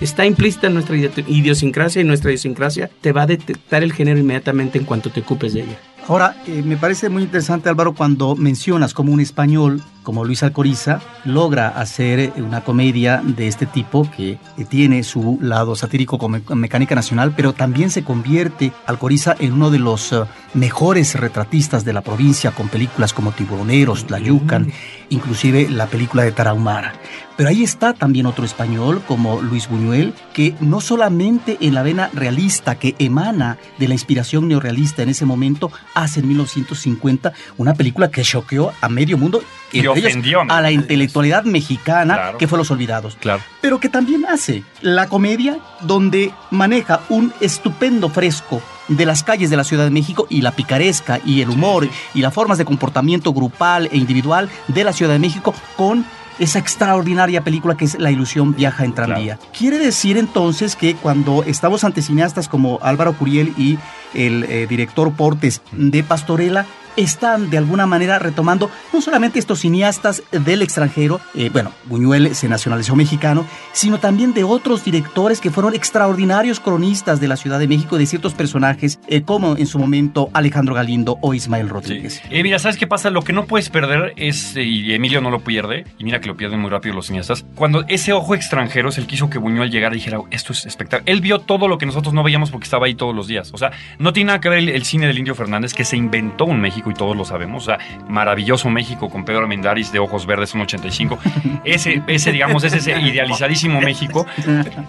está 0.02 0.26
implícita 0.26 0.68
en 0.68 0.74
nuestra 0.74 0.98
idiosincrasia 0.98 2.02
y 2.02 2.06
nuestra 2.06 2.32
idiosincrasia 2.32 2.90
te 3.00 3.14
va 3.14 3.22
a 3.22 3.28
detectar 3.28 3.84
el 3.84 3.94
género 3.94 4.20
inmediatamente 4.20 4.78
en 4.78 4.84
cuanto 4.84 5.10
te 5.12 5.22
ocupes 5.22 5.54
de 5.54 5.62
ella. 5.62 5.80
Ahora, 6.08 6.36
eh, 6.46 6.62
me 6.64 6.78
parece 6.78 7.10
muy 7.10 7.24
interesante, 7.24 7.68
Álvaro, 7.68 7.96
cuando 7.96 8.36
mencionas 8.36 8.94
como 8.94 9.12
un 9.12 9.20
español, 9.22 9.82
como 10.04 10.24
Luis 10.24 10.44
Alcoriza, 10.44 11.02
logra 11.24 11.70
hacer 11.70 12.20
eh, 12.20 12.32
una 12.38 12.62
comedia 12.62 13.24
de 13.26 13.48
este 13.48 13.66
tipo 13.66 14.08
que 14.16 14.34
eh, 14.34 14.66
tiene 14.70 15.02
su 15.02 15.40
lado 15.42 15.76
satírico 15.76 16.20
como 16.20 16.38
Me- 16.48 16.56
Mecánica 16.56 16.94
Nacional, 16.94 17.34
pero 17.36 17.54
también 17.54 17.90
se 17.90 18.04
convierte 18.04 18.72
Alcoriza 18.86 19.36
en 19.40 19.54
uno 19.54 19.72
de 19.72 19.80
los 19.80 20.14
eh, 20.14 20.18
mejores 20.54 21.20
retratistas 21.20 21.84
de 21.86 21.94
la 21.94 22.02
provincia 22.02 22.52
con 22.52 22.70
películas 22.70 23.12
como 23.12 23.32
Tiburoneros, 23.32 24.06
Tlayucan, 24.06 24.72
inclusive 25.10 25.68
la 25.72 25.88
película 25.88 26.22
de 26.22 26.32
Tarahumara. 26.34 26.94
Pero 27.38 27.50
ahí 27.50 27.64
está 27.64 27.94
también 27.94 28.26
otro 28.26 28.46
español 28.46 29.02
como 29.08 29.42
Luis 29.42 29.68
Buñuel, 29.68 30.14
que 30.34 30.56
no 30.62 30.80
solamente 30.80 31.58
en 31.60 31.74
la 31.74 31.84
vena 31.84 32.10
realista 32.14 32.76
que 32.76 32.96
emana 32.98 33.58
de 33.78 33.88
la 33.90 33.94
inspiración 33.94 34.48
neorrealista 34.48 35.04
en 35.04 35.10
ese 35.10 35.26
momento, 35.26 35.70
hace 35.94 36.22
en 36.22 36.30
1950 36.30 37.34
una 37.58 37.74
película 37.74 38.10
que 38.10 38.22
choqueó 38.22 38.72
a 38.80 38.88
medio 38.88 39.18
mundo 39.18 39.44
Y 39.74 39.80
ellos 39.80 39.98
ofendió, 39.98 40.42
a 40.48 40.62
la 40.62 40.72
intelectualidad 40.72 41.44
mexicana 41.44 42.16
Claro. 42.16 42.38
que 42.38 42.48
fue 42.48 42.58
Los 42.58 42.72
Olvidados. 42.72 43.18
Claro. 43.20 43.42
Pero 43.62 43.80
que 43.80 43.90
también 43.90 44.26
hace 44.26 44.64
la 44.82 45.10
comedia 45.10 45.58
donde 45.82 46.32
maneja 46.52 47.02
un 47.10 47.34
estupendo 47.42 48.10
fresco 48.10 48.62
de 48.88 49.06
las 49.06 49.24
calles 49.24 49.50
de 49.50 49.58
la 49.58 49.64
Ciudad 49.64 49.84
de 49.84 49.90
México 49.90 50.28
y 50.30 50.42
la 50.42 50.52
picaresca 50.52 51.20
y 51.26 51.42
el 51.42 51.50
humor 51.50 51.90
y 52.14 52.22
las 52.22 52.34
formas 52.34 52.58
de 52.58 52.66
comportamiento 52.66 53.34
grupal 53.34 53.90
e 53.92 53.98
individual 53.98 54.50
de 54.68 54.84
la 54.84 54.94
Ciudad 54.94 55.12
de 55.14 55.20
México 55.20 55.54
con 55.76 56.06
esa 56.40 56.60
extraordinaria 56.60 57.42
película 57.42 57.76
que 57.76 57.86
es 57.86 58.00
La 58.00 58.12
ilusión 58.12 58.54
viaja 58.56 58.86
en 58.86 58.94
tranvía. 58.94 59.40
Quiere 59.58 59.78
decir 59.78 60.18
entonces 60.18 60.76
que 60.76 60.96
cuando 60.96 61.44
estamos 61.44 61.84
ante 61.84 62.02
cineastas 62.02 62.48
como 62.48 62.80
Álvaro 62.82 63.14
Curiel 63.14 63.54
y 63.58 63.78
el 64.14 64.44
eh, 64.44 64.68
director 64.68 65.12
Portes 65.14 65.62
de 65.72 66.04
Pastorela, 66.04 66.66
están 66.98 67.50
de 67.50 67.58
alguna 67.58 67.86
manera 67.86 68.20
retomando 68.20 68.70
no 68.94 69.02
solamente 69.02 69.40
estos 69.40 69.60
cineastas 69.60 70.24
del 70.32 70.62
extranjero, 70.62 71.20
eh, 71.34 71.50
bueno, 71.52 71.72
Buñuel 71.86 72.36
se 72.36 72.48
nacionalizó 72.48 72.96
mexicano, 72.96 73.46
sino 73.74 74.00
también 74.00 74.34
de 74.34 74.44
otros 74.44 74.84
directores 74.84 75.42
que 75.42 75.52
fueron 75.52 75.74
extraordinarios 75.74 76.60
cronistas 76.60 77.20
de 77.20 77.28
la 77.28 77.38
Ciudad 77.38 77.60
de 77.60 77.68
México, 77.68 77.98
de 77.98 78.06
ciertos 78.06 78.34
personajes, 78.34 79.00
eh, 79.08 79.22
como 79.22 79.58
en 79.58 79.68
su 79.68 79.80
momento 79.80 80.30
Alejandro 80.34 80.76
Galindo 80.76 81.18
o 81.22 81.34
Ismael 81.34 81.70
Rodríguez. 81.70 82.22
Eh, 82.30 82.44
mira, 82.44 82.60
¿sabes 82.60 82.78
qué 82.78 82.88
pasa? 82.88 83.10
Lo 83.10 83.22
que 83.22 83.34
no 83.34 83.46
puedes 83.46 83.70
perder 83.70 84.14
es, 84.16 84.56
y 84.56 84.94
Emilio 84.94 85.22
no 85.22 85.32
lo 85.32 85.42
pierde, 85.42 85.86
y 85.98 86.04
mira 86.04 86.22
que 86.22 86.28
lo 86.28 86.38
pierden 86.38 86.60
muy 86.60 86.70
rápido 86.70 86.96
los 86.96 87.08
cineastas, 87.08 87.46
cuando 87.56 87.86
ese 87.88 88.14
ojo 88.14 88.36
extranjero 88.36 88.90
es 88.90 88.98
el 88.98 89.08
que 89.08 89.16
hizo 89.16 89.30
que 89.30 89.38
Buñuel 89.38 89.72
llegara 89.72 89.96
y 89.96 90.00
dijera, 90.00 90.20
esto 90.32 90.54
es 90.54 90.66
espectacular. 90.66 91.10
Él 91.10 91.22
vio 91.22 91.40
todo 91.40 91.68
lo 91.68 91.78
que 91.78 91.86
nosotros 91.86 92.14
no 92.14 92.24
veíamos 92.24 92.52
porque 92.52 92.66
estaba 92.66 92.86
ahí 92.86 92.96
todos 92.96 93.16
los 93.16 93.28
días. 93.28 93.52
O 93.54 93.58
sea, 93.58 93.72
no 94.00 94.14
tiene 94.14 94.28
nada 94.28 94.40
que 94.40 94.50
ver 94.50 94.60
el, 94.60 94.70
el 94.70 94.86
cine 94.86 95.08
del 95.08 95.18
Indio 95.18 95.36
Fernández, 95.36 95.74
que 95.74 95.86
se 95.86 95.98
inventó 95.98 96.46
un 96.46 96.60
México 96.60 96.85
y 96.90 96.94
todos 96.94 97.16
lo 97.16 97.26
sabemos. 97.26 97.64
O 97.64 97.66
sea, 97.66 97.80
maravilloso 98.08 98.70
México 98.70 99.10
con 99.10 99.26
Pedro 99.26 99.40
Armendáriz 99.40 99.92
de 99.92 100.00
ojos 100.00 100.26
verdes, 100.26 100.54
un 100.54 100.62
85. 100.62 101.20
Ese, 101.64 102.02
ese 102.08 102.32
digamos, 102.32 102.64
es 102.64 102.74
ese 102.74 103.00
idealizadísimo 103.00 103.82
México. 103.82 104.26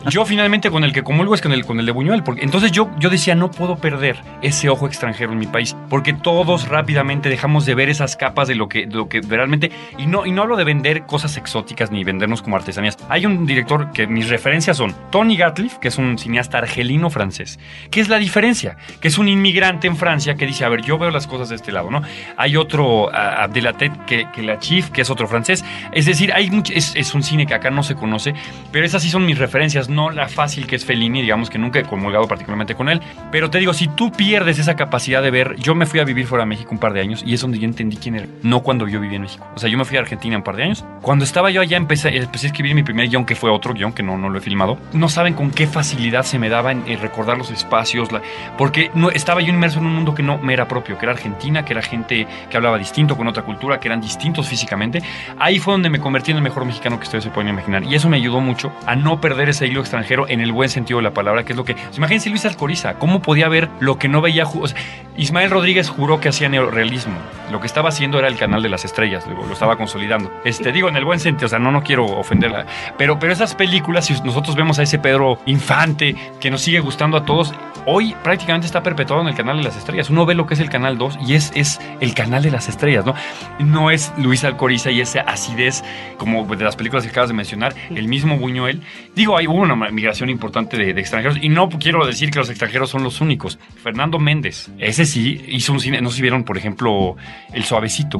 Yo 0.08 0.24
finalmente 0.24 0.70
con 0.70 0.84
el 0.84 0.92
que 0.92 1.02
comulgo 1.02 1.34
es 1.34 1.40
con 1.40 1.52
el, 1.52 1.64
con 1.64 1.80
el 1.80 1.86
de 1.86 1.92
Buñuel. 1.92 2.22
Porque, 2.22 2.42
entonces 2.42 2.72
yo, 2.72 2.90
yo 2.98 3.10
decía, 3.10 3.34
no 3.34 3.50
puedo 3.50 3.76
perder 3.76 4.16
ese 4.42 4.68
ojo 4.68 4.86
extranjero 4.86 5.32
en 5.32 5.38
mi 5.38 5.46
país. 5.46 5.76
Porque 5.88 6.12
todos 6.12 6.68
rápidamente 6.68 7.28
dejamos 7.28 7.66
de 7.66 7.74
ver 7.74 7.88
esas 7.88 8.16
capas 8.16 8.48
de 8.48 8.54
lo 8.54 8.68
que, 8.68 8.86
de 8.86 8.94
lo 8.94 9.08
que 9.08 9.20
realmente... 9.20 9.70
Y 9.98 10.06
no, 10.06 10.26
y 10.26 10.32
no 10.32 10.42
hablo 10.42 10.56
de 10.56 10.64
vender 10.64 11.04
cosas 11.06 11.36
exóticas 11.36 11.90
ni 11.90 12.04
vendernos 12.04 12.42
como 12.42 12.56
artesanías. 12.56 12.96
Hay 13.08 13.26
un 13.26 13.46
director 13.46 13.92
que 13.92 14.06
mis 14.06 14.28
referencias 14.28 14.76
son 14.76 14.94
Tony 15.10 15.36
Gatliff, 15.36 15.78
que 15.78 15.88
es 15.88 15.98
un 15.98 16.18
cineasta 16.18 16.58
argelino-francés. 16.58 17.58
¿Qué 17.90 18.00
es 18.00 18.08
la 18.08 18.18
diferencia? 18.18 18.76
Que 19.00 19.08
es 19.08 19.18
un 19.18 19.28
inmigrante 19.28 19.86
en 19.86 19.96
Francia 19.96 20.34
que 20.34 20.46
dice, 20.46 20.64
a 20.64 20.68
ver, 20.68 20.82
yo 20.82 20.98
veo 20.98 21.10
las 21.10 21.26
cosas 21.26 21.48
de 21.48 21.56
este 21.56 21.72
lado, 21.72 21.85
¿no? 21.90 22.02
Hay 22.36 22.56
otro, 22.56 23.10
Abdelatet, 23.14 24.04
que, 24.06 24.28
que 24.32 24.42
la 24.42 24.58
Chief, 24.58 24.90
que 24.90 25.02
es 25.02 25.10
otro 25.10 25.26
francés. 25.28 25.64
Es 25.92 26.06
decir, 26.06 26.32
hay 26.32 26.50
much- 26.50 26.72
es, 26.74 26.94
es 26.96 27.14
un 27.14 27.22
cine 27.22 27.46
que 27.46 27.54
acá 27.54 27.70
no 27.70 27.82
se 27.82 27.94
conoce, 27.94 28.34
pero 28.72 28.84
esas 28.86 29.02
sí 29.02 29.10
son 29.10 29.26
mis 29.26 29.38
referencias, 29.38 29.88
no 29.88 30.10
la 30.10 30.28
fácil 30.28 30.66
que 30.66 30.76
es 30.76 30.84
Fellini, 30.84 31.22
digamos 31.22 31.50
que 31.50 31.58
nunca 31.58 31.78
he 31.78 31.82
comulgado 31.84 32.26
particularmente 32.28 32.74
con 32.74 32.88
él. 32.88 33.00
Pero 33.30 33.50
te 33.50 33.58
digo, 33.58 33.72
si 33.74 33.88
tú 33.88 34.12
pierdes 34.12 34.58
esa 34.58 34.76
capacidad 34.76 35.22
de 35.22 35.30
ver, 35.30 35.56
yo 35.56 35.74
me 35.74 35.86
fui 35.86 36.00
a 36.00 36.04
vivir 36.04 36.26
fuera 36.26 36.44
de 36.44 36.48
México 36.48 36.70
un 36.72 36.78
par 36.78 36.92
de 36.92 37.00
años 37.00 37.22
y 37.26 37.34
es 37.34 37.40
donde 37.40 37.58
yo 37.58 37.64
entendí 37.66 37.96
quién 37.96 38.16
era, 38.16 38.26
no 38.42 38.60
cuando 38.60 38.88
yo 38.88 39.00
vivía 39.00 39.16
en 39.16 39.22
México. 39.22 39.46
O 39.54 39.58
sea, 39.58 39.68
yo 39.68 39.78
me 39.78 39.84
fui 39.84 39.96
a 39.96 40.00
Argentina 40.00 40.36
un 40.36 40.42
par 40.42 40.56
de 40.56 40.64
años. 40.64 40.84
Cuando 41.02 41.24
estaba 41.24 41.50
yo 41.50 41.60
allá 41.60 41.76
empecé, 41.76 42.16
empecé 42.16 42.46
a 42.46 42.50
escribir 42.50 42.74
mi 42.74 42.82
primer 42.82 43.08
guion, 43.08 43.24
que 43.24 43.34
fue 43.34 43.50
otro 43.50 43.74
guion, 43.74 43.92
que 43.92 44.02
no, 44.02 44.16
no 44.18 44.28
lo 44.28 44.38
he 44.38 44.40
filmado. 44.40 44.78
No 44.92 45.08
saben 45.08 45.34
con 45.34 45.50
qué 45.50 45.66
facilidad 45.66 46.22
se 46.24 46.38
me 46.38 46.48
daba 46.48 46.72
en, 46.72 46.82
en 46.86 47.00
recordar 47.00 47.38
los 47.38 47.50
espacios, 47.50 48.12
la- 48.12 48.22
porque 48.58 48.90
no, 48.94 49.10
estaba 49.10 49.40
yo 49.40 49.48
inmerso 49.52 49.78
en 49.78 49.86
un 49.86 49.94
mundo 49.94 50.14
que 50.14 50.22
no 50.22 50.38
me 50.38 50.52
era 50.52 50.68
propio, 50.68 50.98
que 50.98 51.04
era 51.04 51.12
Argentina, 51.12 51.64
que 51.64 51.72
era 51.76 51.86
gente 51.86 52.26
que 52.50 52.56
hablaba 52.56 52.78
distinto, 52.78 53.16
con 53.16 53.28
otra 53.28 53.42
cultura, 53.42 53.78
que 53.80 53.88
eran 53.88 54.00
distintos 54.00 54.48
físicamente. 54.48 55.02
Ahí 55.38 55.58
fue 55.58 55.74
donde 55.74 55.90
me 55.90 56.00
convertí 56.00 56.30
en 56.30 56.38
el 56.38 56.42
mejor 56.42 56.64
mexicano 56.64 56.98
que 56.98 57.04
ustedes 57.04 57.24
se 57.24 57.30
pueden 57.30 57.50
imaginar. 57.50 57.84
Y 57.84 57.94
eso 57.94 58.08
me 58.08 58.16
ayudó 58.16 58.40
mucho 58.40 58.72
a 58.86 58.96
no 58.96 59.20
perder 59.20 59.48
ese 59.48 59.66
hilo 59.66 59.80
extranjero 59.80 60.28
en 60.28 60.40
el 60.40 60.52
buen 60.52 60.68
sentido 60.68 60.98
de 60.98 61.04
la 61.04 61.14
palabra, 61.14 61.44
que 61.44 61.52
es 61.52 61.56
lo 61.56 61.64
que... 61.64 61.76
imagínense 61.96 62.30
Luis 62.30 62.44
Alcoriza, 62.44 62.94
¿cómo 62.94 63.20
podía 63.22 63.48
ver 63.48 63.68
lo 63.80 63.98
que 63.98 64.08
no 64.08 64.20
veía? 64.20 64.44
o 64.46 64.66
sea, 64.66 64.78
Ismael 65.16 65.50
Rodríguez 65.50 65.88
juró 65.88 66.20
que 66.20 66.28
hacía 66.28 66.48
neorealismo. 66.48 67.16
Lo 67.50 67.60
que 67.60 67.66
estaba 67.66 67.88
haciendo 67.88 68.18
era 68.18 68.28
el 68.28 68.36
canal 68.36 68.62
de 68.62 68.68
las 68.68 68.84
estrellas, 68.84 69.26
lo, 69.26 69.50
estaba 69.50 69.76
consolidando. 69.76 70.30
Este, 70.44 70.72
digo, 70.72 70.88
en 70.88 70.96
el 70.96 71.04
buen 71.04 71.20
sentido, 71.20 71.46
o 71.46 71.48
sea, 71.48 71.58
no, 71.58 71.72
no 71.72 71.82
quiero 71.82 72.04
ofenderla. 72.04 72.66
Pero, 72.98 73.18
pero 73.18 73.32
esas 73.32 73.54
películas, 73.54 74.06
si 74.06 74.20
nosotros 74.22 74.56
vemos 74.56 74.78
a 74.78 74.82
ese 74.82 74.98
Pedro 74.98 75.38
Infante, 75.46 76.16
que 76.40 76.50
nos 76.50 76.60
sigue 76.60 76.80
gustando 76.80 77.16
a 77.16 77.24
todos, 77.24 77.54
hoy 77.86 78.14
prácticamente 78.22 78.66
está 78.66 78.82
perpetuado 78.82 79.22
en 79.22 79.28
el 79.28 79.34
canal 79.34 79.56
de 79.56 79.62
las 79.62 79.76
estrellas. 79.76 80.10
Uno 80.10 80.26
ve 80.26 80.34
lo 80.34 80.46
que 80.46 80.54
es 80.54 80.60
el 80.60 80.68
canal 80.68 80.98
2 80.98 81.18
y 81.26 81.34
es, 81.34 81.52
es 81.54 81.80
el 82.00 82.14
canal 82.14 82.42
de 82.42 82.50
las 82.50 82.68
estrellas, 82.68 83.06
¿no? 83.06 83.14
No 83.58 83.90
es 83.90 84.12
Luis 84.18 84.44
Alcoriza 84.44 84.90
y 84.90 85.00
esa 85.00 85.20
acidez 85.20 85.82
como 86.18 86.44
de 86.56 86.64
las 86.64 86.76
películas 86.76 87.04
que 87.04 87.10
acabas 87.10 87.30
de 87.30 87.34
mencionar, 87.34 87.74
el 87.88 88.08
mismo 88.08 88.36
Buñuel. 88.36 88.82
Digo, 89.14 89.38
hay 89.38 89.46
una 89.46 89.76
migración 89.90 90.28
importante 90.28 90.76
de, 90.76 90.92
de 90.92 91.00
extranjeros 91.00 91.38
y 91.40 91.48
no 91.48 91.68
quiero 91.68 92.04
decir 92.04 92.30
que 92.30 92.38
los 92.38 92.50
extranjeros 92.50 92.90
son 92.90 93.02
los 93.02 93.20
únicos. 93.20 93.58
Fernando 93.82 94.18
Méndez, 94.18 94.70
ese 94.78 95.05
sí 95.06 95.44
hizo 95.48 95.72
un 95.72 95.80
cine, 95.80 96.00
no 96.00 96.10
sé 96.10 96.16
si 96.16 96.22
vieron, 96.22 96.44
por 96.44 96.58
ejemplo, 96.58 97.16
El 97.52 97.64
Suavecito. 97.64 98.18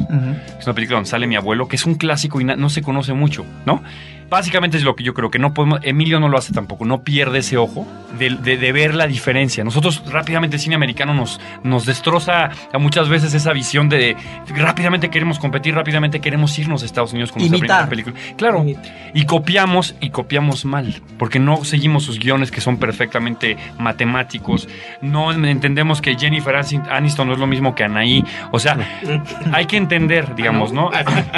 Es 0.58 0.66
una 0.66 0.74
película 0.74 0.96
donde 0.96 1.10
sale 1.10 1.26
mi 1.26 1.36
abuelo, 1.36 1.68
que 1.68 1.76
es 1.76 1.86
un 1.86 1.96
clásico 1.96 2.40
y 2.40 2.44
no 2.44 2.68
se 2.70 2.82
conoce 2.82 3.12
mucho, 3.12 3.44
¿no? 3.64 3.82
Básicamente 4.28 4.76
es 4.76 4.82
lo 4.82 4.96
que 4.96 5.04
yo 5.04 5.14
creo 5.14 5.30
que 5.30 5.38
no 5.38 5.54
podemos. 5.54 5.80
Emilio 5.82 6.18
no 6.20 6.28
lo 6.28 6.36
hace 6.38 6.52
tampoco, 6.52 6.84
no 6.84 7.02
pierde 7.02 7.38
ese 7.38 7.56
ojo 7.56 7.86
de, 8.18 8.30
de- 8.30 8.56
de 8.56 8.72
ver 8.72 8.94
la 8.94 9.06
diferencia. 9.06 9.62
Nosotros 9.64 10.02
rápidamente 10.10 10.56
el 10.56 10.60
cine 10.62 10.74
americano 10.74 11.14
nos, 11.14 11.40
nos 11.62 11.86
destroza 11.86 12.50
a 12.72 12.78
muchas 12.78 13.08
veces 13.08 13.34
esa 13.34 13.52
visión 13.52 13.88
de 13.88 14.16
rápidamente 14.48 15.10
queremos 15.10 15.38
competir, 15.38 15.74
rápidamente 15.74 16.20
queremos 16.20 16.58
irnos 16.58 16.82
a 16.82 16.86
Estados 16.86 17.12
Unidos 17.12 17.30
con 17.32 17.40
nuestra 17.40 17.58
Imitar. 17.58 17.88
primera 17.88 18.12
película. 18.14 18.36
Claro, 18.36 18.64
y 19.14 19.24
copiamos 19.26 19.94
y 20.00 20.10
copiamos 20.10 20.64
mal, 20.64 21.00
porque 21.18 21.38
no 21.38 21.64
seguimos 21.64 22.04
sus 22.04 22.18
guiones 22.18 22.50
que 22.50 22.60
son 22.60 22.78
perfectamente 22.78 23.56
matemáticos. 23.78 24.68
No 25.02 25.32
entendemos 25.32 26.00
que 26.00 26.16
Jennifer 26.18 26.56
Aniston 26.90 27.28
no 27.28 27.34
es 27.34 27.38
lo 27.38 27.46
mismo 27.46 27.74
que 27.74 27.84
Anaí. 27.84 28.24
O 28.50 28.58
sea, 28.58 28.76
hay 29.52 29.66
que 29.66 29.76
entender, 29.76 30.34
digamos, 30.34 30.72
¿no? 30.72 30.90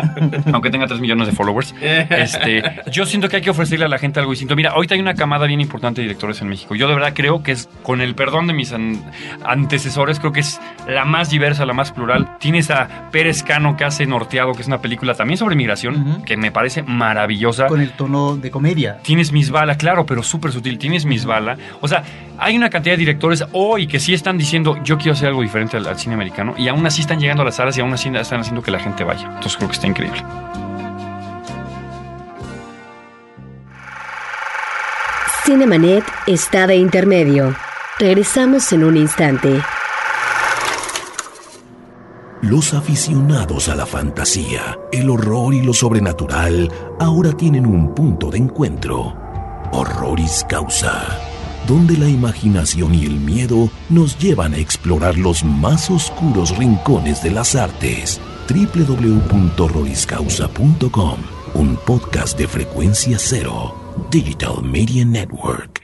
Aunque 0.52 0.70
tenga 0.70 0.86
3 0.86 1.00
millones 1.00 1.26
de 1.26 1.32
followers. 1.32 1.74
Este, 2.10 2.62
yo 2.90 3.06
siento 3.06 3.28
que 3.28 3.36
hay 3.36 3.42
que 3.42 3.50
ofrecerle 3.50 3.84
a 3.84 3.88
la 3.88 3.98
gente 3.98 4.20
algo 4.20 4.32
distinto. 4.32 4.54
Mira, 4.56 4.70
ahorita 4.70 4.94
hay 4.94 5.00
una 5.00 5.14
camada 5.14 5.46
bien 5.46 5.60
importante 5.60 6.00
de 6.00 6.08
directores 6.08 6.40
en 6.42 6.48
México. 6.48 6.74
Yo 6.74 6.88
de 6.88 6.94
verdad 6.94 7.12
creo 7.14 7.42
que 7.42 7.52
es, 7.52 7.68
con 7.82 8.00
el 8.00 8.14
perdón 8.14 8.46
de 8.46 8.52
mis 8.52 8.72
an- 8.72 9.02
antecesores, 9.44 10.18
creo 10.20 10.32
que 10.32 10.40
es 10.40 10.60
la 10.86 11.04
más 11.04 11.30
diversa, 11.30 11.64
la 11.66 11.72
más 11.72 11.92
plural. 11.92 12.36
Tienes 12.38 12.70
a 12.70 13.10
Pérez 13.10 13.42
Cano 13.42 13.76
que 13.76 13.84
hace 13.84 14.06
Norteado, 14.06 14.52
que 14.52 14.62
es 14.62 14.68
una 14.68 14.80
película 14.80 15.14
también 15.14 15.38
sobre 15.38 15.56
migración, 15.56 16.22
que 16.24 16.36
me 16.36 16.50
parece 16.50 16.82
maravillosa. 16.82 17.66
Con 17.66 17.80
el 17.80 17.92
tono 17.92 18.36
de 18.36 18.50
comedia. 18.50 18.98
Tienes 19.02 19.32
Misbala, 19.32 19.76
claro, 19.76 20.06
pero 20.06 20.22
súper 20.22 20.52
sutil. 20.52 20.78
Tienes 20.78 21.04
Misbala. 21.04 21.56
O 21.80 21.88
sea, 21.88 22.02
hay 22.38 22.56
una 22.56 22.70
cantidad 22.70 22.94
de 22.94 22.98
directores 22.98 23.44
hoy 23.52 23.86
que 23.86 23.98
sí 24.00 24.14
están 24.14 24.38
diciendo, 24.38 24.78
yo 24.84 24.96
quiero 24.98 25.12
hacer 25.12 25.28
algo 25.28 25.42
diferente 25.42 25.76
al, 25.76 25.86
al 25.86 25.98
cine 25.98 26.14
americano, 26.14 26.54
y 26.56 26.68
aún 26.68 26.86
así 26.86 27.00
están 27.00 27.18
llegando 27.20 27.42
a 27.42 27.46
las 27.46 27.56
salas 27.56 27.76
y 27.76 27.80
aún 27.80 27.92
así 27.92 28.08
están 28.14 28.40
haciendo 28.40 28.62
que 28.62 28.70
la 28.70 28.78
gente 28.78 29.04
vaya. 29.04 29.24
Entonces 29.26 29.56
creo 29.56 29.68
que 29.68 29.74
está 29.74 29.86
increíble. 29.86 30.22
Cinemanet 35.48 36.04
está 36.26 36.66
de 36.66 36.76
intermedio. 36.76 37.56
Regresamos 37.98 38.70
en 38.74 38.84
un 38.84 38.98
instante. 38.98 39.62
Los 42.42 42.74
aficionados 42.74 43.70
a 43.70 43.74
la 43.74 43.86
fantasía, 43.86 44.78
el 44.92 45.08
horror 45.08 45.54
y 45.54 45.62
lo 45.62 45.72
sobrenatural 45.72 46.70
ahora 47.00 47.32
tienen 47.32 47.64
un 47.64 47.94
punto 47.94 48.28
de 48.28 48.36
encuentro. 48.36 49.16
Horroris 49.72 50.44
Causa, 50.46 51.18
donde 51.66 51.96
la 51.96 52.10
imaginación 52.10 52.94
y 52.94 53.06
el 53.06 53.18
miedo 53.18 53.70
nos 53.88 54.18
llevan 54.18 54.52
a 54.52 54.58
explorar 54.58 55.16
los 55.16 55.44
más 55.44 55.90
oscuros 55.90 56.54
rincones 56.58 57.22
de 57.22 57.30
las 57.30 57.56
artes. 57.56 58.20
www.horroriscausa.com, 58.50 61.16
un 61.54 61.76
podcast 61.86 62.38
de 62.38 62.46
frecuencia 62.46 63.16
cero, 63.18 63.87
Digital 64.10 64.62
Media 64.62 65.04
Network. 65.04 65.82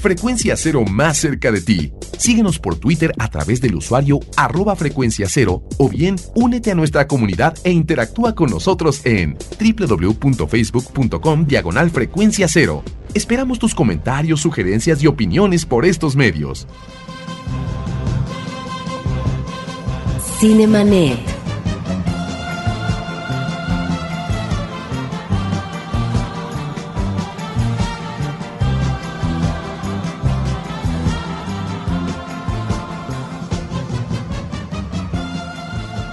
Frecuencia 0.00 0.56
Cero 0.56 0.84
más 0.84 1.16
cerca 1.16 1.50
de 1.50 1.60
ti. 1.60 1.92
Síguenos 2.18 2.58
por 2.58 2.76
Twitter 2.76 3.12
a 3.18 3.28
través 3.30 3.60
del 3.60 3.74
usuario 3.74 4.20
arroba 4.36 4.76
frecuencia 4.76 5.26
cero 5.28 5.62
o 5.78 5.88
bien 5.88 6.16
únete 6.34 6.70
a 6.70 6.74
nuestra 6.74 7.06
comunidad 7.06 7.56
e 7.64 7.70
interactúa 7.70 8.34
con 8.34 8.50
nosotros 8.50 9.00
en 9.04 9.36
www.facebook.com 9.58 11.46
diagonal 11.46 11.90
frecuencia 11.90 12.48
cero. 12.48 12.82
Esperamos 13.14 13.58
tus 13.58 13.74
comentarios, 13.74 14.40
sugerencias 14.40 15.02
y 15.02 15.06
opiniones 15.06 15.64
por 15.64 15.84
estos 15.84 16.16
medios. 16.16 16.66
Cinemanet. 20.38 21.35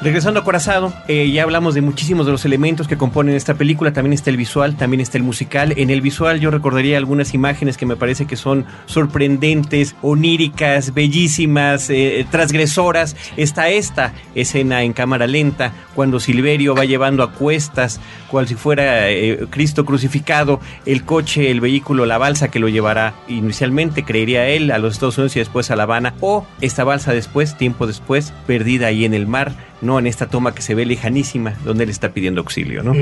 Regresando 0.04 0.41
a 0.41 0.43
Corazado, 0.43 0.91
eh, 1.08 1.32
ya 1.32 1.43
hablamos 1.43 1.76
de 1.76 1.82
muchísimos 1.82 2.26
de 2.26 2.34
los 2.34 2.43
elementos 2.43 2.89
que 2.89 2.97
componen 2.97 3.36
esta 3.36 3.54
película. 3.54 3.93
También 3.93 4.12
está 4.12 4.32
el 4.32 4.36
visual, 4.36 4.76
también 4.76 4.99
está 4.99 5.18
el 5.18 5.24
musical. 5.24 5.74
En 5.78 5.89
el 5.89 6.01
visual 6.01 6.41
yo 6.41 6.51
recordaría 6.51 6.97
algunas 6.97 7.34
imágenes 7.34 7.78
que 7.78 7.86
me 7.86 7.95
parece 7.95 8.26
que 8.26 8.36
son 8.36 8.66
sorprendentes, 8.86 9.95
oníricas, 10.01 10.93
bellísimas, 10.93 11.89
eh, 11.89 12.28
transgresoras. 12.30 13.16
Está 13.38 13.70
esta 13.70 14.14
escena 14.36 14.84
en 14.84 14.91
cámara 14.91 15.26
lenta, 15.26 15.72
cuando 15.95 16.20
Silverio 16.20 16.76
va 16.76 16.84
llevando 16.84 17.24
a 17.24 17.32
cuestas, 17.32 18.01
cual 18.30 18.45
si 18.45 18.56
fuera 18.56 19.10
eh, 19.10 19.47
Cristo 19.51 19.86
crucificado, 19.86 20.60
el 20.86 21.06
coche, 21.06 21.49
el 21.49 21.62
vehículo, 21.62 22.06
la 22.06 22.18
balsa 22.18 22.51
que 22.51 22.60
lo 22.60 22.68
llevará 22.68 23.14
inicialmente, 23.30 24.04
creería 24.04 24.49
él, 24.49 24.72
a 24.72 24.80
los 24.80 24.95
Estados 24.95 25.18
Unidos 25.18 25.38
y 25.38 25.39
después 25.39 25.72
a 25.72 25.78
La 25.78 25.84
Habana. 25.84 26.14
O 26.20 26.45
esta 26.60 26.84
balsa 26.84 27.14
después, 27.14 27.58
tiempo 27.58 27.88
después, 27.88 28.34
perdida 28.45 28.88
ahí 28.88 29.06
en 29.06 29.14
el 29.14 29.28
mar 29.28 29.54
¿no? 29.84 29.99
En 29.99 30.07
esta 30.07 30.27
toma 30.27 30.55
que 30.55 30.61
se 30.61 30.75
ve 30.75 30.86
lejanísima, 30.86 31.53
donde 31.63 31.84
él 31.84 31.89
está 31.89 32.13
pidiendo 32.13 32.41
auxilio, 32.41 32.84
¿no? 32.84 32.93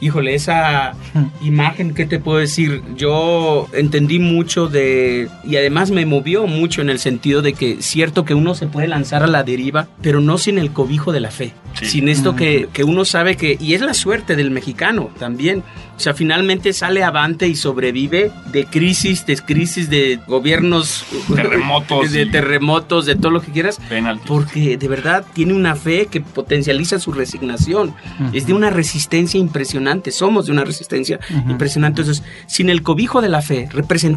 Híjole, 0.00 0.34
esa 0.34 0.94
imagen, 1.42 1.94
¿qué 1.94 2.06
te 2.06 2.18
puedo 2.18 2.38
decir? 2.38 2.82
Yo 2.96 3.68
entendí 3.72 4.18
mucho 4.18 4.68
de... 4.68 5.28
y 5.44 5.56
además 5.56 5.90
me 5.90 6.06
movió 6.06 6.46
mucho 6.46 6.80
en 6.80 6.90
el 6.90 6.98
sentido 6.98 7.42
de 7.42 7.52
que 7.52 7.82
cierto 7.82 8.24
que 8.24 8.34
uno 8.34 8.54
se 8.54 8.66
puede 8.66 8.88
lanzar 8.88 9.22
a 9.22 9.26
la 9.26 9.42
deriva, 9.42 9.88
pero 10.02 10.20
no 10.20 10.38
sin 10.38 10.58
el 10.58 10.72
cobijo 10.72 11.12
de 11.12 11.20
la 11.20 11.30
fe. 11.30 11.52
Sin 11.82 12.08
esto 12.08 12.36
que, 12.36 12.68
que 12.72 12.84
uno 12.84 13.04
sabe 13.04 13.36
que... 13.36 13.56
y 13.60 13.74
es 13.74 13.80
la 13.80 13.94
suerte 13.94 14.36
del 14.36 14.50
mexicano 14.50 15.10
también. 15.18 15.62
O 16.00 16.02
sea, 16.02 16.14
finalmente 16.14 16.72
sale 16.72 17.04
avante 17.04 17.46
y 17.46 17.54
sobrevive 17.54 18.32
de 18.52 18.64
crisis, 18.64 19.26
de 19.26 19.36
crisis 19.36 19.90
de 19.90 20.18
gobiernos, 20.26 21.04
Terremotos 21.34 22.12
de 22.12 22.24
terremotos, 22.24 23.04
de 23.04 23.16
todo 23.16 23.30
lo 23.30 23.42
que 23.42 23.52
quieras, 23.52 23.78
Penaltis. 23.86 24.26
porque 24.26 24.78
de 24.78 24.88
verdad 24.88 25.26
tiene 25.34 25.52
una 25.52 25.76
fe 25.76 26.06
que 26.10 26.22
potencializa 26.22 26.98
su 26.98 27.12
resignación. 27.12 27.94
Es 28.32 28.46
de 28.46 28.54
una 28.54 28.70
resistencia 28.70 29.38
impresionante, 29.38 30.10
somos 30.10 30.46
de 30.46 30.52
una 30.52 30.64
resistencia 30.64 31.20
impresionante. 31.46 32.00
Entonces, 32.00 32.24
sin 32.46 32.70
el 32.70 32.82
cobijo 32.82 33.20
de 33.20 33.28
la 33.28 33.42
fe, 33.42 33.68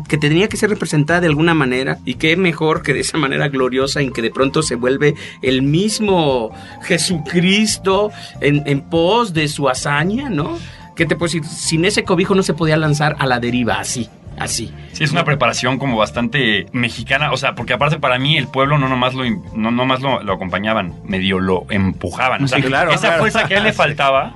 que 0.08 0.18
tenía 0.18 0.48
que 0.48 0.56
ser 0.56 0.70
representada 0.70 1.20
de 1.20 1.28
alguna 1.28 1.54
manera, 1.54 1.98
y 2.06 2.14
qué 2.14 2.38
mejor 2.38 2.82
que 2.82 2.94
de 2.94 3.02
esa 3.02 3.18
manera 3.18 3.50
gloriosa 3.50 4.00
en 4.00 4.14
que 4.14 4.22
de 4.22 4.32
pronto 4.32 4.64
se 4.64 4.76
vuelve 4.76 5.16
el 5.42 5.64
mismo 5.64 6.52
Jesucristo 6.84 8.10
en, 8.40 8.64
en 8.68 8.80
pos 8.80 9.34
de 9.34 9.50
su 9.50 9.68
hazaña, 9.68 10.30
¿no? 10.30 10.58
¿Qué 10.96 11.06
te 11.06 11.16
puedo 11.16 11.32
decir? 11.32 11.46
Sin 11.46 11.86
ese 11.86 12.04
cobijo 12.04 12.36
no 12.36 12.44
se 12.44 12.54
podía 12.54 12.78
lanzar 12.78 13.16
a 13.20 13.26
la 13.26 13.40
deriva 13.40 13.80
así, 13.80 14.10
así. 14.40 14.74
Sí, 14.94 15.04
es 15.04 15.12
una 15.12 15.24
preparación 15.26 15.80
como 15.80 15.98
bastante 15.98 16.68
mexicana, 16.72 17.32
o 17.32 17.38
sea, 17.38 17.56
porque 17.56 17.74
aparte 17.74 17.98
para 18.00 18.20
mí 18.20 18.38
el 18.38 18.48
pueblo 18.48 18.78
no 18.78 18.88
nomás 18.88 19.16
lo, 19.16 19.24
no 19.56 19.72
nomás 19.72 20.02
lo, 20.02 20.22
lo 20.22 20.34
acompañaban, 20.34 20.94
medio 21.04 21.40
lo 21.40 21.66
empujaban. 21.70 22.44
O 22.44 22.48
sea, 22.48 22.60
Sí, 22.60 22.64
claro, 22.66 22.92
esa 22.92 23.02
claro. 23.08 23.20
fuerza 23.20 23.48
que 23.48 23.56
a 23.56 23.58
él 23.58 23.64
le 23.64 23.74
faltaba, 23.74 24.36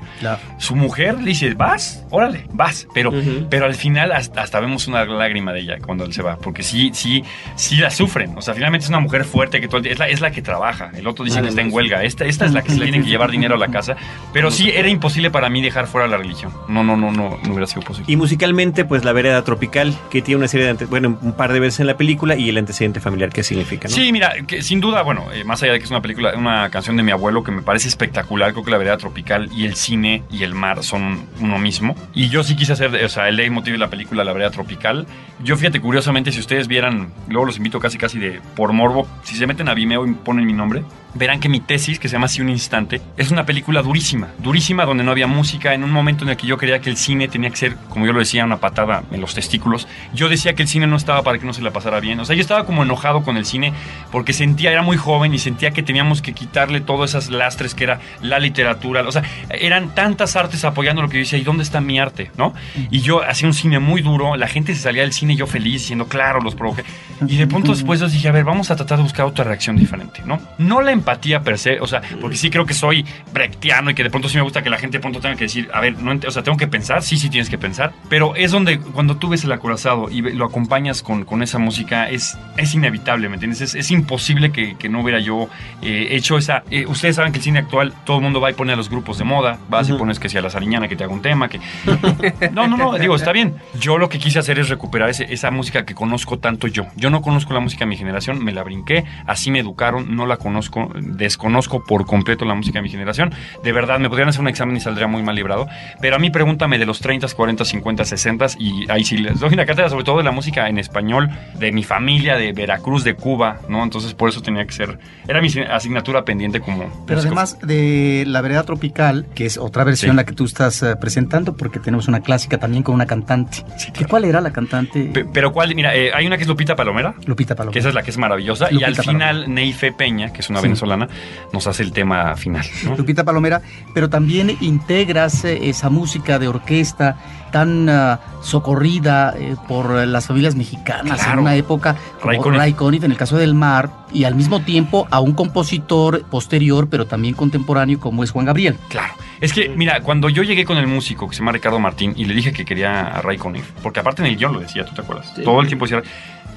su 0.57 0.75
mujer 0.75 1.19
le 1.19 1.25
dice, 1.29 1.53
vas, 1.53 2.03
órale, 2.09 2.45
vas. 2.53 2.87
Pero, 2.93 3.11
pero 3.49 3.65
al 3.65 3.75
final 3.75 4.11
hasta, 4.11 4.41
hasta 4.41 4.59
vemos 4.59 4.87
una 4.87 5.05
lágrima 5.05 5.53
de 5.53 5.59
ella 5.61 5.77
cuando 5.85 6.05
él 6.05 6.13
se 6.13 6.23
va, 6.23 6.37
porque 6.37 6.63
sí, 6.63 6.89
sí, 6.93 7.23
sí 7.55 7.75
la 7.75 7.91
sufren. 7.91 8.35
O 8.37 8.41
sea, 8.41 8.53
finalmente 8.55 8.85
es 8.85 8.89
una 8.89 8.99
mujer 8.99 9.25
fuerte 9.25 9.61
que 9.61 9.67
todo 9.67 9.77
el 9.77 9.83
día- 9.83 9.91
es 9.93 9.99
la, 9.99 10.07
es 10.09 10.21
la 10.21 10.31
que 10.31 10.41
trabaja. 10.41 10.89
El 10.95 11.05
otro 11.07 11.23
dice 11.23 11.41
que 11.41 11.49
está 11.49 11.61
en 11.61 11.71
huelga. 11.71 12.03
Esta, 12.03 12.25
esta 12.25 12.45
es 12.45 12.53
la 12.53 12.63
que 12.63 12.71
se 12.71 12.79
tiene 12.81 13.01
que 13.01 13.07
llevar 13.09 13.29
dinero 13.29 13.55
a 13.55 13.57
la 13.59 13.67
casa. 13.67 13.95
Pero 14.33 14.49
sí, 14.49 14.71
era 14.73 14.87
imposible 14.89 15.29
para 15.29 15.49
mí 15.49 15.61
dejar 15.61 15.85
fuera 15.87 16.07
la 16.07 16.17
religión. 16.17 16.51
No, 16.67 16.83
no, 16.83 16.97
no, 16.97 17.11
no, 17.11 17.37
no 17.43 17.49
hubiera 17.49 17.67
sido 17.67 17.81
posible. 17.81 18.11
Y 18.11 18.15
musicalmente, 18.15 18.85
pues 18.85 19.03
la 19.05 19.13
vereda 19.13 19.43
tropical, 19.43 19.86
que 20.09 20.21
tiene 20.21 20.39
una 20.39 20.47
serie 20.47 20.73
de, 20.73 20.85
bueno, 20.85 21.17
un 21.21 21.33
par 21.33 21.53
de 21.53 21.59
veces 21.59 21.79
en 21.79 21.87
la 21.87 21.97
película 21.97 22.35
y 22.35 22.49
el 22.49 22.57
antecedente 22.57 22.99
familiar, 22.99 23.29
¿qué 23.29 23.43
significa? 23.43 23.87
Sí, 23.87 24.11
mira, 24.11 24.33
sin 24.61 24.79
duda, 24.79 25.01
bueno, 25.03 25.27
eh, 25.33 25.43
más 25.43 25.61
allá 25.63 25.73
de 25.73 25.79
que 25.79 25.85
es 25.85 25.91
una 25.91 26.01
película, 26.01 26.33
una 26.35 26.69
canción 26.69 26.97
de 26.97 27.03
mi 27.03 27.11
abuelo 27.11 27.43
que 27.43 27.51
me 27.51 27.61
parece 27.61 27.87
espectacular, 27.87 28.51
creo 28.51 28.63
que 28.63 28.71
la 28.71 28.77
vereda 28.77 28.97
tropical 28.97 29.49
y 29.55 29.65
el 29.65 29.75
cine 29.75 30.23
y 30.31 30.43
el 30.43 30.53
mar 30.53 30.83
son 30.83 31.27
uno 31.39 31.57
mismo. 31.59 31.95
Y 32.13 32.29
yo 32.29 32.43
sí 32.43 32.55
quise 32.55 32.73
hacer, 32.73 32.93
o 32.93 33.09
sea, 33.09 33.29
el 33.29 33.35
leitmotiv 33.35 33.73
de 33.73 33.79
la 33.79 33.89
película 33.89 34.23
La 34.23 34.33
vereda 34.33 34.51
tropical. 34.51 35.07
Yo 35.43 35.55
fíjate, 35.57 35.79
curiosamente, 35.79 36.31
si 36.31 36.39
ustedes 36.39 36.67
vieran, 36.67 37.13
luego 37.27 37.45
los 37.45 37.57
invito 37.57 37.79
casi 37.79 37.97
casi 37.97 38.19
de 38.19 38.41
por 38.55 38.73
morbo, 38.73 39.07
si 39.23 39.35
se 39.35 39.47
meten 39.47 39.69
a 39.69 39.73
Vimeo 39.73 40.05
y 40.05 40.13
ponen 40.13 40.45
mi 40.45 40.53
nombre, 40.53 40.83
verán 41.17 41.39
que 41.39 41.49
mi 41.49 41.59
tesis, 41.59 41.99
que 41.99 42.07
se 42.07 42.13
llama 42.13 42.25
Así 42.25 42.41
un 42.41 42.49
instante, 42.49 43.01
es 43.17 43.31
una 43.31 43.45
película 43.45 43.81
durísima, 43.81 44.29
durísima 44.39 44.85
donde 44.85 45.03
no 45.03 45.11
había 45.11 45.27
música, 45.27 45.73
en 45.73 45.83
un 45.83 45.91
momento 45.91 46.23
en 46.23 46.31
el 46.31 46.37
que 46.37 46.47
yo 46.47 46.57
creía 46.57 46.79
que 46.79 46.89
el 46.89 46.97
cine 46.97 47.27
tenía 47.27 47.49
que 47.49 47.57
ser, 47.57 47.75
como 47.89 48.05
yo 48.05 48.13
lo 48.13 48.19
decía, 48.19 48.45
una 48.45 48.57
patada 48.57 49.03
en 49.11 49.21
los 49.21 49.33
testículos. 49.33 49.87
Yo 50.13 50.29
decía 50.29 50.53
que 50.53 50.63
el 50.63 50.67
cine 50.67 50.87
no 50.87 50.95
estaba 50.95 51.21
para 51.23 51.39
que 51.39 51.45
no 51.45 51.53
se 51.53 51.61
la 51.61 51.71
pasara 51.71 51.99
bien. 51.99 52.19
O 52.19 52.25
sea, 52.25 52.35
yo 52.35 52.41
estaba 52.41 52.65
como 52.65 52.83
enojado 52.83 53.23
con 53.23 53.37
el 53.37 53.45
cine 53.45 53.73
porque 54.11 54.33
sentía, 54.33 54.71
era 54.71 54.81
muy 54.81 54.97
joven 54.97 55.33
y 55.33 55.39
sentía 55.39 55.71
que 55.71 55.83
teníamos 55.83 56.21
que 56.21 56.33
quitarle 56.33 56.81
todas 56.81 57.11
esas 57.11 57.29
lastres 57.29 57.73
que 57.73 57.83
era 57.83 57.99
la 58.21 58.39
literatura. 58.39 59.01
O 59.07 59.11
sea, 59.11 59.23
eran 59.49 59.95
tantas 59.95 60.35
artes 60.35 60.63
apoyando 60.65 61.01
lo 61.01 61.09
que 61.09 61.17
yo 61.17 61.19
decía, 61.19 61.39
¿y 61.39 61.43
dónde 61.43 61.63
está 61.63 61.81
mi 61.81 61.99
arte? 61.99 62.31
¿No? 62.37 62.53
Y 62.91 63.01
yo 63.01 63.23
hacía 63.23 63.47
un 63.47 63.53
cine 63.53 63.79
muy 63.79 64.01
duro, 64.01 64.35
la 64.35 64.47
gente 64.47 64.73
se 64.75 64.81
salía 64.81 65.03
del 65.03 65.13
cine 65.13 65.35
yo 65.35 65.47
feliz, 65.47 65.81
diciendo, 65.81 66.07
claro, 66.07 66.41
los 66.41 66.55
provoqué. 66.55 66.83
Y 67.27 67.37
de 67.37 67.47
pronto 67.47 67.71
después 67.71 67.99
yo 67.99 68.07
dije, 68.07 68.27
a 68.27 68.31
ver, 68.31 68.43
vamos 68.43 68.71
a 68.71 68.75
tratar 68.75 68.97
de 68.97 69.03
buscar 69.03 69.25
otra 69.25 69.43
reacción 69.43 69.75
diferente, 69.75 70.21
¿no? 70.25 70.39
No 70.57 70.81
la 70.81 70.91
empatía 71.07 71.39
per 71.41 71.57
se, 71.57 71.79
o 71.79 71.87
sea, 71.87 72.01
porque 72.19 72.35
sí 72.35 72.49
creo 72.49 72.65
que 72.65 72.73
soy 72.73 73.05
brechtiano 73.31 73.89
y 73.91 73.93
que 73.95 74.03
de 74.03 74.09
pronto 74.09 74.27
sí 74.27 74.35
me 74.35 74.43
gusta 74.43 74.61
que 74.61 74.69
la 74.69 74.77
gente 74.77 74.97
de 74.97 75.01
pronto 75.01 75.21
tenga 75.21 75.35
que 75.37 75.45
decir, 75.45 75.69
a 75.73 75.79
ver, 75.79 75.97
no 76.01 76.19
o 76.27 76.31
sea, 76.31 76.43
tengo 76.43 76.57
que 76.57 76.67
pensar, 76.67 77.01
sí, 77.01 77.17
sí 77.17 77.29
tienes 77.29 77.49
que 77.49 77.57
pensar, 77.57 77.93
pero 78.09 78.35
es 78.35 78.51
donde 78.51 78.79
cuando 78.79 79.15
tú 79.15 79.29
ves 79.29 79.43
el 79.45 79.51
acorazado 79.53 80.09
y 80.11 80.21
lo 80.21 80.45
acompañas 80.45 81.01
con, 81.03 81.23
con 81.23 81.41
esa 81.43 81.59
música, 81.59 82.09
es, 82.09 82.37
es 82.57 82.73
inevitable, 82.75 83.29
¿me 83.29 83.35
entiendes? 83.35 83.61
Es, 83.61 83.75
es 83.75 83.89
imposible 83.91 84.51
que, 84.51 84.75
que 84.75 84.89
no 84.89 85.01
hubiera 85.01 85.19
yo 85.19 85.47
eh, 85.81 86.07
hecho 86.11 86.37
esa... 86.37 86.63
eh, 86.71 86.85
ustedes 86.87 87.15
saben 87.15 87.31
que 87.31 87.37
el 87.37 87.43
cine 87.43 87.59
actual, 87.59 87.93
todo 88.05 88.17
el 88.17 88.23
mundo 88.23 88.41
va 88.41 88.51
y 88.51 88.53
pone 88.53 88.73
a 88.73 88.75
los 88.75 88.89
grupos 88.89 89.17
de 89.17 89.23
moda, 89.23 89.59
vas 89.69 89.87
y 89.89 89.93
pones 89.93 90.19
que 90.19 90.27
sea 90.27 90.41
la 90.41 90.49
Sariñana 90.49 90.87
que 90.89 90.95
te 90.97 91.03
haga 91.05 91.13
un 91.13 91.21
tema, 91.21 91.47
que... 91.47 91.59
No, 92.51 92.67
no, 92.67 92.75
no, 92.77 92.97
digo, 92.97 93.15
está 93.15 93.31
bien. 93.31 93.55
Yo 93.79 93.97
lo 93.97 94.09
que 94.09 94.19
quise 94.19 94.39
hacer 94.39 94.59
es 94.59 94.67
recuperar 94.69 95.09
ese- 95.09 95.31
esa 95.33 95.51
música 95.51 95.85
que 95.85 95.93
conozco 95.95 96.39
tanto 96.39 96.67
yo. 96.67 96.85
Yo 96.95 97.09
no 97.09 97.21
conozco 97.21 97.53
la 97.53 97.59
música 97.59 97.85
de 97.85 97.89
mi 97.89 97.97
generación, 97.97 98.43
me 98.43 98.51
la 98.51 98.63
brinqué, 98.63 99.05
así 99.25 99.51
me 99.51 99.59
educaron, 99.59 100.15
no 100.15 100.25
la 100.25 100.37
conozco, 100.37 100.91
desconozco 101.01 101.83
por 101.83 102.05
completo 102.05 102.45
la 102.45 102.53
música 102.55 102.79
de 102.79 102.83
mi 102.83 102.89
generación. 102.89 103.33
De 103.63 103.71
verdad, 103.71 103.99
me 103.99 104.09
podrían 104.09 104.29
hacer 104.29 104.41
un 104.41 104.47
examen 104.47 104.75
y 104.77 104.79
saldría 104.79 105.07
muy 105.07 105.23
mal 105.23 105.35
librado. 105.35 105.67
Pero 106.01 106.15
a 106.15 106.19
mí 106.19 106.29
pregúntame 106.29 106.77
de 106.77 106.85
los 106.85 106.99
30, 106.99 107.27
40, 107.27 107.65
50, 107.65 108.05
60 108.05 108.45
y 108.59 108.89
ahí 108.89 109.03
sí 109.03 109.17
les 109.17 109.39
doy 109.39 109.53
una 109.53 109.65
cátedra, 109.65 109.89
sobre 109.89 110.03
todo 110.03 110.17
de 110.17 110.23
la 110.23 110.31
música 110.31 110.67
en 110.69 110.77
español, 110.77 111.29
de 111.59 111.71
mi 111.71 111.83
familia, 111.83 112.35
de 112.37 112.53
Veracruz, 112.53 113.03
de 113.03 113.15
Cuba, 113.15 113.57
¿no? 113.69 113.83
Entonces 113.83 114.13
por 114.13 114.29
eso 114.29 114.41
tenía 114.41 114.65
que 114.65 114.71
ser, 114.73 114.99
era 115.27 115.41
mi 115.41 115.47
asignatura 115.69 116.23
pendiente 116.25 116.59
como... 116.59 116.83
Pero 117.05 117.17
músico. 117.17 117.33
además 117.33 117.57
de 117.61 118.23
La 118.27 118.41
Vereda 118.41 118.63
Tropical, 118.63 119.27
que 119.35 119.45
es 119.45 119.57
otra 119.57 119.83
versión 119.83 120.11
Sí. 120.11 120.15
la 120.15 120.25
que 120.25 120.33
tú 120.33 120.45
estás 120.45 120.81
eh, 120.83 120.95
presentando, 120.95 121.57
porque 121.57 121.79
tenemos 121.79 122.07
una 122.07 122.21
clásica 122.21 122.57
también 122.59 122.83
con 122.83 122.95
una 122.95 123.05
cantante. 123.05 123.63
¿Qué 123.93 124.05
¿Cuál 124.05 124.25
era 124.25 124.39
la 124.41 124.51
cantante? 124.51 125.09
Pe- 125.13 125.25
Pero 125.33 125.51
cuál, 125.51 125.73
mira, 125.75 125.95
eh, 125.95 126.11
hay 126.13 126.25
una 126.27 126.37
que 126.37 126.43
es 126.43 126.47
Lupita 126.47 126.75
Palomera, 126.75 127.13
Lupita 127.25 127.55
Palomera. 127.55 127.73
que 127.73 127.79
esa 127.79 127.89
es 127.89 127.95
la 127.95 128.03
que 128.03 128.11
es 128.11 128.17
maravillosa, 128.17 128.67
y 128.71 128.83
al 128.83 128.95
final 128.95 129.53
Neife 129.53 129.91
Peña, 129.91 130.31
que 130.31 130.41
es 130.41 130.49
una 130.49 130.59
Sí. 130.61 130.67
Venezolana, 130.77 131.07
nos 131.53 131.67
hace 131.67 131.83
el 131.83 131.91
tema 131.91 132.35
final. 132.35 132.65
¿no? 132.85 132.95
Lupita 132.95 133.23
Palomera, 133.23 133.61
pero 133.93 134.09
también 134.09 134.55
integras 134.61 135.43
eh, 135.45 135.69
esa 135.69 135.89
música 135.89 136.39
de 136.39 136.47
orquesta 136.47 137.17
tan 137.51 137.87
ah, 137.89 138.19
socorrida 138.41 139.33
eh, 139.37 139.55
por 139.67 139.91
las 140.05 140.27
familias 140.27 140.55
mexicanas 140.55 141.17
Claro. 141.19 141.33
en 141.33 141.39
una 141.39 141.55
época 141.55 141.95
como 142.21 142.31
Ray 142.31 142.37
Ray 142.37 142.73
Conniff. 142.73 142.75
Conniff. 142.75 143.03
en 143.05 143.11
el 143.11 143.17
caso 143.17 143.37
del 143.37 143.53
mar 143.53 143.89
y 144.13 144.25
al 144.25 144.35
mismo 144.35 144.59
tiempo 144.61 145.07
a 145.11 145.19
un 145.21 145.33
compositor 145.33 146.23
posterior 146.25 146.89
pero 146.89 147.07
también 147.07 147.33
contemporáneo 147.35 147.99
como 147.99 148.23
es 148.23 148.31
Juan 148.31 148.45
Gabriel. 148.45 148.75
Claro. 148.89 149.13
Es 149.39 149.53
que, 149.53 149.69
mira, 149.69 150.01
cuando 150.01 150.29
yo 150.29 150.43
llegué 150.43 150.65
con 150.65 150.77
el 150.77 150.87
músico 150.87 151.27
que 151.29 151.35
se 151.35 151.39
llama 151.39 151.51
Ricardo 151.51 151.79
Martín 151.79 152.13
y 152.17 152.25
le 152.25 152.33
dije 152.33 152.51
que 152.51 152.65
quería 152.65 153.01
a 153.07 153.21
Ray 153.21 153.37
Conniff, 153.37 153.69
porque 153.83 153.99
aparte 153.99 154.21
en 154.23 154.27
el 154.27 154.35
guion 154.35 154.53
lo 154.53 154.59
decía, 154.59 154.83
¿tú 154.85 154.93
te 154.95 155.01
acuerdas? 155.01 155.31
Sí. 155.35 155.43
Todo 155.43 155.61
el 155.61 155.67
tiempo 155.67 155.85
decía, 155.85 156.01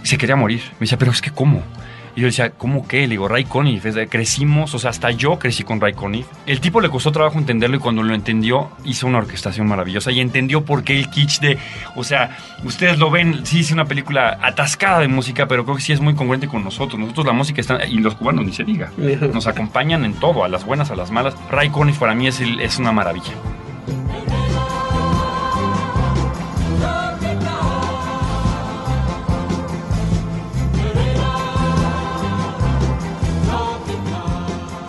se 0.03 0.17
quería 0.19 0.35
morir. 0.35 0.61
Me 0.75 0.81
decía, 0.81 0.97
pero 0.99 1.13
es 1.13 1.21
que 1.21 1.31
¿cómo? 1.31 1.63
Y 2.17 2.21
yo 2.21 2.27
decía, 2.27 2.51
¿cómo 2.51 2.87
qué? 2.87 3.03
Le 3.03 3.09
digo, 3.09 3.29
Ray 3.29 3.45
Conniff, 3.45 3.87
crecimos, 4.09 4.75
o 4.75 4.79
sea, 4.79 4.91
hasta 4.91 5.11
yo 5.11 5.39
crecí 5.39 5.63
con 5.63 5.81
Ray 5.81 5.93
Conniff. 5.93 6.27
El 6.47 6.61
tipo 6.61 6.81
le 6.81 6.89
costó 6.89 7.13
trabajo 7.13 7.39
entenderlo 7.39 7.77
y 7.77 7.81
cuando 7.81 8.03
lo 8.03 8.15
entendió, 8.15 8.71
hizo 8.85 9.07
una 9.07 9.19
orquestación 9.19 9.69
maravillosa 9.69 10.11
y 10.11 10.21
entendió 10.21 10.65
por 10.65 10.85
qué 10.85 10.99
el 10.99 11.09
kitsch 11.09 11.41
de, 11.41 11.59
o 11.97 12.05
sea, 12.05 12.37
ustedes 12.65 12.99
lo 12.99 13.11
ven, 13.11 13.47
sí 13.47 13.61
es 13.61 13.71
una 13.71 13.85
película 13.85 14.39
atascada 14.43 15.01
de 15.01 15.09
música, 15.09 15.47
pero 15.47 15.65
creo 15.65 15.77
que 15.77 15.83
sí 15.83 15.93
es 15.93 16.01
muy 16.01 16.15
congruente 16.15 16.49
con 16.49 16.65
nosotros. 16.65 16.99
Nosotros 16.99 17.27
la 17.27 17.33
música 17.33 17.61
está, 17.61 17.87
y 17.87 17.99
los 17.99 18.15
cubanos 18.15 18.45
ni 18.45 18.53
se 18.53 18.65
diga, 18.65 18.91
nos 19.33 19.47
acompañan 19.47 20.05
en 20.05 20.15
todo, 20.15 20.45
a 20.45 20.49
las 20.49 20.65
buenas, 20.65 20.91
a 20.91 20.97
las 20.97 21.11
malas. 21.11 21.35
Ray 21.51 21.71
Conniff 21.71 21.99
para 21.99 22.15
mí 22.15 22.27
es, 22.27 22.41
es 22.41 22.79
una 22.79 22.93
maravilla. 22.93 23.33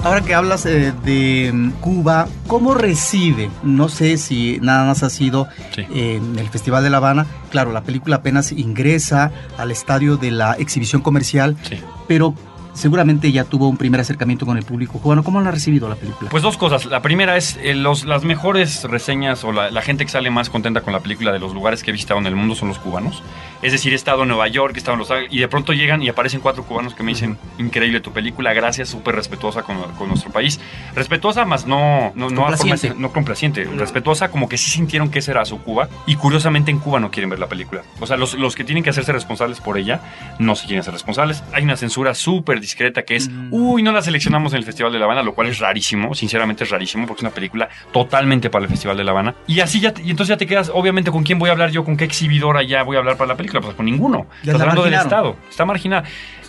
Ahora 0.04 0.22
que 0.22 0.34
hablas 0.34 0.66
eh, 0.66 0.94
de 1.06 1.52
mm, 1.54 1.72
Cuba, 1.80 2.28
¿cómo 2.48 2.74
recibe? 2.74 3.52
No 3.62 3.88
sé 3.88 4.18
si 4.18 4.58
nada 4.60 4.84
más 4.86 5.04
ha 5.04 5.12
sido 5.12 5.48
Sí. 5.76 5.82
eh, 5.94 6.16
en 6.16 6.40
el 6.40 6.50
Festival 6.50 6.84
de 6.84 6.90
La 6.90 6.98
Habana. 6.98 7.28
Claro, 7.52 7.72
la 7.72 7.84
película 7.84 8.18
apenas 8.18 8.52
ingresa 8.52 9.32
al 9.60 9.70
estadio 9.70 10.18
de 10.18 10.32
la 10.32 10.54
exhibición 10.54 11.04
comercial, 11.04 11.56
Sí. 11.70 11.76
pero 12.08 12.34
seguramente 12.74 13.32
ya 13.32 13.44
tuvo 13.44 13.68
un 13.68 13.78
primer 13.78 14.00
acercamiento 14.02 14.46
con 14.46 14.58
el 14.58 14.64
público 14.64 15.00
cubano. 15.00 15.24
¿Cómo 15.24 15.42
lo 15.42 15.48
ha 15.48 15.52
recibido 15.52 15.90
la 15.90 15.96
película? 15.96 16.30
Pues 16.30 16.44
dos 16.44 16.58
cosas. 16.58 16.86
La 16.86 17.02
primera 17.02 17.38
es 17.38 17.58
eh, 17.62 17.76
los, 17.76 18.06
las 18.06 18.24
mejores 18.24 18.84
reseñas 18.86 19.44
o 19.44 19.52
la, 19.52 19.70
la 19.72 19.82
gente 19.82 20.06
que 20.06 20.12
sale 20.12 20.30
más 20.32 20.50
contenta 20.50 20.82
con 20.82 20.94
la 20.94 21.00
película 21.00 21.32
de 21.32 21.40
los 21.40 21.54
lugares 21.54 21.84
que 21.84 21.92
he 21.92 21.94
visitado 21.94 22.20
en 22.20 22.26
el 22.28 22.36
mundo 22.36 22.56
son 22.56 22.70
los 22.70 22.80
cubanos. 22.80 23.22
Es 23.62 23.72
decir, 23.74 23.92
he 23.94 23.96
estado 23.96 24.24
en 24.24 24.30
Nueva 24.30 24.48
York, 24.48 24.74
he 24.76 24.78
estado 24.80 24.94
en 24.94 25.00
Los 25.00 25.12
Ángeles 25.12 25.34
y 25.34 25.40
de 25.40 25.48
pronto 25.48 25.74
llegan 25.74 26.02
y 26.02 26.10
aparecen 26.10 26.40
cuatro 26.40 26.64
cubanos 26.64 26.96
que 26.96 27.04
me 27.04 27.12
dicen, 27.12 27.38
increíble 27.60 28.00
tu 28.00 28.12
película, 28.12 28.54
gracias, 28.54 28.90
súper 28.90 29.16
respetuosa 29.16 29.64
con, 29.64 29.78
con 29.98 30.08
nuestro 30.08 30.32
país. 30.32 30.60
Respetuosa, 30.96 31.46
más 31.46 31.68
no, 31.68 32.12
no, 32.16 32.30
no, 32.30 32.42
forma- 32.48 32.58
Complaciente. 32.58 33.00
no 33.00 33.12
complaciente, 33.12 33.64
respetuosa 33.66 34.30
como 34.32 34.48
que 34.50 34.58
sí 34.58 34.72
sintieron 34.72 35.10
que 35.10 35.20
esa 35.20 35.32
era 35.32 35.46
su 35.46 35.60
Cuba 35.62 35.90
y 36.08 36.16
curiosamente 36.16 36.72
en 36.72 36.80
Cuba 36.80 37.00
no 37.00 37.12
quieren 37.12 37.30
ver 37.30 37.40
la 37.40 37.48
película. 37.48 37.82
O 38.00 38.08
sea, 38.08 38.18
los, 38.18 38.34
los 38.36 38.56
que 38.56 38.64
tienen 38.64 38.84
que 38.84 38.90
hacerse 38.90 39.12
responsables 39.12 39.60
por 39.62 39.78
ella 39.78 40.00
no 40.40 40.56
se 40.56 40.66
quieren 40.66 40.80
hacer 40.82 40.94
responsables. 40.94 41.44
Hay 41.54 41.64
una 41.64 41.76
censura 41.78 42.14
súper 42.16 42.61
discreta 42.62 43.02
que 43.04 43.16
es, 43.18 43.30
uy, 43.50 43.84
no 43.84 43.92
la 43.92 44.02
seleccionamos 44.02 44.54
en 44.54 44.60
el 44.60 44.64
Festival 44.64 44.94
de 44.94 45.00
La 45.00 45.06
Habana, 45.06 45.22
lo 45.24 45.34
cual 45.34 45.48
es 45.48 45.60
rarísimo, 45.60 46.16
sinceramente 46.16 46.64
es 46.64 46.70
rarísimo 46.70 47.06
porque 47.08 47.20
es 47.20 47.24
una 47.24 47.32
película 47.34 47.68
totalmente 47.92 48.50
para 48.50 48.64
el 48.64 48.70
Festival 48.70 48.96
de 48.96 49.04
La 49.04 49.12
Habana. 49.12 49.36
Y 49.48 49.60
así 49.60 49.80
ya, 49.82 49.94
te- 49.94 50.02
y 50.04 50.12
entonces 50.12 50.30
ya 50.34 50.38
te 50.38 50.48
quedas, 50.48 50.72
obviamente, 50.74 51.12
¿con 51.12 51.24
quién 51.24 51.40
voy 51.40 51.50
a 51.50 51.52
hablar 51.52 51.72
yo? 51.72 51.84
¿Con 51.84 51.98
qué 51.98 52.06
exhibidora 52.06 52.64
ya 52.64 52.84
voy 52.84 52.96
a 52.96 53.00
hablar 53.00 53.18
para 53.18 53.30
la 53.30 53.36
película? 53.36 53.60
Pues 53.62 53.76
con 53.76 53.86
ninguno. 53.86 54.28
Ya 54.44 54.52
Estás 54.54 54.60
la 54.60 54.64
hablando 54.64 54.84
del. 54.84 54.94
Estado. 54.94 55.36
Está 55.50 55.66
marginada. 55.66 56.04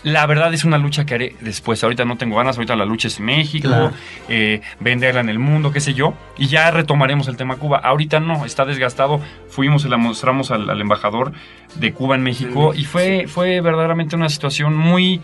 La 0.05 0.27
verdad 0.27 0.53
es 0.53 0.65
una 0.65 0.79
lucha 0.79 1.07
que 1.07 1.15
haré 1.15 1.37
después. 1.41 1.83
Ahorita 1.85 2.05
no 2.05 2.17
tengo 2.17 2.37
ganas, 2.37 2.57
ahorita 2.57 2.75
la 2.75 2.85
lucha 2.85 3.07
es 3.07 3.21
México, 3.21 3.69
Claro. 3.69 3.93
eh, 4.29 4.61
venderla 4.81 5.21
en 5.21 5.29
el 5.29 5.39
mundo, 5.39 5.71
qué 5.71 5.79
sé 5.81 5.95
yo, 5.95 6.15
y 6.37 6.49
ya 6.49 6.71
retomaremos 6.73 7.29
el 7.29 7.37
tema 7.37 7.55
Cuba. 7.57 7.79
Ahorita 7.79 8.19
no, 8.19 8.45
está 8.45 8.65
desgastado. 8.65 9.21
Fuimos 9.49 9.85
y 9.85 9.89
la 9.89 9.99
mostramos 9.99 10.51
al, 10.51 10.69
al 10.69 10.81
embajador 10.81 11.33
de 11.77 11.93
Cuba 11.93 12.17
en 12.17 12.23
México 12.25 12.75
y 12.75 12.85
fue, 12.85 13.27
fue 13.29 13.61
verdaderamente 13.61 14.17
una 14.17 14.29
situación 14.29 14.75
muy 14.77 15.21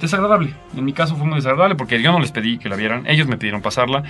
desagradable. 0.00 0.54
En 0.76 0.84
mi 0.84 0.92
caso 0.92 1.16
fue 1.16 1.26
muy 1.26 1.36
desagradable 1.36 1.74
porque 1.76 2.00
yo 2.02 2.12
no 2.12 2.20
les 2.20 2.32
pedí 2.32 2.58
que 2.58 2.68
la 2.68 2.76
vieran, 2.76 3.04
ellos 3.06 3.26
me 3.26 3.36
pidieron 3.36 3.62
pasarla. 3.62 4.02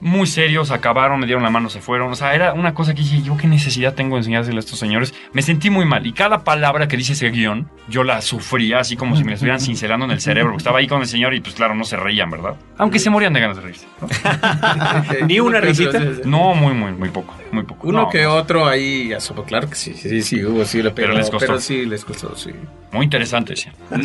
Muy 0.00 0.26
serios, 0.26 0.70
acabaron, 0.70 1.20
me 1.20 1.26
dieron 1.26 1.42
la 1.42 1.50
mano, 1.50 1.68
se 1.70 1.80
fueron. 1.80 2.12
O 2.12 2.14
sea, 2.14 2.34
era 2.34 2.52
una 2.52 2.74
cosa 2.74 2.94
que 2.94 3.02
dije, 3.02 3.22
yo 3.22 3.36
qué 3.36 3.46
necesidad 3.46 3.94
tengo 3.94 4.16
de 4.16 4.20
enseñárselo 4.20 4.56
a 4.56 4.60
estos 4.60 4.78
señores. 4.78 5.14
Me 5.32 5.42
sentí 5.42 5.70
muy 5.70 5.84
mal 5.84 6.06
y 6.06 6.12
cada 6.12 6.44
palabra 6.44 6.88
que 6.88 6.96
dice 6.96 7.12
ese 7.14 7.30
guion, 7.30 7.68
yo 7.88 8.02
la 8.04 8.20
sufría 8.20 8.80
así 8.80 8.96
como 8.96 9.16
si 9.16 9.22
me 9.24 9.30
la 9.30 9.34
estuvieran 9.34 9.60
cincelando 9.60 10.04
en 10.06 10.12
el 10.12 10.20
cerebro. 10.20 10.52
porque 10.52 10.62
Estaba 10.62 10.78
ahí 10.78 10.86
con 10.86 11.00
el 11.00 11.06
señor 11.08 11.34
y 11.34 11.40
pues 11.40 11.54
claro, 11.54 11.74
no 11.74 11.84
se 11.84 11.96
reían, 11.96 12.30
¿verdad? 12.30 12.54
Aunque 12.78 12.98
se 12.98 13.10
morían 13.10 13.32
de 13.32 13.40
ganas 13.40 13.56
de 13.56 13.62
reírse. 13.62 13.86
¿no? 14.00 14.06
Ni 15.26 15.40
una 15.40 15.60
risita. 15.60 15.98
No, 16.24 16.54
muy, 16.54 16.74
muy, 16.74 16.92
muy 16.92 17.08
poco, 17.10 17.34
muy 17.52 17.62
poco. 17.64 17.88
Uno 17.88 18.02
No, 18.02 18.08
que 18.10 18.26
otro 18.26 18.66
ahí, 18.66 19.12
asomó. 19.12 19.44
claro 19.44 19.68
que 19.68 19.74
sí, 19.74 19.94
sí, 19.94 20.22
sí, 20.22 20.44
hubo, 20.44 20.64
sí, 20.64 20.78
pero, 20.82 20.94
Pero 20.94 21.12
les 21.14 21.30
costó. 21.30 21.46
pero 21.46 21.60
sí, 21.60 21.84
les 21.86 22.04
costó, 22.04 22.34
sí. 22.36 22.50
Muy 22.92 23.04
interesante, 23.04 23.56
sí. 23.56 23.68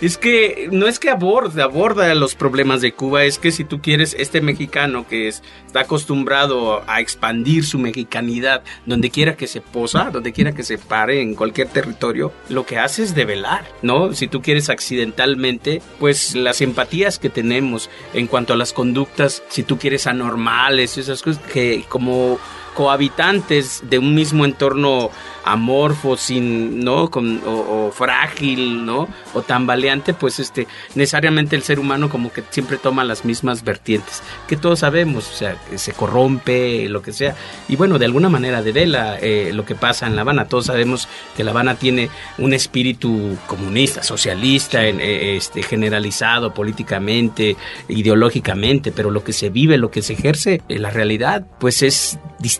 Es 0.00 0.16
que 0.16 0.68
no 0.72 0.86
es 0.86 0.98
que 0.98 1.10
aborda, 1.10 1.64
aborda 1.64 2.14
los 2.14 2.34
problemas 2.34 2.80
de 2.80 2.92
Cuba, 2.92 3.24
es 3.24 3.38
que 3.38 3.52
si 3.52 3.64
tú 3.64 3.82
quieres, 3.82 4.16
este 4.18 4.40
mexicano 4.40 5.06
que 5.06 5.28
es, 5.28 5.42
está 5.66 5.80
acostumbrado 5.80 6.82
a 6.86 7.00
expandir 7.00 7.66
su 7.66 7.78
mexicanidad 7.78 8.62
donde 8.86 9.10
quiera 9.10 9.36
que 9.36 9.46
se 9.46 9.60
posa, 9.60 10.10
donde 10.10 10.32
quiera 10.32 10.52
que 10.52 10.62
se 10.62 10.78
pare, 10.78 11.20
en 11.20 11.34
cualquier 11.34 11.68
territorio, 11.68 12.32
lo 12.48 12.64
que 12.64 12.78
hace 12.78 13.02
es 13.02 13.14
develar, 13.14 13.66
¿no? 13.82 14.14
Si 14.14 14.26
tú 14.26 14.40
quieres 14.40 14.70
accidentalmente, 14.70 15.82
pues 15.98 16.34
las 16.34 16.62
empatías 16.62 17.18
que 17.18 17.28
tenemos 17.28 17.90
en 18.14 18.26
cuanto 18.26 18.54
a 18.54 18.56
las 18.56 18.72
conductas, 18.72 19.42
si 19.50 19.64
tú 19.64 19.76
quieres 19.76 20.06
anormales, 20.06 20.96
esas 20.96 21.20
cosas 21.20 21.42
que 21.52 21.84
como 21.90 22.38
cohabitantes 22.74 23.82
de 23.88 23.98
un 23.98 24.14
mismo 24.14 24.44
entorno 24.44 25.10
amorfo, 25.44 26.16
sin, 26.16 26.84
¿no? 26.84 27.10
Con, 27.10 27.42
o, 27.46 27.86
o 27.86 27.92
frágil, 27.92 28.84
¿no? 28.84 29.08
O 29.34 29.42
tambaleante, 29.42 30.14
pues 30.14 30.38
este, 30.38 30.66
necesariamente 30.94 31.56
el 31.56 31.62
ser 31.62 31.78
humano 31.78 32.08
como 32.08 32.32
que 32.32 32.42
siempre 32.50 32.76
toma 32.76 33.04
las 33.04 33.24
mismas 33.24 33.64
vertientes, 33.64 34.22
que 34.48 34.56
todos 34.56 34.80
sabemos, 34.80 35.28
o 35.28 35.34
sea, 35.34 35.56
que 35.68 35.78
se 35.78 35.92
corrompe, 35.92 36.88
lo 36.88 37.02
que 37.02 37.12
sea, 37.12 37.34
y 37.68 37.76
bueno, 37.76 37.98
de 37.98 38.04
alguna 38.06 38.28
manera 38.28 38.62
devela 38.62 39.18
eh, 39.18 39.50
lo 39.54 39.64
que 39.64 39.74
pasa 39.74 40.06
en 40.06 40.16
La 40.16 40.22
Habana, 40.22 40.46
todos 40.46 40.66
sabemos 40.66 41.08
que 41.36 41.44
La 41.44 41.50
Habana 41.50 41.74
tiene 41.74 42.10
un 42.38 42.52
espíritu 42.52 43.36
comunista, 43.46 44.02
socialista, 44.02 44.86
en, 44.86 45.00
eh, 45.00 45.36
este, 45.36 45.62
generalizado 45.62 46.52
políticamente, 46.54 47.56
ideológicamente, 47.88 48.92
pero 48.92 49.10
lo 49.10 49.24
que 49.24 49.32
se 49.32 49.50
vive, 49.50 49.78
lo 49.78 49.90
que 49.90 50.02
se 50.02 50.12
ejerce 50.12 50.62
en 50.68 50.82
la 50.82 50.90
realidad, 50.90 51.46
pues 51.58 51.82
es 51.82 52.18
distinta, 52.38 52.59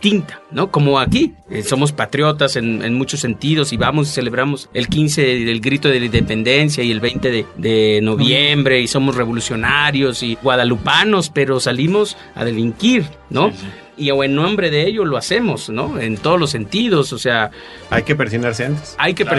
¿no? 0.51 0.71
Como 0.71 0.99
aquí, 0.99 1.33
eh, 1.49 1.63
somos 1.63 1.91
patriotas 1.91 2.55
en, 2.55 2.83
en 2.83 2.93
muchos 2.93 3.19
sentidos 3.19 3.71
y 3.71 3.77
vamos 3.77 4.09
y 4.09 4.13
celebramos 4.13 4.69
el 4.73 4.87
15 4.87 5.21
del 5.21 5.61
grito 5.61 5.89
de 5.89 5.99
la 5.99 6.05
independencia 6.07 6.83
y 6.83 6.91
el 6.91 6.99
20 6.99 7.31
de, 7.31 7.45
de 7.57 7.99
noviembre 8.01 8.81
y 8.81 8.87
somos 8.87 9.15
revolucionarios 9.15 10.23
y 10.23 10.35
guadalupanos, 10.41 11.29
pero 11.29 11.59
salimos 11.59 12.17
a 12.35 12.43
delinquir, 12.43 13.05
¿no? 13.29 13.51
Y 13.97 14.09
o 14.09 14.23
en 14.23 14.33
nombre 14.33 14.71
de 14.71 14.87
ello 14.87 15.05
lo 15.05 15.17
hacemos, 15.17 15.69
¿no? 15.69 15.99
En 15.99 16.17
todos 16.17 16.39
los 16.39 16.49
sentidos, 16.49 17.13
o 17.13 17.19
sea... 17.19 17.51
Hay 17.91 18.01
que 18.03 18.15
persinarse 18.15 18.65
antes. 18.65 18.95
Hay 18.97 19.13
que 19.13 19.25
de 19.25 19.31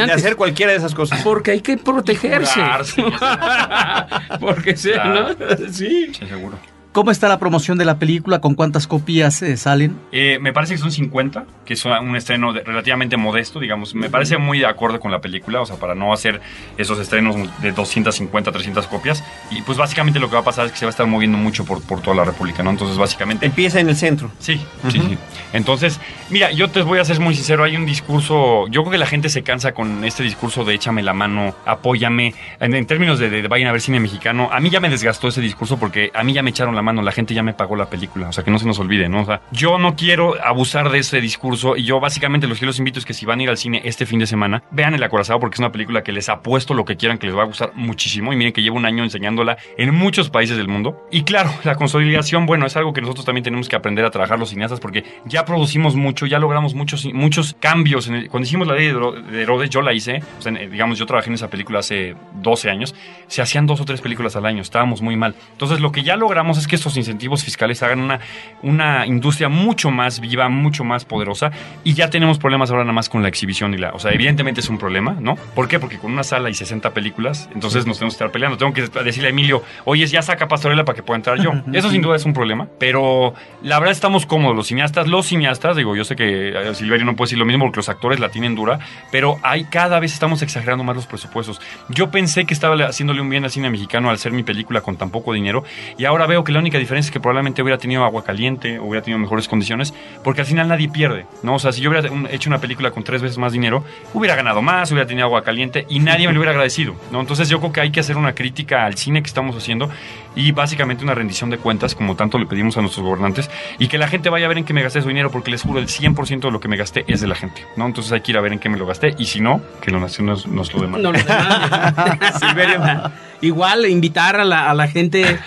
antes. 0.00 0.16
hacer 0.16 0.36
cualquiera 0.36 0.72
de 0.72 0.78
esas 0.78 0.94
cosas. 0.94 1.20
Porque 1.22 1.50
hay 1.50 1.60
que 1.60 1.76
protegerse. 1.76 2.60
Porque 4.40 4.76
sí, 4.76 4.92
¿no? 5.04 5.28
Sí. 5.70 6.12
Sí, 6.12 6.26
seguro. 6.26 6.58
¿Cómo 6.96 7.10
está 7.10 7.28
la 7.28 7.38
promoción 7.38 7.76
de 7.76 7.84
la 7.84 7.98
película? 7.98 8.38
¿Con 8.40 8.54
cuántas 8.54 8.86
copias 8.86 9.42
eh, 9.42 9.58
salen? 9.58 9.98
Eh, 10.12 10.38
me 10.40 10.54
parece 10.54 10.72
que 10.76 10.78
son 10.80 10.90
50, 10.90 11.44
que 11.66 11.74
es 11.74 11.84
un 11.84 12.16
estreno 12.16 12.54
de- 12.54 12.62
relativamente 12.62 13.18
modesto, 13.18 13.60
digamos. 13.60 13.94
Me 13.94 14.08
parece 14.08 14.38
muy 14.38 14.60
de 14.60 14.64
acuerdo 14.66 14.98
con 14.98 15.10
la 15.10 15.20
película, 15.20 15.60
o 15.60 15.66
sea, 15.66 15.76
para 15.76 15.94
no 15.94 16.10
hacer 16.14 16.40
esos 16.78 16.98
estrenos 16.98 17.36
de 17.60 17.72
250, 17.72 18.50
300 18.50 18.86
copias. 18.86 19.22
Y 19.50 19.60
pues 19.60 19.76
básicamente 19.76 20.18
lo 20.18 20.30
que 20.30 20.36
va 20.36 20.40
a 20.40 20.44
pasar 20.44 20.64
es 20.64 20.72
que 20.72 20.78
se 20.78 20.86
va 20.86 20.88
a 20.88 20.92
estar 20.92 21.06
moviendo 21.06 21.36
mucho 21.36 21.66
por, 21.66 21.82
por 21.82 22.00
toda 22.00 22.16
la 22.16 22.24
República, 22.24 22.62
¿no? 22.62 22.70
Entonces, 22.70 22.96
básicamente... 22.96 23.44
Empieza 23.44 23.78
en 23.78 23.90
el 23.90 23.96
centro. 23.96 24.30
Sí, 24.38 24.58
sí, 24.88 24.98
sí. 24.98 25.18
Entonces, 25.52 26.00
mira, 26.30 26.50
yo 26.50 26.70
te 26.70 26.80
voy 26.80 26.98
a 26.98 27.04
ser 27.04 27.20
muy 27.20 27.34
sincero, 27.34 27.62
hay 27.64 27.76
un 27.76 27.84
discurso, 27.84 28.68
yo 28.68 28.80
creo 28.84 28.92
que 28.92 28.98
la 28.98 29.06
gente 29.06 29.28
se 29.28 29.42
cansa 29.42 29.72
con 29.72 30.02
este 30.02 30.22
discurso 30.22 30.64
de 30.64 30.72
échame 30.72 31.02
la 31.02 31.12
mano, 31.12 31.54
apóyame, 31.66 32.32
en, 32.58 32.74
en 32.74 32.86
términos 32.86 33.18
de, 33.18 33.28
de- 33.28 33.42
de 33.42 33.48
vayan 33.48 33.68
a 33.68 33.72
ver 33.72 33.82
cine 33.82 34.00
mexicano, 34.00 34.48
a 34.50 34.60
mí 34.60 34.70
ya 34.70 34.80
me 34.80 34.88
desgastó 34.88 35.28
ese 35.28 35.42
discurso 35.42 35.78
porque 35.78 36.10
a 36.14 36.24
mí 36.24 36.32
ya 36.32 36.42
me 36.42 36.48
echaron 36.50 36.74
la 36.74 36.85
mano 36.86 37.02
la 37.02 37.12
gente 37.12 37.34
ya 37.34 37.42
me 37.42 37.52
pagó 37.52 37.76
la 37.76 37.90
película, 37.90 38.28
o 38.28 38.32
sea, 38.32 38.42
que 38.44 38.50
no 38.50 38.58
se 38.58 38.66
nos 38.66 38.78
olvide, 38.78 39.08
¿no? 39.08 39.22
O 39.22 39.24
sea, 39.26 39.42
yo 39.52 39.78
no 39.78 39.94
quiero 39.96 40.34
abusar 40.42 40.90
de 40.90 40.98
ese 40.98 41.20
discurso 41.20 41.76
y 41.76 41.82
yo 41.84 42.00
básicamente 42.00 42.46
los 42.46 42.58
que 42.58 42.66
los 42.66 42.78
invito 42.78 42.98
es 42.98 43.04
que 43.04 43.12
si 43.14 43.26
van 43.26 43.40
a 43.40 43.42
ir 43.42 43.50
al 43.50 43.56
cine 43.58 43.82
este 43.84 44.06
fin 44.06 44.18
de 44.18 44.26
semana, 44.26 44.62
vean 44.70 44.94
El 44.94 45.02
Acorazado 45.02 45.38
porque 45.40 45.54
es 45.54 45.60
una 45.60 45.72
película 45.72 46.02
que 46.02 46.12
les 46.12 46.28
apuesto 46.28 46.72
lo 46.74 46.84
que 46.84 46.96
quieran, 46.96 47.18
que 47.18 47.26
les 47.26 47.36
va 47.36 47.42
a 47.42 47.46
gustar 47.46 47.72
muchísimo 47.74 48.32
y 48.32 48.36
miren 48.36 48.52
que 48.52 48.62
llevo 48.62 48.76
un 48.76 48.86
año 48.86 49.04
enseñándola 49.04 49.58
en 49.76 49.94
muchos 49.94 50.30
países 50.30 50.56
del 50.56 50.68
mundo. 50.68 51.06
Y 51.10 51.22
claro, 51.24 51.50
la 51.64 51.74
consolidación, 51.74 52.46
bueno, 52.46 52.66
es 52.66 52.76
algo 52.76 52.92
que 52.92 53.00
nosotros 53.00 53.24
también 53.26 53.44
tenemos 53.44 53.68
que 53.68 53.76
aprender 53.76 54.04
a 54.04 54.10
trabajar 54.10 54.38
los 54.38 54.50
cineastas 54.50 54.80
porque 54.80 55.04
ya 55.24 55.44
producimos 55.44 55.96
mucho, 55.96 56.26
ya 56.26 56.38
logramos 56.38 56.74
muchos, 56.74 57.04
muchos 57.12 57.56
cambios. 57.60 58.06
Cuando 58.30 58.46
hicimos 58.46 58.66
la 58.68 58.74
ley 58.74 58.84
de 58.86 58.90
Hero- 58.92 59.12
de 59.12 59.42
Herodes, 59.42 59.70
yo 59.70 59.82
la 59.82 59.92
hice, 59.92 60.22
digamos, 60.70 60.98
yo 60.98 61.06
trabajé 61.06 61.30
en 61.30 61.34
esa 61.34 61.48
película 61.50 61.80
hace 61.80 62.14
12 62.34 62.70
años, 62.70 62.94
se 63.26 63.42
hacían 63.42 63.66
dos 63.66 63.80
o 63.80 63.84
tres 63.84 64.00
películas 64.00 64.36
al 64.36 64.46
año, 64.46 64.62
estábamos 64.62 65.02
muy 65.02 65.16
mal. 65.16 65.34
Entonces, 65.52 65.80
lo 65.80 65.90
que 65.92 66.02
ya 66.02 66.16
logramos 66.16 66.58
es 66.58 66.66
que 66.68 66.75
estos 66.76 66.96
incentivos 66.96 67.44
fiscales 67.44 67.82
hagan 67.82 68.00
una, 68.00 68.20
una 68.62 69.06
industria 69.06 69.48
mucho 69.48 69.90
más 69.90 70.20
viva, 70.20 70.48
mucho 70.48 70.84
más 70.84 71.04
poderosa, 71.04 71.50
y 71.84 71.94
ya 71.94 72.10
tenemos 72.10 72.38
problemas 72.38 72.70
ahora 72.70 72.84
nada 72.84 72.92
más 72.92 73.08
con 73.08 73.22
la 73.22 73.28
exhibición 73.28 73.74
y 73.74 73.78
la. 73.78 73.90
O 73.90 73.98
sea, 73.98 74.12
evidentemente 74.12 74.60
es 74.60 74.68
un 74.68 74.78
problema, 74.78 75.16
¿no? 75.20 75.36
¿Por 75.54 75.68
qué? 75.68 75.78
Porque 75.78 75.98
con 75.98 76.12
una 76.12 76.22
sala 76.22 76.50
y 76.50 76.54
60 76.54 76.92
películas, 76.94 77.48
entonces 77.54 77.86
nos 77.86 77.98
tenemos 77.98 78.14
que 78.14 78.16
estar 78.16 78.30
peleando. 78.30 78.56
Tengo 78.56 78.72
que 78.72 78.82
decirle 78.82 79.28
a 79.28 79.30
Emilio, 79.30 79.62
oye, 79.84 80.06
ya 80.06 80.22
saca 80.22 80.48
Pastorela 80.48 80.84
para 80.84 80.96
que 80.96 81.02
pueda 81.02 81.16
entrar 81.16 81.40
yo. 81.40 81.52
Eso 81.72 81.90
sin 81.90 82.02
duda 82.02 82.16
es 82.16 82.24
un 82.24 82.32
problema, 82.32 82.68
pero 82.78 83.34
la 83.62 83.78
verdad 83.78 83.92
estamos 83.92 84.26
cómodos, 84.26 84.56
los 84.56 84.66
cineastas, 84.68 85.08
los 85.08 85.26
cineastas, 85.26 85.76
digo, 85.76 85.96
yo 85.96 86.04
sé 86.04 86.16
que 86.16 86.50
eh, 86.50 86.74
Silverio 86.74 87.04
no 87.04 87.16
puede 87.16 87.26
decir 87.26 87.38
lo 87.38 87.44
mismo 87.44 87.64
porque 87.64 87.78
los 87.78 87.88
actores 87.88 88.20
la 88.20 88.28
tienen 88.28 88.54
dura, 88.54 88.78
pero 89.10 89.38
hay 89.42 89.64
cada 89.64 90.00
vez 90.00 90.12
estamos 90.12 90.42
exagerando 90.42 90.84
más 90.84 90.96
los 90.96 91.06
presupuestos. 91.06 91.60
Yo 91.88 92.10
pensé 92.10 92.44
que 92.44 92.54
estaba 92.54 92.76
haciéndole 92.84 93.20
un 93.20 93.28
bien 93.28 93.44
al 93.44 93.50
cine 93.50 93.70
mexicano 93.70 94.10
al 94.10 94.18
ser 94.18 94.32
mi 94.32 94.42
película 94.42 94.80
con 94.80 94.96
tan 94.96 95.10
poco 95.10 95.32
dinero 95.32 95.64
y 95.98 96.04
ahora 96.04 96.26
veo 96.26 96.44
que 96.44 96.52
la 96.52 96.60
única 96.66 96.78
diferencia 96.78 97.08
es 97.08 97.12
que 97.12 97.20
probablemente 97.20 97.62
hubiera 97.62 97.78
tenido 97.78 98.04
agua 98.04 98.24
caliente, 98.24 98.80
hubiera 98.80 99.02
tenido 99.02 99.20
mejores 99.20 99.46
condiciones, 99.46 99.94
porque 100.24 100.40
al 100.40 100.46
final 100.48 100.66
nadie 100.66 100.88
pierde, 100.88 101.26
¿no? 101.44 101.54
O 101.54 101.58
sea, 101.60 101.70
si 101.70 101.80
yo 101.80 101.90
hubiera 101.90 102.08
hecho 102.30 102.50
una 102.50 102.58
película 102.58 102.90
con 102.90 103.04
tres 103.04 103.22
veces 103.22 103.38
más 103.38 103.52
dinero, 103.52 103.84
hubiera 104.12 104.34
ganado 104.34 104.62
más, 104.62 104.90
hubiera 104.90 105.06
tenido 105.06 105.26
agua 105.26 105.44
caliente 105.44 105.86
y 105.88 106.00
nadie 106.00 106.26
me 106.26 106.32
lo 106.32 106.40
hubiera 106.40 106.50
agradecido, 106.50 106.96
¿no? 107.12 107.20
Entonces 107.20 107.48
yo 107.48 107.60
creo 107.60 107.72
que 107.72 107.80
hay 107.80 107.90
que 107.90 108.00
hacer 108.00 108.16
una 108.16 108.34
crítica 108.34 108.84
al 108.84 108.96
cine 108.96 109.22
que 109.22 109.28
estamos 109.28 109.54
haciendo 109.56 109.88
y 110.34 110.50
básicamente 110.50 111.04
una 111.04 111.14
rendición 111.14 111.50
de 111.50 111.58
cuentas, 111.58 111.94
como 111.94 112.16
tanto 112.16 112.36
le 112.38 112.46
pedimos 112.46 112.76
a 112.76 112.80
nuestros 112.80 113.06
gobernantes, 113.06 113.48
y 113.78 113.86
que 113.86 113.96
la 113.96 114.08
gente 114.08 114.28
vaya 114.28 114.46
a 114.46 114.48
ver 114.48 114.58
en 114.58 114.64
qué 114.64 114.72
me 114.72 114.82
gasté 114.82 115.00
su 115.02 115.08
dinero, 115.08 115.30
porque 115.30 115.50
les 115.50 115.62
juro, 115.62 115.78
el 115.78 115.86
100% 115.86 116.40
de 116.40 116.50
lo 116.50 116.60
que 116.60 116.68
me 116.68 116.76
gasté 116.76 117.04
es 117.06 117.20
de 117.20 117.28
la 117.28 117.36
gente, 117.36 117.64
¿no? 117.76 117.86
Entonces 117.86 118.12
hay 118.12 118.22
que 118.22 118.32
ir 118.32 118.38
a 118.38 118.40
ver 118.40 118.52
en 118.52 118.58
qué 118.58 118.68
me 118.68 118.76
lo 118.76 118.86
gasté, 118.86 119.14
y 119.18 119.26
si 119.26 119.40
no, 119.40 119.62
que 119.80 119.90
la 119.90 120.00
nación 120.00 120.26
nos, 120.26 120.46
nos 120.46 120.74
lo 120.74 120.80
demande. 120.80 121.02
No 121.02 121.12
lo 121.12 121.18
demande. 121.18 123.10
Igual 123.40 123.86
invitar 123.86 124.36
a 124.36 124.44
la, 124.44 124.70
a 124.70 124.74
la 124.74 124.88
gente 124.88 125.38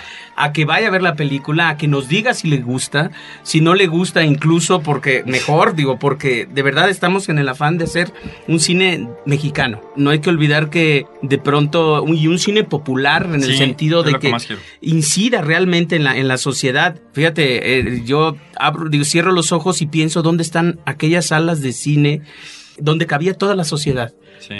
a 0.42 0.52
que 0.52 0.64
vaya 0.64 0.88
a 0.88 0.90
ver 0.90 1.02
la 1.02 1.14
película, 1.14 1.68
a 1.68 1.76
que 1.76 1.86
nos 1.88 2.08
diga 2.08 2.34
si 2.34 2.48
le 2.48 2.58
gusta, 2.58 3.10
si 3.42 3.60
no 3.60 3.74
le 3.74 3.86
gusta 3.86 4.24
incluso 4.24 4.80
porque 4.82 5.22
mejor, 5.26 5.74
digo, 5.74 5.98
porque 5.98 6.46
de 6.50 6.62
verdad 6.62 6.88
estamos 6.90 7.28
en 7.28 7.38
el 7.38 7.48
afán 7.48 7.78
de 7.78 7.84
hacer 7.84 8.12
un 8.48 8.60
cine 8.60 9.08
mexicano. 9.26 9.80
No 9.96 10.10
hay 10.10 10.20
que 10.20 10.30
olvidar 10.30 10.70
que 10.70 11.06
de 11.22 11.38
pronto, 11.38 12.02
un- 12.02 12.16
y 12.16 12.26
un 12.26 12.38
cine 12.38 12.64
popular 12.64 13.26
en 13.26 13.34
el 13.34 13.56
sentido 13.56 14.02
de 14.02 14.12
que 14.20 14.28
que 14.28 14.30
incida 14.80 15.42
realmente 15.42 15.96
en 15.96 16.04
la, 16.04 16.16
en 16.16 16.28
la 16.28 16.38
sociedad. 16.38 16.96
Fíjate, 17.12 17.78
eh, 17.78 18.02
yo 18.04 18.36
abro, 18.56 18.88
digo, 18.88 19.04
cierro 19.04 19.32
los 19.32 19.52
ojos 19.52 19.82
y 19.82 19.86
pienso 19.86 20.22
dónde 20.22 20.42
están 20.42 20.80
aquellas 20.86 21.26
salas 21.26 21.60
de 21.62 21.72
cine 21.72 22.22
donde 22.78 23.06
cabía 23.06 23.34
toda 23.34 23.54
la 23.54 23.64
sociedad. 23.64 24.12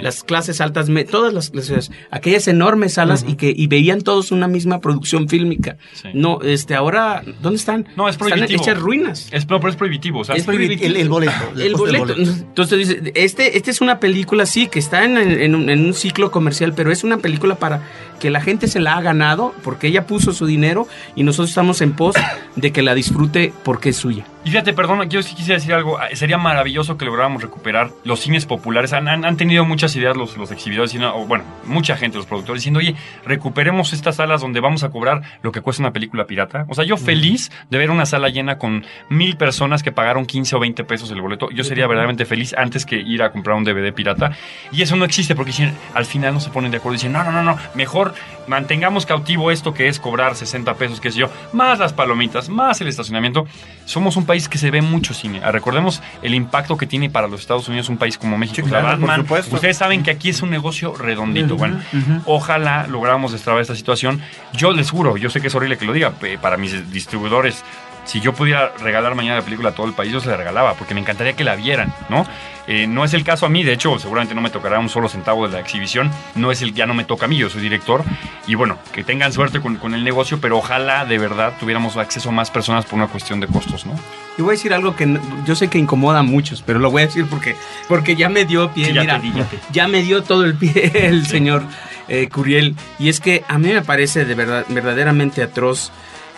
Las 0.02 0.22
clases 0.24 0.60
altas, 0.60 0.88
me- 0.88 1.04
todas 1.04 1.32
las 1.32 1.50
clases, 1.50 1.90
aquellas 2.10 2.46
enormes 2.48 2.94
salas 2.94 3.24
y 3.26 3.34
que 3.36 3.52
y 3.56 3.66
veían 3.66 4.00
todos 4.02 4.30
una 4.32 4.46
misma 4.48 4.80
producción 4.80 5.28
fílmica. 5.28 5.76
No, 6.14 6.40
este, 6.42 6.74
ahora, 6.74 7.22
¿dónde 7.42 7.56
están? 7.58 7.88
No, 7.96 8.08
es 8.08 8.16
prohibitivo. 8.16 8.60
Están 8.60 8.72
hechas 8.74 8.82
ruinas. 8.82 9.28
Es, 9.32 9.48
no, 9.48 9.58
pero 9.58 9.70
es 9.70 9.76
prohibitivo. 9.76 10.20
O 10.20 10.24
sea, 10.24 10.34
Es 10.36 10.44
prohibitivo. 10.44 10.86
el- 10.86 10.96
el 10.96 11.08
boleto, 11.08 11.32
el 11.58 11.74
boleto. 11.74 11.98
boleto. 11.98 12.20
Entonces 12.22 12.78
dice, 12.78 13.12
este, 13.14 13.56
este 13.56 13.70
es 13.70 13.80
una 13.80 14.00
película, 14.00 14.46
sí, 14.46 14.66
que 14.68 14.78
está 14.78 15.04
en, 15.04 15.16
en 15.18 15.54
un, 15.54 15.70
en 15.70 15.84
un 15.86 15.94
ciclo 15.94 16.30
comercial, 16.30 16.72
pero 16.74 16.92
es 16.92 17.04
una 17.04 17.18
película 17.18 17.54
para 17.56 17.82
que 18.20 18.30
la 18.30 18.40
gente 18.40 18.68
se 18.68 18.78
la 18.78 18.94
ha 18.96 19.00
ganado 19.00 19.52
porque 19.64 19.88
ella 19.88 20.06
puso 20.06 20.32
su 20.32 20.46
dinero 20.46 20.86
y 21.16 21.24
nosotros 21.24 21.48
estamos 21.48 21.80
en 21.80 21.92
pos 21.94 22.14
de 22.54 22.70
que 22.72 22.82
la 22.82 22.94
disfrute 22.94 23.52
porque 23.64 23.88
es 23.88 23.96
suya. 23.96 24.24
Y 24.44 24.50
fíjate, 24.50 24.72
perdón, 24.72 25.10
yo 25.10 25.22
sí 25.22 25.34
quisiera 25.34 25.58
decir 25.58 25.74
algo. 25.74 25.98
Ah, 25.98 26.06
Sería 26.14 26.38
maravilloso 26.38 26.96
que 26.96 27.04
lográramos 27.04 27.42
recuperar 27.42 27.90
los 28.04 28.20
cines 28.20 28.46
populares. 28.46 28.92
Han, 28.94 29.06
han- 29.08 29.24
han 29.26 29.36
tenido 29.36 29.66
muchas 29.66 29.94
ideas 29.96 30.16
los, 30.16 30.36
los 30.38 30.50
exhibidores, 30.50 30.92
diciendo- 30.92 31.14
o 31.14 31.26
bueno, 31.26 31.44
mucha 31.66 31.94
gente, 31.96 32.16
los 32.16 32.24
productores, 32.26 32.60
diciendo, 32.62 32.78
oye, 32.78 32.94
recuperemos 33.26 33.92
estas 33.92 34.16
salas 34.16 34.40
donde 34.40 34.60
vamos 34.60 34.82
a 34.82 34.90
cobrar 34.90 35.22
lo 35.42 35.52
que 35.52 35.60
cuesta 35.60 35.82
una 35.82 35.92
película 35.92 36.26
pirata. 36.26 36.64
O 36.68 36.74
sea, 36.74 36.84
yo 36.84 36.96
feliz 36.96 37.50
de 37.70 37.78
ver 37.78 37.90
una 37.90 38.06
sala 38.06 38.28
llena 38.30 38.56
con 38.58 38.84
mil 39.10 39.36
personas 39.36 39.82
que 39.82 39.92
pagaron 39.92 40.24
15 40.26 40.56
o 40.56 40.60
20 40.60 40.84
pesos 40.84 41.10
el 41.10 41.20
boleto. 41.20 41.50
Yo 41.50 41.62
sería 41.64 41.86
verdaderamente 41.86 42.24
feliz 42.24 42.54
antes 42.56 42.86
que 42.86 42.96
ir 42.96 43.22
a 43.22 43.32
comprar 43.32 43.56
un 43.56 43.64
DVD 43.64 43.92
pirata. 43.92 44.32
Y 44.72 44.82
eso 44.82 44.96
no 44.96 45.04
existe 45.04 45.34
porque 45.34 45.52
al 45.94 46.04
final 46.06 46.32
no 46.34 46.40
se 46.40 46.50
ponen 46.50 46.70
de 46.70 46.78
acuerdo. 46.78 46.94
Dicen, 46.94 47.12
no, 47.12 47.22
no, 47.24 47.30
no, 47.30 47.42
no, 47.42 47.58
mejor 47.74 48.09
mantengamos 48.46 49.06
cautivo 49.06 49.50
esto 49.50 49.74
que 49.74 49.88
es 49.88 49.98
cobrar 50.00 50.34
60 50.36 50.74
pesos, 50.74 51.00
qué 51.00 51.11
sé 51.11 51.18
yo, 51.20 51.28
más 51.52 51.78
las 51.78 51.92
palomitas, 51.92 52.48
más 52.48 52.80
el 52.80 52.88
estacionamiento. 52.88 53.46
Somos 53.84 54.16
un 54.16 54.26
país 54.26 54.48
que 54.48 54.58
se 54.58 54.70
ve 54.70 54.82
mucho 54.82 55.14
cine. 55.14 55.40
Ah, 55.44 55.50
Recordemos 55.52 56.02
el 56.22 56.34
impacto 56.34 56.76
que 56.76 56.86
tiene 56.86 57.11
para 57.11 57.28
los 57.28 57.40
Estados 57.40 57.68
Unidos 57.68 57.88
un 57.88 57.96
país 57.96 58.16
como 58.18 58.38
México. 58.38 58.62
Sí, 58.66 58.70
claro, 58.70 58.86
Batman, 58.88 59.26
ustedes 59.56 59.76
saben 59.76 60.02
que 60.02 60.11
aquí 60.11 60.30
es 60.30 60.42
un 60.42 60.50
negocio 60.50 60.94
redondito. 60.96 61.56
Bueno, 61.56 61.80
ojalá 62.26 62.86
lográramos 62.86 63.32
destrabar 63.32 63.62
esta 63.62 63.74
situación. 63.74 64.20
Yo 64.52 64.72
les 64.72 64.90
juro, 64.90 65.16
yo 65.16 65.30
sé 65.30 65.40
que 65.40 65.48
es 65.48 65.54
horrible 65.54 65.78
que 65.78 65.84
lo 65.84 65.92
diga, 65.92 66.11
pe- 66.12 66.38
para 66.38 66.56
mis 66.56 66.92
distribuidores, 66.92 67.64
si 68.05 68.20
yo 68.20 68.32
pudiera 68.32 68.72
regalar 68.80 69.14
mañana 69.14 69.36
la 69.36 69.42
película 69.42 69.70
a 69.70 69.72
todo 69.72 69.86
el 69.86 69.92
país, 69.92 70.12
yo 70.12 70.20
se 70.20 70.28
la 70.28 70.36
regalaba, 70.36 70.74
porque 70.74 70.94
me 70.94 71.01
encantaría 71.01 71.34
que 71.34 71.44
la 71.44 71.57
vieran, 71.57 71.92
¿no? 72.09 72.26
Eh, 72.66 72.86
no 72.86 73.05
es 73.05 73.14
el 73.14 73.24
caso 73.24 73.46
a 73.46 73.48
mí, 73.48 73.64
de 73.64 73.72
hecho, 73.72 73.98
seguramente 73.98 74.34
no 74.34 74.40
me 74.40 74.51
tocará 74.51 74.78
un 74.78 74.88
solo 74.88 75.09
centavo 75.09 75.46
de 75.46 75.55
la 75.55 75.61
exhibición, 75.61 76.11
no 76.34 76.53
es 76.53 76.62
el 76.62 76.72
ya 76.72 76.86
no 76.86 76.94
me 76.94 77.05
toca 77.05 77.24
a 77.24 77.28
mí, 77.28 77.36
yo 77.36 77.51
soy 77.51 77.62
director, 77.62 78.05
y 78.46 78.55
bueno, 78.55 78.78
que 78.92 79.03
tengan 79.03 79.32
suerte 79.32 79.61
con, 79.61 79.76
con 79.76 79.94
el 79.94 80.05
negocio, 80.05 80.40
pero 80.40 80.59
ojalá 80.59 81.05
de 81.05 81.18
verdad 81.18 81.55
tuviéramos 81.59 81.96
acceso 81.96 82.28
a 82.28 82.32
más 82.32 82.51
personas 82.51 82.84
por 82.84 82.94
una 82.94 83.09
cuestión 83.09 83.40
de 83.40 83.48
costos, 83.48 83.86
¿no? 83.86 83.94
Y 84.38 84.42
voy 84.42 84.51
a 84.51 84.53
decir 84.53 84.72
algo 84.72 84.94
que 84.94 85.18
yo 85.44 85.55
sé 85.55 85.68
que 85.68 85.78
incomoda 85.78 86.20
a 86.20 86.22
muchos, 86.22 86.62
pero 86.62 86.78
lo 86.78 86.90
voy 86.90 87.03
a 87.03 87.07
decir 87.07 87.26
porque, 87.28 87.57
porque 87.88 88.14
ya 88.16 88.28
me 88.28 88.44
dio 88.44 88.70
pie, 88.72 88.86
Sí, 88.86 88.92
ya 88.92 89.01
mira, 89.01 89.18
di, 89.18 89.32
ya 89.72 89.88
me 89.88 90.03
dio 90.03 90.22
todo 90.22 90.44
el 90.44 90.55
pie 90.55 90.92
el 90.94 91.26
señor 91.26 91.64
eh, 92.09 92.28
Curiel. 92.28 92.76
Y 92.98 93.09
es 93.09 93.20
que 93.20 93.44
a 93.48 93.59
mí 93.59 93.68
me 93.68 93.82
parece 93.82 94.24
de 94.24 94.34
verdad, 94.34 94.64
verdaderamente 94.68 95.42
atroz 95.42 95.92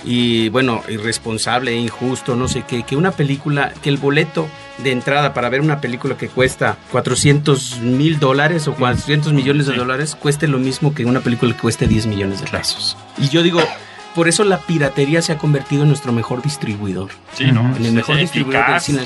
y 0.04 0.48
bueno, 0.48 0.82
irresponsable 0.88 1.74
injusto, 1.74 2.36
no 2.36 2.48
sé 2.48 2.64
qué, 2.66 2.82
que 2.82 2.96
una 2.96 3.12
película, 3.12 3.72
que 3.82 3.88
el 3.88 3.96
boleto 3.96 4.48
de 4.78 4.92
entrada 4.92 5.34
para 5.34 5.48
ver 5.48 5.60
una 5.60 5.80
película 5.80 6.16
que 6.16 6.28
cuesta 6.28 6.76
400 6.90 7.80
mil 7.80 8.18
dólares 8.18 8.66
o 8.68 8.74
400 8.74 9.32
millones 9.32 9.66
de 9.66 9.74
dólares 9.74 10.16
cueste 10.16 10.48
lo 10.48 10.58
mismo 10.58 10.94
que 10.94 11.04
una 11.04 11.20
película 11.20 11.54
que 11.54 11.60
cueste 11.60 11.86
10 11.86 12.06
millones 12.06 12.40
de 12.40 12.50
pesos. 12.50 12.96
Y 13.18 13.28
yo 13.28 13.42
digo, 13.42 13.60
por 14.14 14.28
eso 14.28 14.44
la 14.44 14.58
piratería 14.58 15.22
se 15.22 15.32
ha 15.32 15.38
convertido 15.38 15.82
en 15.82 15.88
nuestro 15.88 16.12
mejor 16.12 16.42
distribuidor. 16.42 17.10
Sí, 17.34 17.50
¿no? 17.50 17.60
En 17.76 17.76
el 17.76 17.86
Es 17.86 17.92
mejor 17.92 18.18
eficaz, 18.18 18.20
distribuidor 18.20 18.70
del 18.70 18.80
cine. 18.80 19.00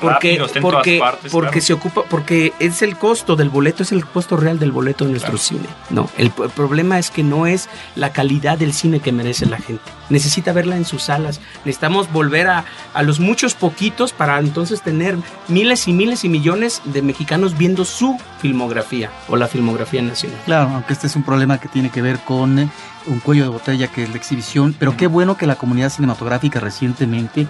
rápido, 0.00 0.46
Porque, 0.46 0.60
porque, 0.60 0.98
todas 0.98 1.12
partes, 1.12 1.32
porque 1.32 1.50
claro. 1.50 1.66
se 1.66 1.72
ocupa, 1.72 2.02
porque 2.08 2.52
es 2.58 2.82
el 2.82 2.96
costo 2.96 3.36
del 3.36 3.50
boleto, 3.50 3.82
es 3.82 3.92
el 3.92 4.04
costo 4.06 4.36
real 4.36 4.58
del 4.58 4.72
boleto 4.72 5.04
de 5.04 5.10
nuestro 5.12 5.36
cine. 5.38 5.66
No, 5.90 6.08
el, 6.16 6.30
problema 6.30 6.98
es 6.98 7.10
que 7.10 7.22
no 7.22 7.46
es 7.46 7.68
la 7.96 8.12
calidad 8.12 8.58
del 8.58 8.72
cine 8.72 9.00
que 9.00 9.12
merece 9.12 9.46
la 9.46 9.58
gente. 9.58 9.82
Necesita 10.10 10.52
verla 10.52 10.76
en 10.76 10.84
sus 10.84 11.04
salas. 11.04 11.40
Necesitamos 11.64 12.12
volver 12.12 12.48
a, 12.48 12.64
a 12.92 13.02
los 13.02 13.20
muchos 13.20 13.54
poquitos 13.54 14.12
para 14.12 14.38
entonces 14.38 14.82
tener 14.82 15.16
miles 15.48 15.88
y 15.88 15.92
miles 15.92 16.24
y 16.24 16.28
millones 16.28 16.82
de 16.84 17.02
mexicanos 17.02 17.56
viendo 17.56 17.84
su 17.84 18.18
filmografía 18.40 19.10
o 19.28 19.36
la 19.36 19.48
filmografía 19.48 20.02
nacional. 20.02 20.38
Claro, 20.44 20.70
aunque 20.74 20.92
este 20.92 21.06
es 21.06 21.16
un 21.16 21.22
problema 21.22 21.58
que 21.58 21.68
tiene 21.68 21.90
que 21.90 22.02
ver 22.02 22.18
con 22.20 22.58
eh, 22.58 22.68
un 23.06 23.20
cuello 23.20 23.44
de 23.44 23.48
botella 23.48 23.88
que 23.88 24.02
es 24.02 24.10
la 24.10 24.16
exhibición, 24.16 24.74
pero 24.78 24.96
qué 24.96 25.06
bueno 25.06 25.36
que 25.36 25.46
la 25.46 25.56
comunidad 25.56 25.90
cinematográfica 25.90 26.60
recientemente 26.60 27.46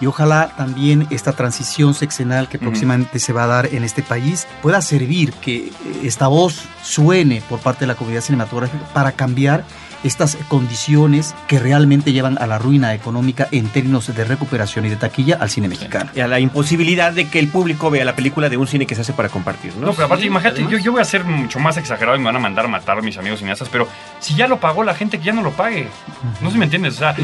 y 0.00 0.06
ojalá 0.06 0.52
también 0.56 1.06
esta 1.10 1.32
transición 1.32 1.94
sexenal 1.94 2.48
que 2.48 2.58
próximamente 2.58 3.18
se 3.18 3.32
va 3.32 3.44
a 3.44 3.48
dar 3.48 3.74
en 3.74 3.82
este 3.84 4.02
país 4.02 4.46
pueda 4.62 4.80
servir 4.80 5.32
que 5.32 5.72
esta 6.02 6.28
voz 6.28 6.62
suene 6.82 7.42
por 7.48 7.58
parte 7.60 7.80
de 7.80 7.88
la 7.88 7.94
comunidad 7.94 8.22
cinematográfica 8.22 8.84
para 8.92 9.12
cambiar 9.12 9.64
estas 10.04 10.36
condiciones 10.48 11.34
que 11.46 11.58
realmente 11.58 12.12
llevan 12.12 12.38
a 12.40 12.46
la 12.46 12.58
ruina 12.58 12.94
económica 12.94 13.48
en 13.50 13.68
términos 13.68 14.14
de 14.14 14.24
recuperación 14.24 14.84
y 14.86 14.88
de 14.90 14.96
taquilla 14.96 15.36
al 15.40 15.50
cine 15.50 15.68
mexicano. 15.68 16.10
Y 16.14 16.20
a 16.20 16.28
la 16.28 16.40
imposibilidad 16.40 17.12
de 17.12 17.28
que 17.28 17.38
el 17.38 17.48
público 17.48 17.90
vea 17.90 18.04
la 18.04 18.14
película 18.14 18.48
de 18.48 18.56
un 18.56 18.66
cine 18.66 18.86
que 18.86 18.94
se 18.94 19.00
hace 19.00 19.12
para 19.12 19.28
compartir, 19.28 19.74
¿no? 19.76 19.86
No, 19.86 19.92
pero 19.94 20.06
aparte, 20.06 20.26
imagínate, 20.26 20.62
yo, 20.70 20.78
yo 20.78 20.92
voy 20.92 21.00
a 21.00 21.04
ser 21.04 21.24
mucho 21.24 21.58
más 21.58 21.76
exagerado 21.76 22.16
y 22.16 22.20
me 22.20 22.26
van 22.26 22.36
a 22.36 22.38
mandar 22.38 22.66
a 22.66 22.68
matar 22.68 22.98
a 22.98 23.02
mis 23.02 23.16
amigos 23.18 23.38
cineastas, 23.40 23.68
pero 23.70 23.88
si 24.20 24.34
ya 24.34 24.46
lo 24.46 24.58
pagó 24.60 24.84
la 24.84 24.94
gente, 24.94 25.18
que 25.18 25.24
ya 25.24 25.32
no 25.32 25.42
lo 25.42 25.52
pague. 25.52 25.88
No 26.40 26.48
sé 26.48 26.52
si 26.54 26.58
me 26.58 26.64
entiendes. 26.66 26.94
O 26.96 26.98
sea, 26.98 27.16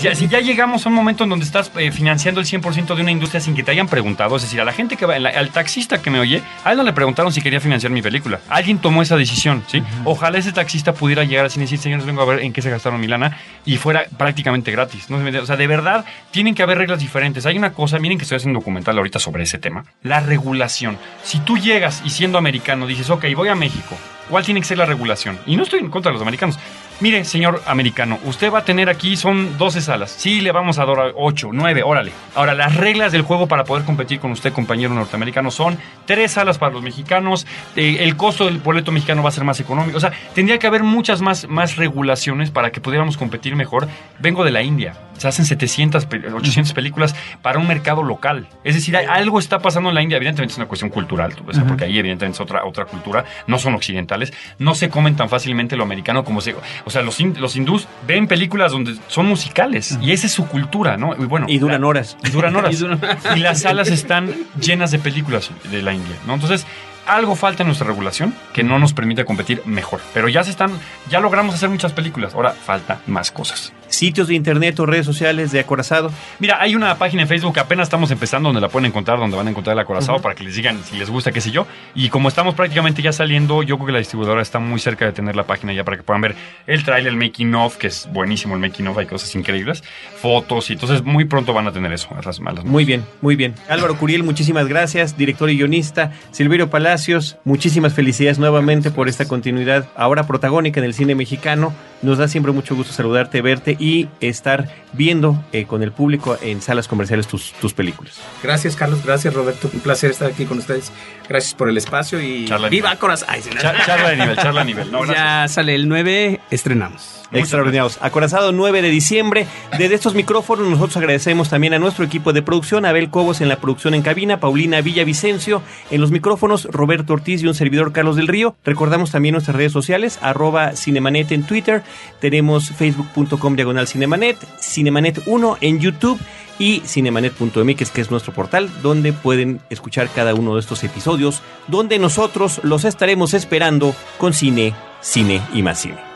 ya- 0.00 0.14
si 0.14 0.28
ya 0.28 0.40
llegamos 0.40 0.84
a 0.86 0.88
un 0.88 0.94
momento 0.94 1.24
en 1.24 1.30
donde 1.30 1.44
estás 1.44 1.70
eh, 1.78 1.90
financiando 1.92 2.40
el 2.40 2.46
100% 2.46 2.94
de 2.94 3.02
una 3.02 3.10
industria 3.10 3.40
sin 3.40 3.54
que 3.54 3.62
te 3.62 3.70
hayan 3.70 3.88
preguntado, 3.88 4.36
es 4.36 4.42
decir, 4.42 4.60
a 4.60 4.64
la 4.64 4.72
gente 4.72 4.96
que 4.96 5.06
va, 5.06 5.18
la- 5.18 5.30
al 5.30 5.50
taxista 5.50 6.00
que 6.02 6.10
me 6.10 6.18
oye, 6.20 6.42
a 6.64 6.72
él 6.72 6.76
no 6.78 6.82
le 6.84 6.92
preguntaron 6.92 7.32
si 7.32 7.40
quería 7.40 7.60
financiar 7.60 7.90
mi 7.92 8.02
película. 8.02 8.40
Alguien 8.48 8.78
tomó 8.78 9.02
esa 9.02 9.16
decisión, 9.16 9.62
¿sí? 9.66 9.82
Ojalá 10.04 10.38
ese 10.38 10.52
taxista 10.52 10.92
pudiera 10.92 11.24
llegar 11.24 11.46
así 11.46 11.58
y 11.58 11.62
decir, 11.62 11.78
señores, 11.78 12.04
vengo 12.06 12.19
a 12.22 12.26
ver 12.26 12.40
en 12.40 12.52
qué 12.52 12.62
se 12.62 12.70
gastaron 12.70 13.00
mi 13.00 13.06
lana 13.06 13.36
y 13.64 13.76
fuera 13.76 14.06
prácticamente 14.16 14.70
gratis. 14.70 15.10
No. 15.10 15.16
O 15.16 15.46
sea, 15.46 15.56
de 15.56 15.66
verdad, 15.66 16.04
tienen 16.30 16.54
que 16.54 16.62
haber 16.62 16.78
reglas 16.78 17.00
diferentes. 17.00 17.46
Hay 17.46 17.56
una 17.58 17.72
cosa, 17.72 17.98
miren 17.98 18.18
que 18.18 18.24
estoy 18.24 18.36
haciendo 18.36 18.58
un 18.58 18.62
documental 18.62 18.96
ahorita 18.96 19.18
sobre 19.18 19.42
ese 19.42 19.58
tema, 19.58 19.84
la 20.02 20.20
regulación. 20.20 20.98
Si 21.22 21.38
tú 21.40 21.58
llegas 21.58 22.02
y 22.04 22.10
siendo 22.10 22.38
americano 22.38 22.86
dices, 22.86 23.10
ok, 23.10 23.24
voy 23.34 23.48
a 23.48 23.54
México, 23.54 23.96
¿cuál 24.28 24.44
tiene 24.44 24.60
que 24.60 24.66
ser 24.66 24.78
la 24.78 24.86
regulación? 24.86 25.38
Y 25.46 25.56
no 25.56 25.62
estoy 25.62 25.80
en 25.80 25.90
contra 25.90 26.10
de 26.10 26.14
los 26.14 26.22
americanos. 26.22 26.58
Mire, 27.00 27.24
señor 27.24 27.62
americano, 27.66 28.18
usted 28.24 28.52
va 28.52 28.58
a 28.58 28.64
tener 28.64 28.90
aquí, 28.90 29.16
son 29.16 29.56
12 29.56 29.80
salas. 29.80 30.10
Sí, 30.10 30.40
le 30.42 30.52
vamos 30.52 30.78
a 30.78 30.84
dar 30.84 31.12
8, 31.16 31.48
9, 31.52 31.82
órale. 31.82 32.12
Ahora, 32.34 32.52
las 32.54 32.76
reglas 32.76 33.10
del 33.12 33.22
juego 33.22 33.46
para 33.46 33.64
poder 33.64 33.84
competir 33.86 34.20
con 34.20 34.30
usted, 34.32 34.52
compañero 34.52 34.92
norteamericano, 34.94 35.50
son 35.50 35.78
tres 36.04 36.32
salas 36.32 36.58
para 36.58 36.72
los 36.72 36.82
mexicanos. 36.82 37.46
eh, 37.76 37.98
el 38.00 38.16
costo 38.16 38.44
del 38.44 38.58
boleto 38.58 38.92
mexicano 38.92 39.22
va 39.22 39.30
a 39.30 39.32
ser 39.32 39.44
más 39.44 39.58
económico. 39.60 39.96
O 39.96 40.00
sea, 40.00 40.12
tendría 40.34 40.58
que 40.58 40.66
haber 40.66 40.82
muchas 40.82 41.22
más, 41.22 41.48
más 41.48 41.76
regulaciones 41.76 42.50
para 42.50 42.70
que 42.70 42.80
pudiéramos 42.82 43.16
competir 43.16 43.56
mejor. 43.56 43.88
Vengo 44.18 44.44
de 44.44 44.50
la 44.50 44.62
India. 44.62 44.94
Se 45.16 45.28
hacen 45.28 45.44
700, 45.44 46.06
pe- 46.06 46.32
800 46.32 46.72
películas 46.72 47.14
para 47.42 47.58
un 47.58 47.66
mercado 47.68 48.02
local. 48.02 48.48
Es 48.64 48.74
decir, 48.74 48.96
algo 48.96 49.38
está 49.38 49.58
pasando 49.58 49.90
en 49.90 49.94
la 49.94 50.02
India. 50.02 50.16
Evidentemente 50.16 50.52
es 50.52 50.56
una 50.58 50.66
cuestión 50.66 50.90
cultural, 50.90 51.34
tú 51.34 51.44
ves, 51.44 51.58
Ujú. 51.58 51.66
porque 51.66 51.84
ahí 51.84 51.98
evidentemente 51.98 52.36
es 52.36 52.40
otra, 52.40 52.64
otra 52.64 52.86
cultura. 52.86 53.24
No 53.46 53.58
son 53.58 53.74
occidentales. 53.74 54.32
No 54.58 54.74
se 54.74 54.88
comen 54.88 55.16
tan 55.16 55.28
fácilmente 55.28 55.76
lo 55.76 55.84
americano 55.84 56.24
como 56.24 56.40
se... 56.40 56.54
O 56.86 56.89
sea, 56.90 57.02
los, 57.02 57.18
los 57.20 57.56
hindús 57.56 57.86
ven 58.06 58.26
películas 58.26 58.72
donde 58.72 58.96
son 59.08 59.26
musicales. 59.26 59.98
Y 60.02 60.12
esa 60.12 60.26
es 60.26 60.32
su 60.32 60.46
cultura, 60.46 60.96
¿no? 60.96 61.14
Y 61.14 61.24
bueno... 61.26 61.46
Y 61.48 61.58
duran 61.58 61.84
horas. 61.84 62.16
Y 62.24 62.30
duran 62.30 62.56
horas. 62.56 62.72
Y 62.74 62.76
duran- 62.76 63.00
y 63.36 63.40
las 63.40 63.62
salas 63.62 63.88
están 63.88 64.34
llenas 64.60 64.90
de 64.90 64.98
películas 64.98 65.50
de 65.70 65.82
la 65.82 65.92
India, 65.94 66.16
¿no? 66.26 66.34
Entonces, 66.34 66.66
algo 67.06 67.34
falta 67.36 67.62
en 67.62 67.68
nuestra 67.68 67.86
regulación 67.88 68.34
que 68.52 68.62
no 68.62 68.78
nos 68.78 68.92
permite 68.92 69.24
competir 69.24 69.62
mejor. 69.66 70.00
Pero 70.14 70.28
ya 70.28 70.44
se 70.44 70.50
están, 70.50 70.70
ya 71.10 71.20
logramos 71.20 71.54
hacer 71.54 71.68
muchas 71.68 71.92
películas. 71.92 72.34
Ahora 72.34 72.52
falta 72.52 73.00
más 73.06 73.30
cosas. 73.30 73.72
Sitios 73.90 74.28
de 74.28 74.34
internet 74.34 74.80
o 74.80 74.86
redes 74.86 75.04
sociales 75.04 75.52
de 75.52 75.60
Acorazado. 75.60 76.10
Mira, 76.38 76.60
hay 76.60 76.74
una 76.74 76.96
página 76.96 77.22
en 77.22 77.28
Facebook 77.28 77.54
que 77.54 77.60
apenas 77.60 77.88
estamos 77.88 78.10
empezando 78.10 78.48
donde 78.48 78.60
la 78.60 78.68
pueden 78.68 78.86
encontrar, 78.86 79.18
donde 79.18 79.36
van 79.36 79.46
a 79.46 79.50
encontrar 79.50 79.74
el 79.74 79.80
acorazado 79.80 80.20
para 80.22 80.34
que 80.34 80.44
les 80.44 80.54
digan 80.54 80.82
si 80.82 80.96
les 80.96 81.10
gusta, 81.10 81.32
qué 81.32 81.40
sé 81.40 81.50
yo. 81.50 81.66
Y 81.94 82.08
como 82.08 82.28
estamos 82.28 82.54
prácticamente 82.54 83.02
ya 83.02 83.12
saliendo, 83.12 83.62
yo 83.62 83.76
creo 83.76 83.86
que 83.86 83.92
la 83.92 83.98
distribuidora 83.98 84.40
está 84.40 84.58
muy 84.58 84.80
cerca 84.80 85.04
de 85.04 85.12
tener 85.12 85.36
la 85.36 85.44
página 85.44 85.72
ya 85.72 85.84
para 85.84 85.96
que 85.96 86.02
puedan 86.02 86.22
ver 86.22 86.36
el 86.66 86.84
trailer, 86.84 87.12
el 87.12 87.18
making 87.18 87.54
of, 87.54 87.76
que 87.76 87.88
es 87.88 88.08
buenísimo 88.12 88.54
el 88.54 88.60
making 88.60 88.86
of, 88.86 88.98
hay 88.98 89.06
cosas 89.06 89.34
increíbles, 89.34 89.82
fotos 90.20 90.70
y 90.70 90.74
entonces 90.74 91.02
muy 91.02 91.24
pronto 91.24 91.52
van 91.52 91.66
a 91.66 91.72
tener 91.72 91.92
eso, 91.92 92.08
las 92.24 92.40
malas. 92.40 92.64
Muy 92.64 92.84
bien, 92.84 93.04
muy 93.20 93.36
bien. 93.36 93.54
Álvaro 93.68 93.96
Curiel, 93.96 94.22
muchísimas 94.22 94.68
gracias, 94.68 95.16
director 95.16 95.50
y 95.50 95.56
guionista. 95.56 96.12
Silverio 96.30 96.70
Palacios, 96.70 97.38
muchísimas 97.44 97.92
felicidades 97.92 98.38
nuevamente 98.38 98.90
por 98.90 99.08
esta 99.08 99.26
continuidad 99.26 99.88
ahora 99.96 100.26
protagónica 100.26 100.80
en 100.80 100.86
el 100.86 100.94
cine 100.94 101.14
mexicano. 101.14 101.74
Nos 102.02 102.18
da 102.18 102.28
siempre 102.28 102.52
mucho 102.52 102.74
gusto 102.74 102.92
saludarte, 102.92 103.42
verte 103.42 103.76
y 103.80 104.08
estar 104.20 104.68
viendo 104.92 105.42
eh, 105.52 105.64
con 105.64 105.82
el 105.82 105.90
público 105.90 106.38
en 106.42 106.60
salas 106.62 106.86
comerciales 106.86 107.26
tus, 107.26 107.52
tus 107.54 107.72
películas. 107.72 108.20
Gracias, 108.42 108.76
Carlos. 108.76 109.04
Gracias, 109.04 109.34
Roberto. 109.34 109.68
Un 109.72 109.80
placer 109.80 110.10
estar 110.12 110.30
aquí 110.30 110.44
con 110.44 110.58
ustedes. 110.58 110.92
Gracias 111.28 111.54
por 111.54 111.68
el 111.68 111.76
espacio 111.78 112.20
y 112.20 112.44
Charla 112.44 112.68
viva. 112.68 112.94
Corazón. 112.96 113.28
Ay, 113.30 113.42
sí, 113.42 113.50
no. 113.52 113.60
Char- 113.60 113.84
charla 113.86 114.10
de 114.10 114.16
nivel, 114.18 114.36
charla 114.36 114.60
de 114.60 114.66
nivel. 114.66 114.92
No, 114.92 115.04
ya 115.04 115.48
sale 115.48 115.74
el 115.74 115.88
9, 115.88 116.40
estrenamos. 116.50 117.19
Extraordinarios. 117.32 117.98
Acorazado 118.00 118.52
9 118.52 118.82
de 118.82 118.88
diciembre. 118.88 119.46
Desde 119.78 119.94
estos 119.94 120.14
micrófonos 120.14 120.68
nosotros 120.68 120.96
agradecemos 120.96 121.48
también 121.48 121.74
a 121.74 121.78
nuestro 121.78 122.04
equipo 122.04 122.32
de 122.32 122.42
producción, 122.42 122.84
Abel 122.84 123.10
Cobos 123.10 123.40
en 123.40 123.48
la 123.48 123.56
producción 123.56 123.94
en 123.94 124.02
cabina, 124.02 124.40
Paulina 124.40 124.80
Villavicencio 124.80 125.62
en 125.90 126.00
los 126.00 126.10
micrófonos, 126.10 126.64
Roberto 126.64 127.12
Ortiz 127.12 127.42
y 127.42 127.46
un 127.46 127.54
servidor 127.54 127.92
Carlos 127.92 128.16
del 128.16 128.28
Río. 128.28 128.56
Recordamos 128.64 129.10
también 129.10 129.34
nuestras 129.34 129.56
redes 129.56 129.72
sociales, 129.72 130.18
arroba 130.22 130.74
Cinemanet 130.74 131.32
en 131.32 131.44
Twitter, 131.44 131.82
tenemos 132.20 132.70
facebook.com 132.70 133.56
diagonal 133.56 133.86
Cinemanet, 133.86 134.36
Cinemanet 134.60 135.22
1 135.26 135.58
en 135.60 135.78
YouTube 135.78 136.20
y 136.58 136.82
cinemanet.mx, 136.84 137.90
que 137.90 138.00
es 138.00 138.10
nuestro 138.10 138.34
portal, 138.34 138.70
donde 138.82 139.12
pueden 139.12 139.60
escuchar 139.70 140.10
cada 140.14 140.34
uno 140.34 140.54
de 140.54 140.60
estos 140.60 140.84
episodios, 140.84 141.42
donde 141.68 141.98
nosotros 141.98 142.60
los 142.62 142.84
estaremos 142.84 143.34
esperando 143.34 143.94
con 144.18 144.34
cine, 144.34 144.74
cine 145.00 145.40
y 145.54 145.62
más 145.62 145.80
cine. 145.80 146.09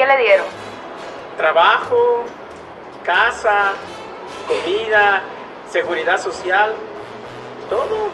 Qué 0.00 0.06
le 0.06 0.22
dieron? 0.22 0.46
Trabajo, 1.36 2.24
casa, 3.04 3.72
comida, 4.48 5.22
seguridad 5.70 6.18
social, 6.18 6.74
todo. 7.68 8.08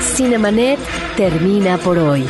Cinemanet 0.00 0.80
termina 1.16 1.78
por 1.78 1.98
hoy. 1.98 2.26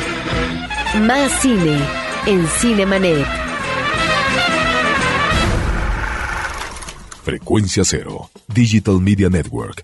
Más 1.01 1.31
cine 1.41 1.79
en 2.27 2.45
Cinemanet. 2.47 3.25
Frecuencia 7.23 7.83
Cero, 7.83 8.29
Digital 8.47 8.99
Media 8.99 9.29
Network, 9.29 9.83